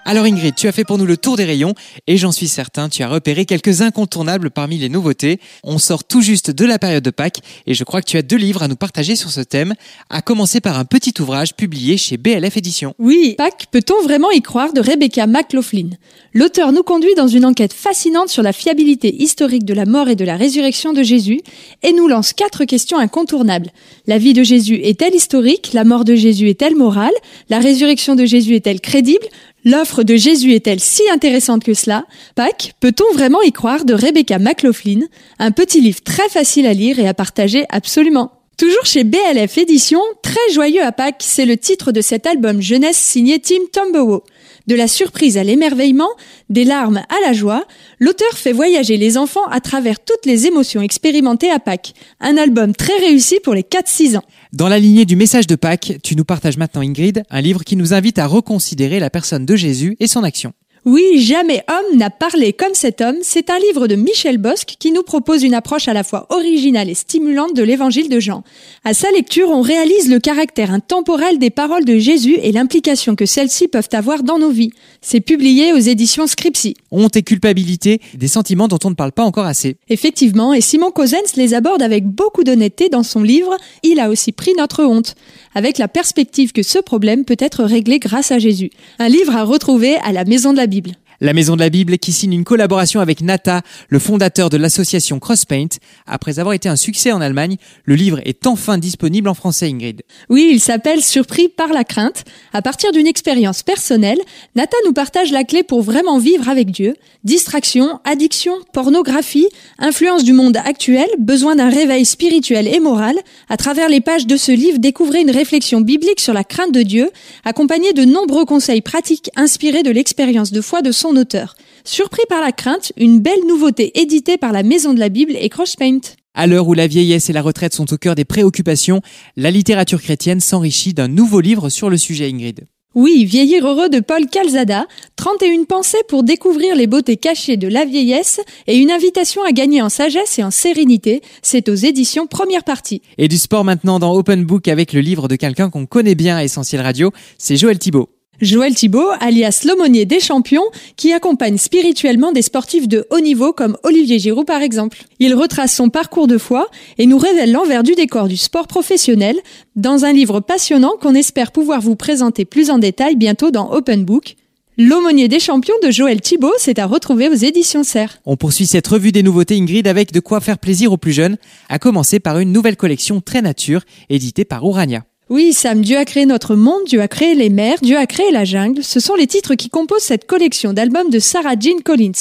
Alors 0.08 0.26
Ingrid, 0.26 0.54
tu 0.54 0.68
as 0.68 0.72
fait 0.72 0.84
pour 0.84 1.00
nous 1.00 1.08
le 1.08 1.18
tour 1.18 1.36
des 1.36 1.46
rayons 1.46 1.74
et 2.06 2.18
j'en 2.18 2.32
suis 2.32 2.48
certain, 2.48 2.89
tu 2.89 3.02
as 3.02 3.10
repéré 3.10 3.46
quelques 3.46 3.82
incontournables 3.82 4.52
parmi 4.52 4.78
les 4.78 4.88
nouveautés. 4.88 5.39
On 5.63 5.80
sort 5.80 6.04
tout 6.04 6.22
juste 6.22 6.52
de 6.52 6.63
la 6.63 6.78
période 6.78 7.04
de 7.04 7.10
Pâques 7.10 7.39
et 7.65 7.74
je 7.74 7.84
crois 7.84 8.02
que 8.04 8.08
tu 8.12 8.15
as 8.15 8.22
deux 8.22 8.38
livres 8.38 8.62
à 8.62 8.68
nous 8.68 8.76
partager 8.76 9.15
sur 9.15 9.32
ce 9.32 9.41
thème, 9.41 9.74
à 10.12 10.22
commencer 10.22 10.62
par 10.62 10.78
un 10.78 10.86
petit 10.86 11.20
ouvrage 11.20 11.56
publié 11.56 11.98
chez 11.98 12.18
BLF 12.18 12.56
Éditions. 12.56 12.94
Oui, 13.00 13.34
Pâques, 13.36 13.65
peut-on 13.72 14.00
vraiment 14.04 14.30
y 14.30 14.44
croire 14.44 14.74
de 14.74 14.80
Rebecca 14.80 15.26
McLaughlin? 15.26 15.89
L'auteur 16.36 16.72
nous 16.72 16.84
conduit 16.84 17.15
dans 17.15 17.28
une 17.28 17.46
enquête 17.46 17.74
fascinante 17.74 18.30
sur 18.30 18.44
la 18.44 18.54
fiabilité 18.54 19.24
historique 19.24 19.65
de 19.65 19.74
la 19.74 19.86
mort 19.86 20.08
et 20.10 20.15
de 20.15 20.26
la 20.26 20.38
résurrection 20.38 20.94
de 20.94 21.02
Jésus 21.02 21.41
et 21.82 21.94
nous 21.94 22.08
lance 22.08 22.32
quatre 22.32 22.65
questions 22.65 23.00
incontournables. 23.00 23.72
La 24.06 24.20
vie 24.20 24.34
de 24.34 24.44
Jésus 24.44 24.76
est-elle 24.84 25.15
historique? 25.15 25.72
La 25.74 25.84
mort 25.84 26.06
de 26.06 26.13
Jésus 26.13 26.48
est-elle 26.48 26.76
morale? 26.76 27.13
La 27.50 27.58
résurrection 27.58 28.13
de 28.13 28.26
Jésus 28.26 28.54
est-elle 28.54 28.82
crédible? 28.82 29.26
L'offre 29.67 30.04
de 30.04 30.15
Jésus 30.15 30.54
est-elle 30.54 30.80
si 30.80 31.01
intéressante 31.12 31.63
que 31.63 31.73
cela? 31.73 32.06
Pâques, 32.36 32.75
peut-on 32.80 33.12
vraiment 33.15 33.41
y 33.41 33.51
croire 33.51 33.84
de 33.84 33.95
Rebecca 33.95 34.38
McLaughlin? 34.38 35.01
Un 35.39 35.49
petit 35.49 35.82
livre 35.82 36.04
très 36.04 36.30
facile 36.30 36.67
à 36.67 36.73
lire 36.73 36.99
et 36.99 37.08
à 37.08 37.15
partager 37.15 37.65
absolument. 37.69 38.32
Toujours 38.58 38.86
chez 38.86 39.04
BLF 39.04 39.58
Éditions, 39.58 40.04
Très 40.21 40.54
joyeux 40.54 40.84
à 40.84 40.91
Pâques, 40.91 41.23
c'est 41.25 41.45
le 41.45 41.58
titre 41.58 41.91
de 41.91 41.99
cet 41.99 42.28
album 42.28 42.62
jeunesse 42.62 42.97
signé 42.97 43.39
Tim 43.39 43.65
Tombow. 43.73 44.23
De 44.67 44.75
la 44.75 44.88
surprise 44.88 45.38
à 45.38 45.43
l'émerveillement, 45.43 46.10
des 46.49 46.63
larmes 46.63 47.01
à 47.10 47.28
la 47.28 47.34
joie, 47.34 47.65
l'auteur 47.99 48.38
fait 48.38 48.54
voyager 48.54 48.97
les 48.97 49.17
enfants 49.17 49.45
à 49.49 49.62
travers 49.62 49.99
toutes 49.99 50.25
les 50.25 50.45
émotions 50.45 50.82
expérimentées 50.82 51.51
à 51.51 51.60
Pâques. 51.60 51.93
Un 52.19 52.38
album 52.38 52.75
très 52.75 52.97
réussi 52.97 53.39
pour 53.43 53.56
les 53.56 53.63
4-6 53.63 54.17
ans. 54.17 54.23
Dans 54.56 54.70
la 54.70 54.80
lignée 54.80 55.04
du 55.04 55.18
message 55.18 55.48
de 55.48 55.56
Pâques, 55.56 55.98
tu 56.02 56.15
nous 56.15 56.24
partages 56.24 56.56
maintenant 56.56 56.80
Ingrid, 56.80 57.24
un 57.30 57.41
livre 57.41 57.65
qui 57.65 57.76
nous 57.76 57.94
invite 57.94 58.20
à 58.20 58.26
reconsidérer 58.26 59.02
la 59.02 59.10
personne 59.10 59.46
de 59.46 59.58
Jésus 59.58 59.98
et 60.00 60.08
son 60.08 60.24
action. 60.24 60.54
Oui, 60.86 61.19
jamais 61.19 61.63
homme 61.67 61.98
n'a 61.98 62.12
parlé 62.12 62.54
comme 62.54 62.76
cet 62.76 63.02
homme. 63.02 63.15
C'est 63.24 63.50
un 63.50 63.58
livre 63.58 63.88
de 63.88 63.95
Michel 63.95 64.38
Bosque 64.38 64.76
qui 64.78 64.91
nous 64.91 65.02
propose 65.02 65.41
une 65.41 65.56
approche 65.56 65.88
à 65.88 65.93
la 65.93 66.04
fois 66.04 66.28
originale 66.30 66.91
et 66.91 66.93
stimulante 66.93 67.56
de 67.56 67.63
l'évangile 67.63 68.08
de 68.08 68.19
Jean. 68.19 68.43
À 68.84 68.93
sa 68.93 69.10
lecture, 69.10 69.50
on 69.50 69.62
réalise 69.62 70.12
le 70.12 70.19
caractère 70.19 70.71
intemporel 70.71 71.39
des 71.39 71.50
paroles 71.50 71.86
de 71.86 71.98
Jésus 71.98 72.38
et 72.39 72.52
l'implication 72.52 73.15
que 73.15 73.26
celles-ci 73.26 73.67
peuvent 73.67 73.89
avoir 73.93 74.21
dans 74.21 74.38
nos 74.38 74.52
vies. 74.52 74.69
C'est 75.02 75.21
publié 75.21 75.74
aux 75.74 75.80
éditions 75.80 76.28
Scripsy. 76.28 76.76
Honte 76.91 77.15
et 77.15 77.24
culpabilité, 77.24 78.00
des 78.13 78.28
sentiments 78.28 78.67
dont 78.67 78.78
on 78.84 78.91
ne 78.91 78.95
parle 78.95 79.12
pas 79.12 79.24
encore 79.24 79.48
assez. 79.48 79.78
Effectivement, 79.89 80.54
et 80.54 80.62
Simon 80.62 80.91
Cosens 80.91 81.36
les 81.36 81.56
aborde 81.56 81.82
avec 81.82 82.06
beaucoup 82.06 82.43
d'honnêteté 82.43 82.89
dans 82.89 83.02
son 83.02 83.24
livre 83.24 83.58
Il 83.82 84.00
a 84.00 84.12
aussi 84.12 84.32
pris 84.32 84.54
notre 84.56 84.84
honte, 84.84 85.15
avec 85.56 85.80
la 85.80 85.88
perspective 85.88 86.52
que 86.52 86.62
ce 86.62 86.78
problème 86.78 87.26
peut 87.26 87.38
être 87.39 87.63
réglé 87.63 87.98
grâce 87.98 88.32
à 88.32 88.38
Jésus. 88.38 88.69
Un 89.00 89.10
livre 89.10 89.36
à 89.36 89.43
retrouver 89.43 89.95
à 90.04 90.12
la 90.12 90.26
Maison 90.26 90.52
de 90.52 90.58
la 90.58 90.67
Bible. 90.67 90.75
Bible. 90.82 91.05
La 91.21 91.34
Maison 91.34 91.56
de 91.56 91.62
la 91.62 91.69
Bible 91.69 91.97
qui 91.97 92.12
signe 92.12 92.34
une 92.34 92.43
collaboration 92.43 92.99
avec 92.99 93.21
Nata, 93.21 93.62
le 93.89 93.99
fondateur 93.99 94.49
de 94.49 94.58
l'association 94.58 95.19
Crosspaint. 95.19 95.67
Après 96.06 96.39
avoir 96.39 96.54
été 96.54 96.67
un 96.67 96.75
succès 96.75 97.12
en 97.12 97.21
Allemagne, 97.21 97.58
le 97.86 97.95
livre 97.95 98.19
est 98.25 98.45
enfin 98.47 98.78
disponible 98.78 99.30
en 99.30 99.34
français, 99.34 99.67
Ingrid. 99.67 100.01
Oui, 100.30 100.49
il 100.51 100.60
s'appelle 100.60 101.01
Surpris 101.01 101.47
par 101.47 101.69
la 101.69 101.84
crainte. 101.84 102.25
À 102.54 102.62
partir 102.62 102.91
d'une 102.91 103.08
expérience 103.08 103.63
personnelle, 103.63 104.19
Nata 104.56 104.75
nous 104.86 104.93
partage 104.93 105.32
la 105.32 105.43
clé 105.43 105.63
pour 105.63 105.82
vraiment 105.82 106.17
vivre 106.19 106.49
avec 106.49 106.71
Dieu. 106.71 106.95
Distraction, 107.23 107.99
addiction, 108.04 108.54
pornographie, 108.73 109.47
influence 109.80 110.23
du 110.23 110.34
monde 110.34 110.58
actuel, 110.58 111.08
besoin 111.17 111.56
d'un 111.56 111.69
réveil 111.69 112.06
spirituel 112.06 112.67
et 112.67 112.80
moral. 112.80 113.15
À 113.49 113.58
travers 113.58 113.89
les 113.89 114.01
pages 114.01 114.28
de 114.28 114.38
ce 114.38 114.51
livre, 114.51 114.80
découvrez 114.80 115.21
une 115.21 115.32
réflexion 115.32 115.82
biblique 115.82 116.19
sur 116.19 116.34
la 116.34 116.43
crainte 116.43 116.73
de 116.73 116.82
Dieu, 116.82 117.10
accompagnée 117.45 117.93
de 117.93 118.04
nombreux 118.04 118.45
conseils 118.45 118.82
pratiques 118.82 119.30
inspirés 119.36 119.84
de 119.84 119.91
l'expérience 119.91 120.51
de 120.51 120.62
foi 120.62 120.82
de 120.82 120.91
son 120.91 121.05
auteur. 121.10 121.56
Surpris 121.84 122.24
par 122.30 122.41
la 122.41 122.52
crainte, 122.52 122.94
une 122.98 123.20
belle 123.20 123.46
nouveauté 123.48 124.00
éditée 124.00 124.38
par 124.38 124.52
la 124.52 124.63
Maison 124.63 124.94
de 124.94 125.00
la 125.00 125.10
Bible 125.10 125.34
et 125.39 125.50
Crosspaint. 125.50 126.00
À 126.34 126.48
l'heure 126.48 126.68
où 126.68 126.74
la 126.74 126.88
vieillesse 126.88 127.30
et 127.30 127.34
la 127.34 127.41
retraite 127.41 127.74
sont 127.74 127.94
au 127.94 127.98
cœur 127.98 128.15
des 128.15 128.26
préoccupations, 128.26 129.02
la 129.38 129.52
littérature 129.52 130.02
chrétienne 130.02 130.41
s'enrichit 130.41 130.94
d'un 130.94 131.08
nouveau 131.08 131.39
livre 131.39 131.70
sur 131.70 131.89
le 131.89 131.98
sujet, 131.98 132.30
Ingrid. 132.30 132.68
Oui, 132.96 133.26
Vieillir 133.26 133.68
heureux 133.68 133.89
de 133.89 134.00
Paul 134.00 134.26
Calzada, 134.28 134.88
31 135.18 135.65
pensées 135.65 135.98
pour 136.08 136.24
découvrir 136.24 136.78
les 136.78 136.88
beautés 136.88 137.18
cachées 137.18 137.58
de 137.58 137.68
la 137.68 137.84
vieillesse 137.84 138.39
et 138.68 138.78
une 138.78 138.89
invitation 138.89 139.44
à 139.44 139.52
gagner 139.52 139.82
en 139.82 139.89
sagesse 139.89 140.39
et 140.39 140.44
en 140.44 140.52
sérénité, 140.52 141.22
c'est 141.41 141.68
aux 141.68 141.76
éditions 141.76 142.26
première 142.26 142.63
partie. 142.63 143.02
Et 143.18 143.28
du 143.28 143.38
sport 143.38 143.65
maintenant 143.65 144.00
dans 144.00 144.15
Open 144.15 144.46
Book 144.46 144.70
avec 144.70 144.94
le 144.94 145.02
livre 145.02 145.28
de 145.28 145.36
quelqu'un 145.36 145.70
qu'on 145.70 145.86
connaît 145.86 146.15
bien 146.15 146.38
à 146.38 146.46
Essentiel 146.46 146.82
Radio, 146.82 147.12
c'est 147.38 147.58
Joël 147.58 147.80
Thibault. 147.80 148.14
Joël 148.41 148.76
Thibault, 148.76 149.10
alias 149.19 149.63
l'aumônier 149.65 150.06
des 150.06 150.19
champions, 150.19 150.65
qui 150.98 151.13
accompagne 151.13 151.58
spirituellement 151.58 152.32
des 152.32 152.41
sportifs 152.41 152.88
de 152.88 153.08
haut 153.12 153.19
niveau 153.19 153.54
comme 153.54 153.78
Olivier 153.84 154.19
Giroud 154.19 154.45
par 154.45 154.62
exemple. 154.62 155.04
Il 155.19 155.36
retrace 155.36 155.74
son 155.74 155.89
parcours 155.89 156.28
de 156.28 156.38
foi 156.38 156.67
et 156.98 157.06
nous 157.06 157.17
révèle 157.17 157.52
l'envers 157.52 157.84
du 157.84 157.93
décor 157.93 158.28
du 158.28 158.38
sport 158.38 158.67
professionnel 158.67 159.38
dans 159.76 160.06
un 160.06 160.13
livre 160.13 160.39
passionnant 160.39 160.93
qu'on 161.02 161.15
espère 161.15 161.52
pouvoir 161.52 161.82
vous 161.82 161.95
présenter 161.95 162.45
plus 162.45 162.69
en 162.69 162.78
détail 162.78 163.15
bientôt 163.15 163.52
dans 163.52 163.71
Open 163.71 164.04
Book. 164.04 164.36
L'aumônier 164.78 165.30
des 165.30 165.39
champions 165.39 165.76
de 165.82 165.89
Joël 165.89 166.19
Thibault, 166.19 166.54
c'est 166.58 166.80
à 166.80 166.86
retrouver 166.86 167.30
aux 167.30 167.34
éditions 167.34 167.84
Serre. 167.84 168.19
On 168.26 168.36
poursuit 168.36 168.65
cette 168.65 168.88
revue 168.88 169.13
des 169.13 169.24
nouveautés 169.24 169.56
Ingrid 169.56 169.88
avec 169.88 170.12
de 170.12 170.19
quoi 170.19 170.41
faire 170.41 170.58
plaisir 170.58 170.91
aux 170.91 170.98
plus 170.98 171.13
jeunes, 171.13 171.38
à 171.69 171.80
commencer 171.80 172.19
par 172.19 172.39
une 172.39 172.52
nouvelle 172.52 172.76
collection 172.76 173.21
très 173.21 173.41
nature, 173.41 173.84
éditée 174.10 174.43
par 174.43 174.65
Urania. 174.65 175.06
Oui, 175.28 175.54
Sam, 175.54 175.82
Dieu 175.82 175.98
a 175.98 176.06
créé 176.06 176.28
notre 176.28 176.56
monde, 176.56 176.84
Dieu 176.86 177.02
a 177.02 177.08
créé 177.08 177.34
les 177.34 177.50
mers, 177.50 177.80
Dieu 177.82 177.98
a 177.98 178.06
créé 178.06 178.30
la 178.30 178.46
jungle. 178.46 178.84
Ce 178.84 179.00
sont 179.00 179.16
les 179.16 179.26
titres 179.26 179.56
qui 179.56 179.70
composent 179.70 180.04
cette 180.04 180.28
collection 180.28 180.72
d'albums 180.72 181.10
de 181.10 181.18
Sarah 181.18 181.56
Jean 181.60 181.82
Collins. 181.84 182.12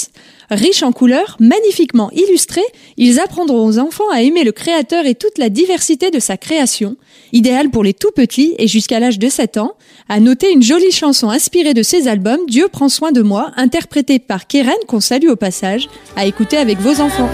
Riches 0.51 0.83
en 0.83 0.91
couleurs, 0.91 1.37
magnifiquement 1.39 2.11
illustrés, 2.13 2.65
ils 2.97 3.21
apprendront 3.21 3.67
aux 3.67 3.79
enfants 3.79 4.09
à 4.11 4.23
aimer 4.23 4.43
le 4.43 4.53
créateur 4.53 5.05
et 5.05 5.15
toute 5.15 5.37
la 5.37 5.51
diversité 5.51 6.11
de 6.11 6.19
sa 6.19 6.39
création. 6.39 6.97
Idéal 7.35 7.69
pour 7.69 7.85
les 7.85 7.93
tout 7.93 8.11
petits 8.11 8.55
et 8.59 8.69
jusqu'à 8.69 9.01
l'âge 9.01 9.19
de 9.19 9.29
7 9.29 9.59
ans. 9.59 9.75
À 10.09 10.19
noter 10.19 10.51
une 10.51 10.63
jolie 10.63 10.91
chanson 10.91 11.29
inspirée 11.29 11.75
de 11.75 11.83
ces 11.83 12.09
albums, 12.09 12.41
Dieu 12.49 12.69
prend 12.69 12.89
soin 12.89 13.13
de 13.13 13.21
moi, 13.21 13.51
interprétée 13.57 14.19
par 14.19 14.47
Keren 14.47 14.73
qu'on 14.89 15.01
salue 15.01 15.29
au 15.29 15.37
passage, 15.37 15.91
à 16.17 16.25
écouter 16.25 16.57
avec 16.57 16.79
vos 16.79 17.03
enfants. 17.03 17.29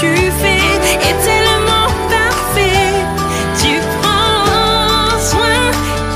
Tu 0.00 0.06
fais 0.40 0.56
est 1.08 1.24
tellement 1.24 1.88
parfait. 2.08 3.04
Tu 3.60 3.78
prends 4.00 5.18
soin 5.20 5.70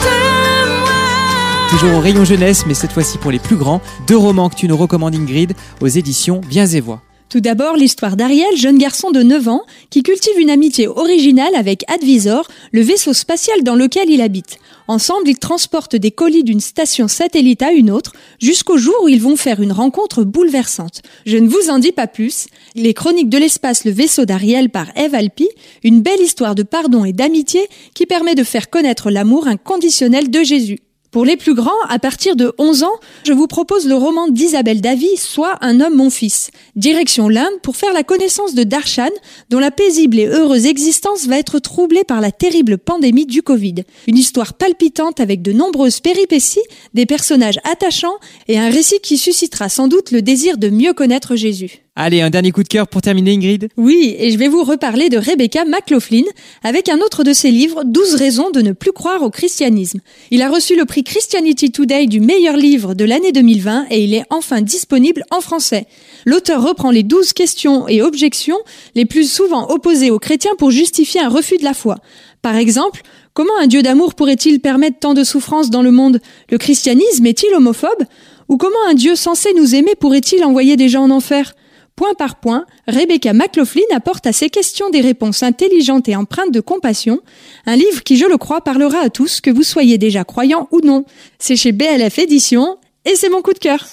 de 0.05 0.81
moi. 0.81 1.71
Toujours 1.71 1.97
au 1.97 2.01
rayon 2.01 2.25
jeunesse, 2.25 2.65
mais 2.67 2.75
cette 2.75 2.93
fois-ci 2.93 3.19
pour 3.19 3.31
les 3.31 3.39
plus 3.39 3.57
grands, 3.57 3.81
deux 4.07 4.17
romans 4.17 4.49
que 4.49 4.57
tu 4.57 4.69
nous 4.69 4.77
recommandes 4.77 5.15
Ingrid 5.15 5.53
aux 5.81 5.89
éditions 5.89 6.41
Viens 6.49 6.67
et 6.67 6.81
Voix. 6.81 7.03
Tout 7.31 7.41
d'abord, 7.41 7.77
l'histoire 7.77 8.17
d'Ariel, 8.17 8.57
jeune 8.57 8.77
garçon 8.77 9.13
de 9.13 9.23
9 9.23 9.47
ans, 9.47 9.63
qui 9.89 10.03
cultive 10.03 10.37
une 10.39 10.51
amitié 10.51 10.89
originale 10.89 11.55
avec 11.55 11.85
Advisor, 11.89 12.49
le 12.73 12.81
vaisseau 12.81 13.13
spatial 13.13 13.63
dans 13.63 13.77
lequel 13.77 14.11
il 14.11 14.21
habite. 14.21 14.59
Ensemble, 14.91 15.29
ils 15.29 15.39
transportent 15.39 15.95
des 15.95 16.11
colis 16.11 16.43
d'une 16.43 16.59
station 16.59 17.07
satellite 17.07 17.63
à 17.63 17.71
une 17.71 17.93
autre, 17.93 18.13
jusqu'au 18.41 18.77
jour 18.77 18.97
où 19.05 19.09
ils 19.09 19.23
vont 19.23 19.37
faire 19.37 19.61
une 19.61 19.71
rencontre 19.71 20.25
bouleversante. 20.25 21.03
Je 21.27 21.37
ne 21.37 21.49
vous 21.49 21.71
en 21.71 21.79
dis 21.79 21.93
pas 21.93 22.09
plus. 22.09 22.49
Les 22.75 22.93
Chroniques 22.93 23.29
de 23.29 23.39
l'espace, 23.39 23.85
le 23.85 23.93
vaisseau 23.93 24.25
d'Ariel 24.25 24.69
par 24.69 24.89
Eve 24.97 25.15
Alpi, 25.15 25.49
une 25.85 26.03
belle 26.03 26.21
histoire 26.21 26.57
de 26.57 26.65
pardon 26.65 27.05
et 27.05 27.13
d'amitié 27.13 27.61
qui 27.95 28.05
permet 28.05 28.35
de 28.35 28.43
faire 28.43 28.69
connaître 28.69 29.13
l'amour 29.13 29.47
inconditionnel 29.47 30.29
de 30.29 30.43
Jésus. 30.43 30.81
Pour 31.11 31.25
les 31.25 31.37
plus 31.37 31.55
grands, 31.55 31.71
à 31.89 31.99
partir 31.99 32.37
de 32.37 32.53
11 32.59 32.85
ans, 32.85 33.01
je 33.27 33.33
vous 33.33 33.49
propose 33.49 33.89
le 33.89 33.97
roman 33.97 34.29
d'Isabelle 34.29 34.81
Davy, 34.81 35.17
soit 35.17 35.59
Un 35.61 35.81
homme 35.81 35.97
mon 35.97 36.09
fils. 36.09 36.53
Direction 36.77 37.29
l'Inde 37.29 37.61
pour 37.65 37.77
faire 37.77 37.93
la 37.93 38.05
connaissance 38.05 38.55
de 38.55 38.63
Darshan, 38.63 39.11
dont 39.49 39.59
la 39.59 39.73
paisible 39.73 40.21
et 40.21 40.27
heureuse 40.27 40.67
existence 40.67 41.27
va 41.27 41.39
être 41.39 41.59
troublée 41.59 42.05
par 42.05 42.21
la 42.21 42.31
terrible 42.31 42.79
pandémie 42.79 43.27
du 43.27 43.43
Covid. 43.43 43.75
Une 44.07 44.19
histoire 44.19 44.55
palpitante 44.55 45.19
avec 45.19 45.43
de 45.43 45.51
nombreuses 45.51 45.99
péripéties, 45.99 46.61
des 46.95 47.07
personnages 47.07 47.59
attachants 47.65 48.19
et 48.47 48.61
un 48.61 48.71
récit 48.71 49.01
qui 49.01 49.19
suscitera 49.19 49.69
sans 49.69 49.89
doute 49.89 50.13
le 50.13 50.23
désir 50.23 50.59
de 50.59 50.69
mieux 50.69 50.93
connaître 50.93 51.35
Jésus. 51.35 51.83
Allez, 51.97 52.21
un 52.21 52.31
dernier 52.31 52.53
coup 52.53 52.63
de 52.63 52.69
cœur 52.69 52.87
pour 52.87 53.03
terminer, 53.03 53.35
Ingrid 53.35 53.69
Oui, 53.77 54.15
et 54.17 54.31
je 54.31 54.39
vais 54.39 54.47
vous 54.47 54.63
reparler 54.63 55.09
de 55.09 55.19
Rebecca 55.19 55.65
McLaughlin 55.65 56.23
avec 56.63 56.89
un 56.89 56.99
autre 56.99 57.25
de 57.25 57.33
ses 57.33 57.51
livres, 57.51 57.83
12 57.85 58.15
raisons 58.15 58.51
de 58.51 58.61
ne 58.61 58.71
plus 58.71 58.93
croire 58.93 59.23
au 59.23 59.31
christianisme. 59.31 59.99
Il 60.31 60.41
a 60.43 60.49
reçu 60.49 60.77
le 60.77 60.85
prix 60.85 61.03
Christianity 61.03 61.73
Today 61.73 62.07
du 62.07 62.21
meilleur 62.21 62.57
livre 62.57 62.95
de 62.95 63.05
l'année 63.05 63.33
2020 63.33 63.87
et 63.91 64.05
il 64.05 64.15
est 64.15 64.23
enfin 64.31 64.63
disponible 64.63 65.25
en 65.33 65.41
français. 65.41 65.87
L'auteur 66.25 66.63
reprend 66.63 66.93
les 66.93 67.03
12 67.03 67.33
questions 67.33 67.89
et 67.89 68.03
objections 68.03 68.59
les 68.95 69.05
plus 69.05 69.31
souvent 69.31 69.69
opposées 69.69 70.13
aux 70.13 70.21
chrétiens 70.21 70.55
pour 70.59 70.71
justifier 70.71 71.21
un 71.21 71.29
refus 71.29 71.59
de 71.59 71.65
la 71.65 71.75
foi. 71.75 71.97
Par 72.41 72.55
exemple, 72.55 73.03
comment 73.35 73.59
un 73.61 73.67
Dieu 73.67 73.83
d'amour 73.83 74.15
pourrait-il 74.15 74.61
permettre 74.61 75.01
tant 75.01 75.15
de 75.15 75.25
souffrances 75.25 75.71
dans 75.71 75.83
le 75.83 75.91
monde? 75.91 76.21
Le 76.51 76.57
christianisme 76.57 77.27
est-il 77.27 77.53
homophobe? 77.53 78.05
Ou 78.49 78.57
comment 78.59 78.87
un 78.89 78.95
Dieu 78.95 79.17
censé 79.17 79.53
nous 79.55 79.75
aimer 79.75 79.95
pourrait-il 79.99 80.45
envoyer 80.45 80.77
des 80.77 80.89
gens 80.89 81.03
en 81.03 81.11
enfer? 81.11 81.53
Point 82.01 82.15
par 82.15 82.37
point, 82.37 82.65
Rebecca 82.89 83.35
McLaughlin 83.35 83.83
apporte 83.95 84.27
à 84.27 84.33
ces 84.33 84.49
questions 84.49 84.89
des 84.89 85.03
réponses 85.03 85.43
intelligentes 85.43 86.09
et 86.09 86.17
empreintes 86.17 86.51
de 86.51 86.61
compassion, 86.61 87.21
un 87.67 87.77
livre 87.77 88.03
qui, 88.03 88.17
je 88.17 88.25
le 88.25 88.39
crois, 88.39 88.63
parlera 88.63 89.01
à 89.01 89.11
tous, 89.11 89.43
que 89.43 89.51
vous 89.51 89.63
soyez 89.63 89.99
déjà 89.99 90.25
croyant 90.25 90.67
ou 90.73 90.81
non. 90.81 91.05
C'est 91.39 91.57
chez 91.57 91.73
BLF 91.73 92.19
Édition, 92.19 92.79
et 93.05 93.17
c'est 93.17 93.29
mon 93.29 93.43
coup 93.43 93.53
de 93.53 93.59
cœur. 93.59 93.85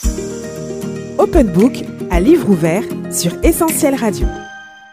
Open 1.17 1.47
Book, 1.47 1.83
à 2.09 2.21
livre 2.21 2.49
ouvert, 2.49 2.83
sur 3.11 3.33
Essentiel 3.43 3.93
Radio. 3.93 4.25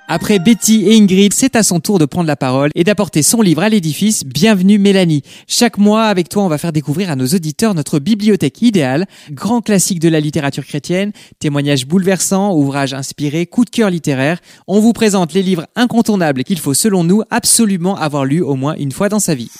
Après 0.07 0.39
Betty 0.39 0.85
et 0.87 0.99
Ingrid, 0.99 1.33
c'est 1.33 1.57
à 1.57 1.63
son 1.63 1.81
tour 1.81 1.99
de 1.99 2.05
prendre 2.05 2.27
la 2.27 2.37
parole 2.37 2.71
et 2.75 2.85
d'apporter 2.85 3.23
son 3.23 3.41
livre 3.41 3.63
à 3.63 3.71
l'édifice. 3.71 4.25
Bienvenue 4.25 4.79
Mélanie. 4.79 5.23
Chaque 5.49 5.79
mois, 5.79 6.05
avec 6.05 6.29
toi, 6.29 6.43
on 6.43 6.49
va 6.49 6.59
faire 6.59 6.73
découvrir 6.73 7.11
à 7.11 7.17
nos 7.17 7.27
auditeurs 7.27 7.75
notre 7.75 7.99
bibliothèque 7.99 8.61
idéale, 8.61 9.07
grand 9.31 9.63
classique 9.63 10.01
de 10.01 10.11
la 10.11 10.21
littérature 10.21 10.67
chrétienne, 10.67 11.13
témoignages 11.39 11.87
bouleversants, 11.87 12.55
ouvrages 12.55 12.93
inspirés, 12.93 13.47
coups 13.47 13.71
de 13.71 13.77
cœur 13.77 13.89
littéraires. 13.89 14.41
On 14.67 14.79
vous 14.79 14.93
présente 14.93 15.33
les 15.33 15.43
livres 15.43 15.67
incontournables 15.75 16.45
qu'il 16.45 16.59
faut, 16.59 16.75
selon 16.75 17.03
nous, 17.03 17.23
absolument 17.31 17.97
avoir 17.97 18.27
lu 18.27 18.43
au 18.43 18.57
moins 18.57 18.75
une 18.75 18.93
fois 18.93 19.09
dans 19.09 19.21
sa 19.21 19.35
vie. 19.35 19.51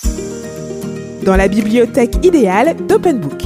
Dans 1.25 1.35
la 1.35 1.47
bibliothèque 1.47 2.23
idéale 2.23 2.75
d'Open 2.87 3.17
Book. 3.17 3.41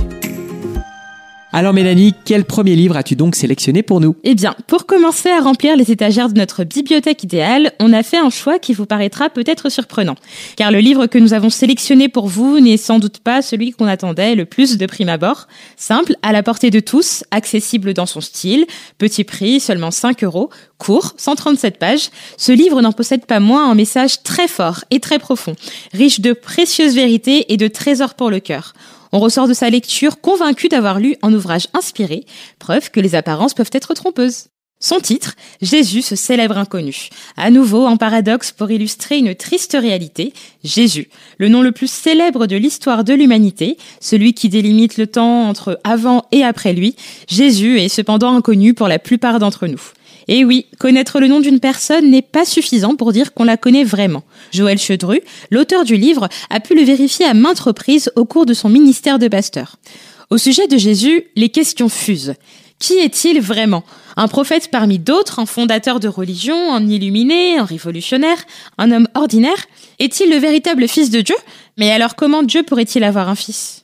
Alors 1.52 1.74
Mélanie, 1.74 2.14
quel 2.26 2.46
premier 2.46 2.76
livre 2.76 2.96
as-tu 2.96 3.16
donc 3.16 3.36
sélectionné 3.36 3.82
pour 3.82 4.00
nous? 4.00 4.16
Eh 4.24 4.36
bien, 4.36 4.56
pour 4.68 4.86
commencer 4.86 5.30
à 5.30 5.42
remplir 5.42 5.76
les 5.76 5.92
étagères 5.92 6.30
de 6.30 6.38
notre 6.38 6.64
bibliothèque 6.64 7.24
idéale, 7.24 7.72
on 7.80 7.92
a 7.92 8.04
fait 8.04 8.20
un 8.20 8.30
choix 8.30 8.60
qui 8.60 8.76
vous 8.76 8.86
paraîtra 8.86 9.32
peut-être 9.32 9.70
surprenant. 9.70 10.14
Car 10.58 10.72
le 10.72 10.78
livre 10.78 11.08
que 11.08 11.18
nous 11.18 11.34
avons 11.34 11.50
sélectionné 11.50 12.08
pour 12.08 12.28
vous 12.28 12.60
n'est 12.60 12.78
sans 12.78 13.00
doute 13.00 13.18
pas 13.18 13.42
celui 13.42 13.72
qu'on 13.72 13.88
attendait 13.88 14.36
le 14.36 14.46
plus 14.46 14.78
de 14.78 14.86
prime 14.86 15.10
abord. 15.10 15.48
Simple, 15.76 16.14
à 16.22 16.34
la 16.34 16.44
portée 16.44 16.70
de 16.70 16.80
tous, 16.80 17.24
accessible 17.32 17.96
dans 17.96 18.06
son 18.06 18.22
style, 18.22 18.68
petit 19.00 19.24
prix, 19.24 19.60
seulement 19.60 19.90
5 19.90 20.24
euros, 20.24 20.52
court, 20.78 21.16
137 21.18 21.80
pages, 21.80 22.12
ce 22.38 22.52
livre 22.52 22.80
n'en 22.84 22.92
possède 22.92 23.26
pas 23.26 23.40
moins 23.40 23.72
un 23.72 23.76
message 23.76 24.22
très 24.22 24.48
fort 24.48 24.84
et 24.92 25.00
très 25.00 25.18
profond, 25.18 25.56
riche 25.94 26.20
de 26.20 26.34
précieuses 26.34 26.94
vérités 26.94 27.52
et 27.52 27.58
de 27.58 27.68
trésors 27.68 28.14
pour 28.14 28.30
le 28.30 28.40
cœur. 28.40 28.76
On 29.12 29.20
ressort 29.20 29.48
de 29.48 29.54
sa 29.54 29.70
lecture 29.70 30.22
convaincu 30.22 30.68
d'avoir 30.70 31.00
lu 31.00 31.16
un 31.22 31.34
ouvrage 31.34 31.68
inspiré, 31.74 32.26
preuve 32.60 32.92
que 32.92 33.00
les 33.00 33.16
apparences 33.16 33.54
peuvent 33.54 33.72
être 33.74 33.94
trompeuses. 33.94 34.50
Son 34.82 35.02
titre, 35.02 35.36
Jésus, 35.62 36.02
ce 36.02 36.16
célèbre 36.16 36.58
inconnu. 36.58 37.10
À 37.36 37.52
nouveau, 37.52 37.86
un 37.86 37.98
paradoxe 37.98 38.54
pour 38.54 38.72
illustrer 38.72 39.18
une 39.18 39.36
triste 39.36 39.76
réalité. 39.78 40.32
Jésus, 40.64 41.10
le 41.38 41.50
nom 41.50 41.62
le 41.62 41.74
plus 41.74 41.92
célèbre 41.92 42.48
de 42.48 42.56
l'histoire 42.56 43.04
de 43.04 43.14
l'humanité, 43.14 43.78
celui 44.00 44.34
qui 44.34 44.48
délimite 44.48 44.96
le 44.96 45.08
temps 45.08 45.50
entre 45.50 45.82
avant 45.84 46.28
et 46.32 46.46
après 46.46 46.72
lui. 46.72 46.96
Jésus 47.28 47.78
est 47.78 47.90
cependant 47.90 48.34
inconnu 48.34 48.74
pour 48.74 48.88
la 48.88 49.00
plupart 49.00 49.40
d'entre 49.40 49.68
nous. 49.68 49.82
Et 50.32 50.46
oui, 50.46 50.68
connaître 50.78 51.20
le 51.20 51.28
nom 51.28 51.40
d'une 51.40 51.60
personne 51.60 52.12
n'est 52.12 52.22
pas 52.22 52.46
suffisant 52.46 52.96
pour 52.96 53.12
dire 53.12 53.34
qu'on 53.34 53.46
la 53.46 53.58
connaît 53.58 53.84
vraiment. 53.84 54.24
Joël 54.52 54.78
Chedru, 54.78 55.22
l'auteur 55.50 55.86
du 55.86 55.96
livre, 55.96 56.30
a 56.52 56.60
pu 56.60 56.76
le 56.76 56.84
vérifier 56.84 57.26
à 57.26 57.34
maintes 57.34 57.60
reprises 57.60 58.12
au 58.16 58.26
cours 58.26 58.46
de 58.46 58.54
son 58.54 58.70
ministère 58.70 59.18
de 59.18 59.28
pasteur. 59.28 59.78
Au 60.30 60.38
sujet 60.38 60.68
de 60.68 60.78
Jésus, 60.78 61.24
les 61.36 61.50
questions 61.50 61.90
fusent. 61.90 62.36
Qui 62.78 63.00
est-il 63.00 63.42
vraiment? 63.42 63.84
Un 64.18 64.28
prophète 64.28 64.70
parmi 64.70 65.00
d'autres, 65.00 65.40
un 65.40 65.48
fondateur 65.48 66.00
de 66.00 66.08
religion, 66.08 66.76
un 66.76 66.88
illuminé, 66.88 67.58
un 67.58 67.66
révolutionnaire, 67.66 68.38
un 68.78 68.92
homme 68.92 69.08
ordinaire? 69.16 69.66
Est-il 69.98 70.30
le 70.30 70.38
véritable 70.38 70.88
fils 70.88 71.10
de 71.10 71.22
Dieu? 71.22 71.36
Mais 71.78 71.90
alors 71.90 72.16
comment 72.16 72.44
Dieu 72.44 72.62
pourrait-il 72.62 73.04
avoir 73.04 73.30
un 73.30 73.36
fils? 73.36 73.84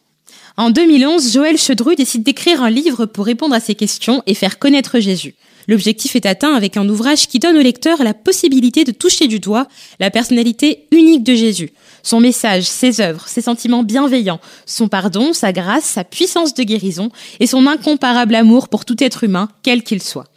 En 0.58 0.70
2011, 0.70 1.34
Joël 1.34 1.58
Chedru 1.58 1.96
décide 1.96 2.22
d'écrire 2.22 2.62
un 2.62 2.70
livre 2.70 3.08
pour 3.08 3.26
répondre 3.26 3.56
à 3.56 3.60
ces 3.60 3.74
questions 3.74 4.22
et 4.28 4.36
faire 4.36 4.60
connaître 4.60 5.00
Jésus. 5.00 5.34
L'objectif 5.68 6.16
est 6.16 6.26
atteint 6.26 6.54
avec 6.54 6.78
un 6.78 6.88
ouvrage 6.88 7.28
qui 7.28 7.40
donne 7.40 7.58
au 7.58 7.62
lecteur 7.62 8.04
la 8.04 8.14
possibilité 8.14 8.84
de 8.84 8.92
toucher 8.92 9.28
du 9.28 9.40
doigt 9.40 9.68
la 10.00 10.12
personnalité 10.12 10.88
unique 10.92 11.24
de 11.24 11.34
Jésus, 11.34 11.72
son 12.04 12.20
message, 12.20 12.64
ses 12.64 13.02
œuvres, 13.02 13.28
ses 13.28 13.42
sentiments 13.42 13.84
bienveillants, 13.84 14.40
son 14.66 14.88
pardon, 14.88 15.34
sa 15.34 15.52
grâce, 15.52 15.86
sa 15.86 16.04
puissance 16.04 16.54
de 16.54 16.64
guérison 16.64 17.10
et 17.40 17.48
son 17.48 17.66
incomparable 17.68 18.36
amour 18.36 18.70
pour 18.70 18.86
tout 18.86 19.04
être 19.04 19.24
humain, 19.24 19.50
quel 19.64 19.84
qu'il 19.84 20.02
soit. 20.02 20.28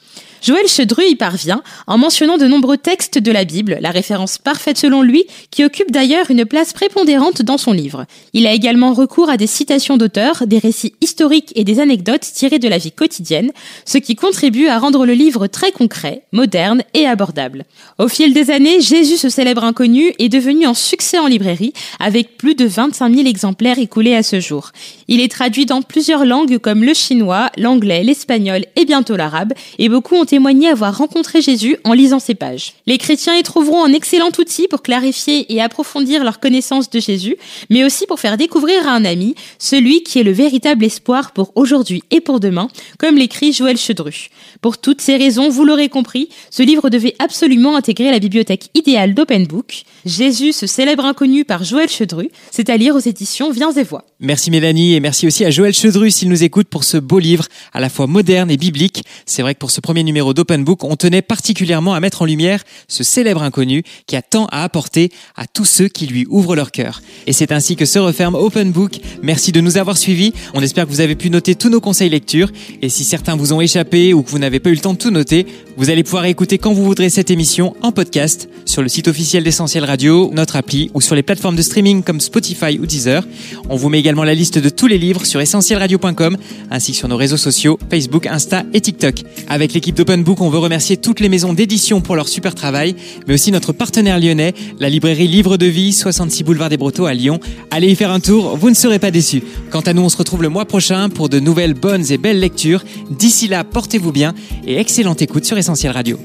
Joël 0.42 0.66
Chedru 0.68 1.02
y 1.04 1.16
parvient 1.16 1.62
en 1.86 1.98
mentionnant 1.98 2.38
de 2.38 2.46
nombreux 2.46 2.76
textes 2.76 3.18
de 3.18 3.32
la 3.32 3.44
Bible, 3.44 3.78
la 3.80 3.90
référence 3.90 4.38
parfaite 4.38 4.78
selon 4.78 5.02
lui, 5.02 5.24
qui 5.50 5.64
occupe 5.64 5.90
d'ailleurs 5.90 6.30
une 6.30 6.44
place 6.44 6.72
prépondérante 6.72 7.42
dans 7.42 7.58
son 7.58 7.72
livre. 7.72 8.06
Il 8.32 8.46
a 8.46 8.52
également 8.52 8.92
recours 8.92 9.30
à 9.30 9.36
des 9.36 9.46
citations 9.46 9.96
d'auteurs, 9.96 10.46
des 10.46 10.58
récits 10.58 10.94
historiques 11.00 11.52
et 11.56 11.64
des 11.64 11.80
anecdotes 11.80 12.22
tirées 12.22 12.58
de 12.58 12.68
la 12.68 12.78
vie 12.78 12.92
quotidienne, 12.92 13.50
ce 13.84 13.98
qui 13.98 14.14
contribue 14.14 14.68
à 14.68 14.78
rendre 14.78 15.06
le 15.06 15.14
livre 15.14 15.46
très 15.46 15.72
concret, 15.72 16.22
moderne 16.32 16.82
et 16.94 17.06
abordable. 17.06 17.64
Au 17.98 18.08
fil 18.08 18.32
des 18.32 18.50
années, 18.50 18.80
Jésus, 18.80 19.16
ce 19.16 19.28
célèbre 19.28 19.64
inconnu, 19.64 20.12
est 20.18 20.28
devenu 20.28 20.66
un 20.66 20.74
succès 20.74 21.18
en 21.18 21.26
librairie, 21.26 21.72
avec 21.98 22.36
plus 22.36 22.54
de 22.54 22.66
25 22.66 23.14
000 23.14 23.26
exemplaires 23.26 23.78
écoulés 23.78 24.14
à 24.14 24.22
ce 24.22 24.40
jour. 24.40 24.70
Il 25.08 25.20
est 25.20 25.30
traduit 25.30 25.66
dans 25.66 25.82
plusieurs 25.82 26.24
langues 26.24 26.58
comme 26.58 26.84
le 26.84 26.94
chinois, 26.94 27.50
l'anglais, 27.56 28.04
l'espagnol 28.04 28.64
et 28.76 28.84
bientôt 28.84 29.16
l'arabe, 29.16 29.52
et 29.78 29.88
beaucoup 29.88 30.14
ont 30.14 30.24
témoigné 30.28 30.68
avoir 30.68 30.96
rencontré 30.96 31.40
Jésus 31.40 31.78
en 31.84 31.94
lisant 31.94 32.20
ces 32.20 32.34
pages. 32.34 32.74
Les 32.86 32.98
chrétiens 32.98 33.34
y 33.34 33.42
trouveront 33.42 33.82
un 33.82 33.92
excellent 33.92 34.30
outil 34.38 34.68
pour 34.68 34.82
clarifier 34.82 35.52
et 35.52 35.60
approfondir 35.60 36.22
leur 36.22 36.38
connaissance 36.38 36.90
de 36.90 37.00
Jésus, 37.00 37.36
mais 37.70 37.82
aussi 37.82 38.06
pour 38.06 38.20
faire 38.20 38.36
découvrir 38.36 38.86
à 38.86 38.92
un 38.92 39.04
ami 39.04 39.34
celui 39.58 40.02
qui 40.02 40.18
est 40.18 40.24
le 40.24 40.32
véritable 40.32 40.84
espoir 40.84 41.32
pour 41.32 41.52
aujourd'hui 41.56 42.04
et 42.10 42.20
pour 42.20 42.40
demain, 42.40 42.68
comme 42.98 43.16
l'écrit 43.16 43.52
Joël 43.52 43.78
Chedru. 43.78 44.28
Pour 44.60 44.78
toutes 44.78 45.00
ces 45.00 45.16
raisons, 45.16 45.48
vous 45.48 45.64
l'aurez 45.64 45.88
compris, 45.88 46.28
ce 46.50 46.62
livre 46.62 46.90
devait 46.90 47.16
absolument 47.18 47.76
intégrer 47.76 48.10
la 48.10 48.18
bibliothèque 48.18 48.68
idéale 48.74 49.14
d'Open 49.14 49.46
Book. 49.46 49.84
Jésus, 50.08 50.52
ce 50.52 50.66
célèbre 50.66 51.04
inconnu 51.04 51.44
par 51.44 51.64
Joël 51.64 51.88
Chedru, 51.88 52.30
c'est 52.50 52.70
à 52.70 52.76
lire 52.78 52.96
aux 52.96 53.00
éditions 53.00 53.50
Viens 53.50 53.72
et 53.72 53.82
Voix. 53.82 54.04
Merci 54.20 54.50
Mélanie 54.50 54.94
et 54.94 55.00
merci 55.00 55.26
aussi 55.26 55.44
à 55.44 55.50
Joël 55.50 55.74
Chedru 55.74 56.10
s'il 56.10 56.30
nous 56.30 56.42
écoute 56.42 56.68
pour 56.68 56.82
ce 56.82 56.96
beau 56.96 57.18
livre 57.18 57.44
à 57.74 57.80
la 57.80 57.90
fois 57.90 58.06
moderne 58.06 58.50
et 58.50 58.56
biblique. 58.56 59.04
C'est 59.26 59.42
vrai 59.42 59.54
que 59.54 59.58
pour 59.58 59.70
ce 59.70 59.82
premier 59.82 60.02
numéro 60.02 60.32
d'Open 60.32 60.64
Book, 60.64 60.82
on 60.82 60.96
tenait 60.96 61.20
particulièrement 61.20 61.92
à 61.92 62.00
mettre 62.00 62.22
en 62.22 62.24
lumière 62.24 62.64
ce 62.88 63.04
célèbre 63.04 63.42
inconnu 63.42 63.82
qui 64.06 64.16
a 64.16 64.22
tant 64.22 64.46
à 64.46 64.64
apporter 64.64 65.10
à 65.36 65.46
tous 65.46 65.66
ceux 65.66 65.88
qui 65.88 66.06
lui 66.06 66.26
ouvrent 66.30 66.56
leur 66.56 66.72
cœur. 66.72 67.02
Et 67.26 67.34
c'est 67.34 67.52
ainsi 67.52 67.76
que 67.76 67.84
se 67.84 67.98
referme 67.98 68.34
Open 68.34 68.72
Book. 68.72 69.00
Merci 69.22 69.52
de 69.52 69.60
nous 69.60 69.76
avoir 69.76 69.98
suivis. 69.98 70.32
On 70.54 70.62
espère 70.62 70.86
que 70.86 70.90
vous 70.90 71.02
avez 71.02 71.16
pu 71.16 71.28
noter 71.28 71.54
tous 71.54 71.68
nos 71.68 71.80
conseils 71.80 72.08
lecture. 72.08 72.50
Et 72.80 72.88
si 72.88 73.04
certains 73.04 73.36
vous 73.36 73.52
ont 73.52 73.60
échappé 73.60 74.14
ou 74.14 74.22
que 74.22 74.30
vous 74.30 74.38
n'avez 74.38 74.58
pas 74.58 74.70
eu 74.70 74.74
le 74.74 74.80
temps 74.80 74.94
de 74.94 74.98
tout 74.98 75.10
noter, 75.10 75.46
vous 75.76 75.90
allez 75.90 76.02
pouvoir 76.02 76.24
écouter 76.24 76.56
quand 76.56 76.72
vous 76.72 76.84
voudrez 76.84 77.10
cette 77.10 77.30
émission 77.30 77.76
en 77.82 77.92
podcast 77.92 78.48
sur 78.64 78.82
le 78.82 78.88
site 78.88 79.06
officiel 79.06 79.44
d'Essentiel 79.44 79.84
Notre 80.00 80.54
appli 80.54 80.92
ou 80.94 81.00
sur 81.00 81.16
les 81.16 81.24
plateformes 81.24 81.56
de 81.56 81.62
streaming 81.62 82.04
comme 82.04 82.20
Spotify 82.20 82.78
ou 82.78 82.86
Deezer. 82.86 83.26
On 83.68 83.74
vous 83.74 83.88
met 83.88 83.98
également 83.98 84.22
la 84.22 84.34
liste 84.34 84.58
de 84.58 84.68
tous 84.68 84.86
les 84.86 84.96
livres 84.96 85.26
sur 85.26 85.40
essentielradio.com 85.40 86.36
ainsi 86.70 86.92
que 86.92 86.98
sur 86.98 87.08
nos 87.08 87.16
réseaux 87.16 87.36
sociaux 87.36 87.80
Facebook, 87.90 88.28
Insta 88.28 88.62
et 88.72 88.80
TikTok. 88.80 89.24
Avec 89.48 89.72
l'équipe 89.72 89.96
d'Open 89.96 90.22
Book, 90.22 90.40
on 90.40 90.50
veut 90.50 90.58
remercier 90.58 90.98
toutes 90.98 91.18
les 91.18 91.28
maisons 91.28 91.52
d'édition 91.52 92.00
pour 92.00 92.14
leur 92.14 92.28
super 92.28 92.54
travail, 92.54 92.94
mais 93.26 93.34
aussi 93.34 93.50
notre 93.50 93.72
partenaire 93.72 94.20
lyonnais, 94.20 94.54
la 94.78 94.88
librairie 94.88 95.26
Livre 95.26 95.56
de 95.56 95.66
Vie, 95.66 95.92
66 95.92 96.44
boulevard 96.44 96.68
des 96.68 96.76
Brotteaux 96.76 97.06
à 97.06 97.14
Lyon. 97.14 97.40
Allez 97.72 97.90
y 97.90 97.96
faire 97.96 98.12
un 98.12 98.20
tour, 98.20 98.56
vous 98.56 98.70
ne 98.70 98.76
serez 98.76 99.00
pas 99.00 99.10
déçus. 99.10 99.42
Quant 99.70 99.80
à 99.80 99.94
nous, 99.94 100.02
on 100.02 100.08
se 100.08 100.16
retrouve 100.16 100.42
le 100.42 100.48
mois 100.48 100.64
prochain 100.64 101.08
pour 101.08 101.28
de 101.28 101.40
nouvelles 101.40 101.74
bonnes 101.74 102.12
et 102.12 102.18
belles 102.18 102.38
lectures. 102.38 102.84
D'ici 103.10 103.48
là, 103.48 103.64
portez-vous 103.64 104.12
bien 104.12 104.32
et 104.64 104.78
excellente 104.78 105.22
écoute 105.22 105.44
sur 105.44 105.58
Essentiel 105.58 105.90
Radio. 105.90 106.20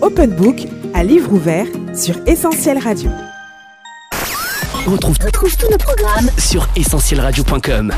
Open 0.00 0.30
Book 0.30 0.66
à 0.94 1.02
livre 1.02 1.32
ouvert 1.32 1.66
sur 1.94 2.14
Essentiel 2.26 2.78
Radio. 2.78 3.10
On 4.86 4.92
retrouve, 4.92 5.18
tous 5.18 5.70
nos 5.70 5.78
programmes 5.78 6.30
sur 6.38 6.68
essentielradio.com. 6.76 7.92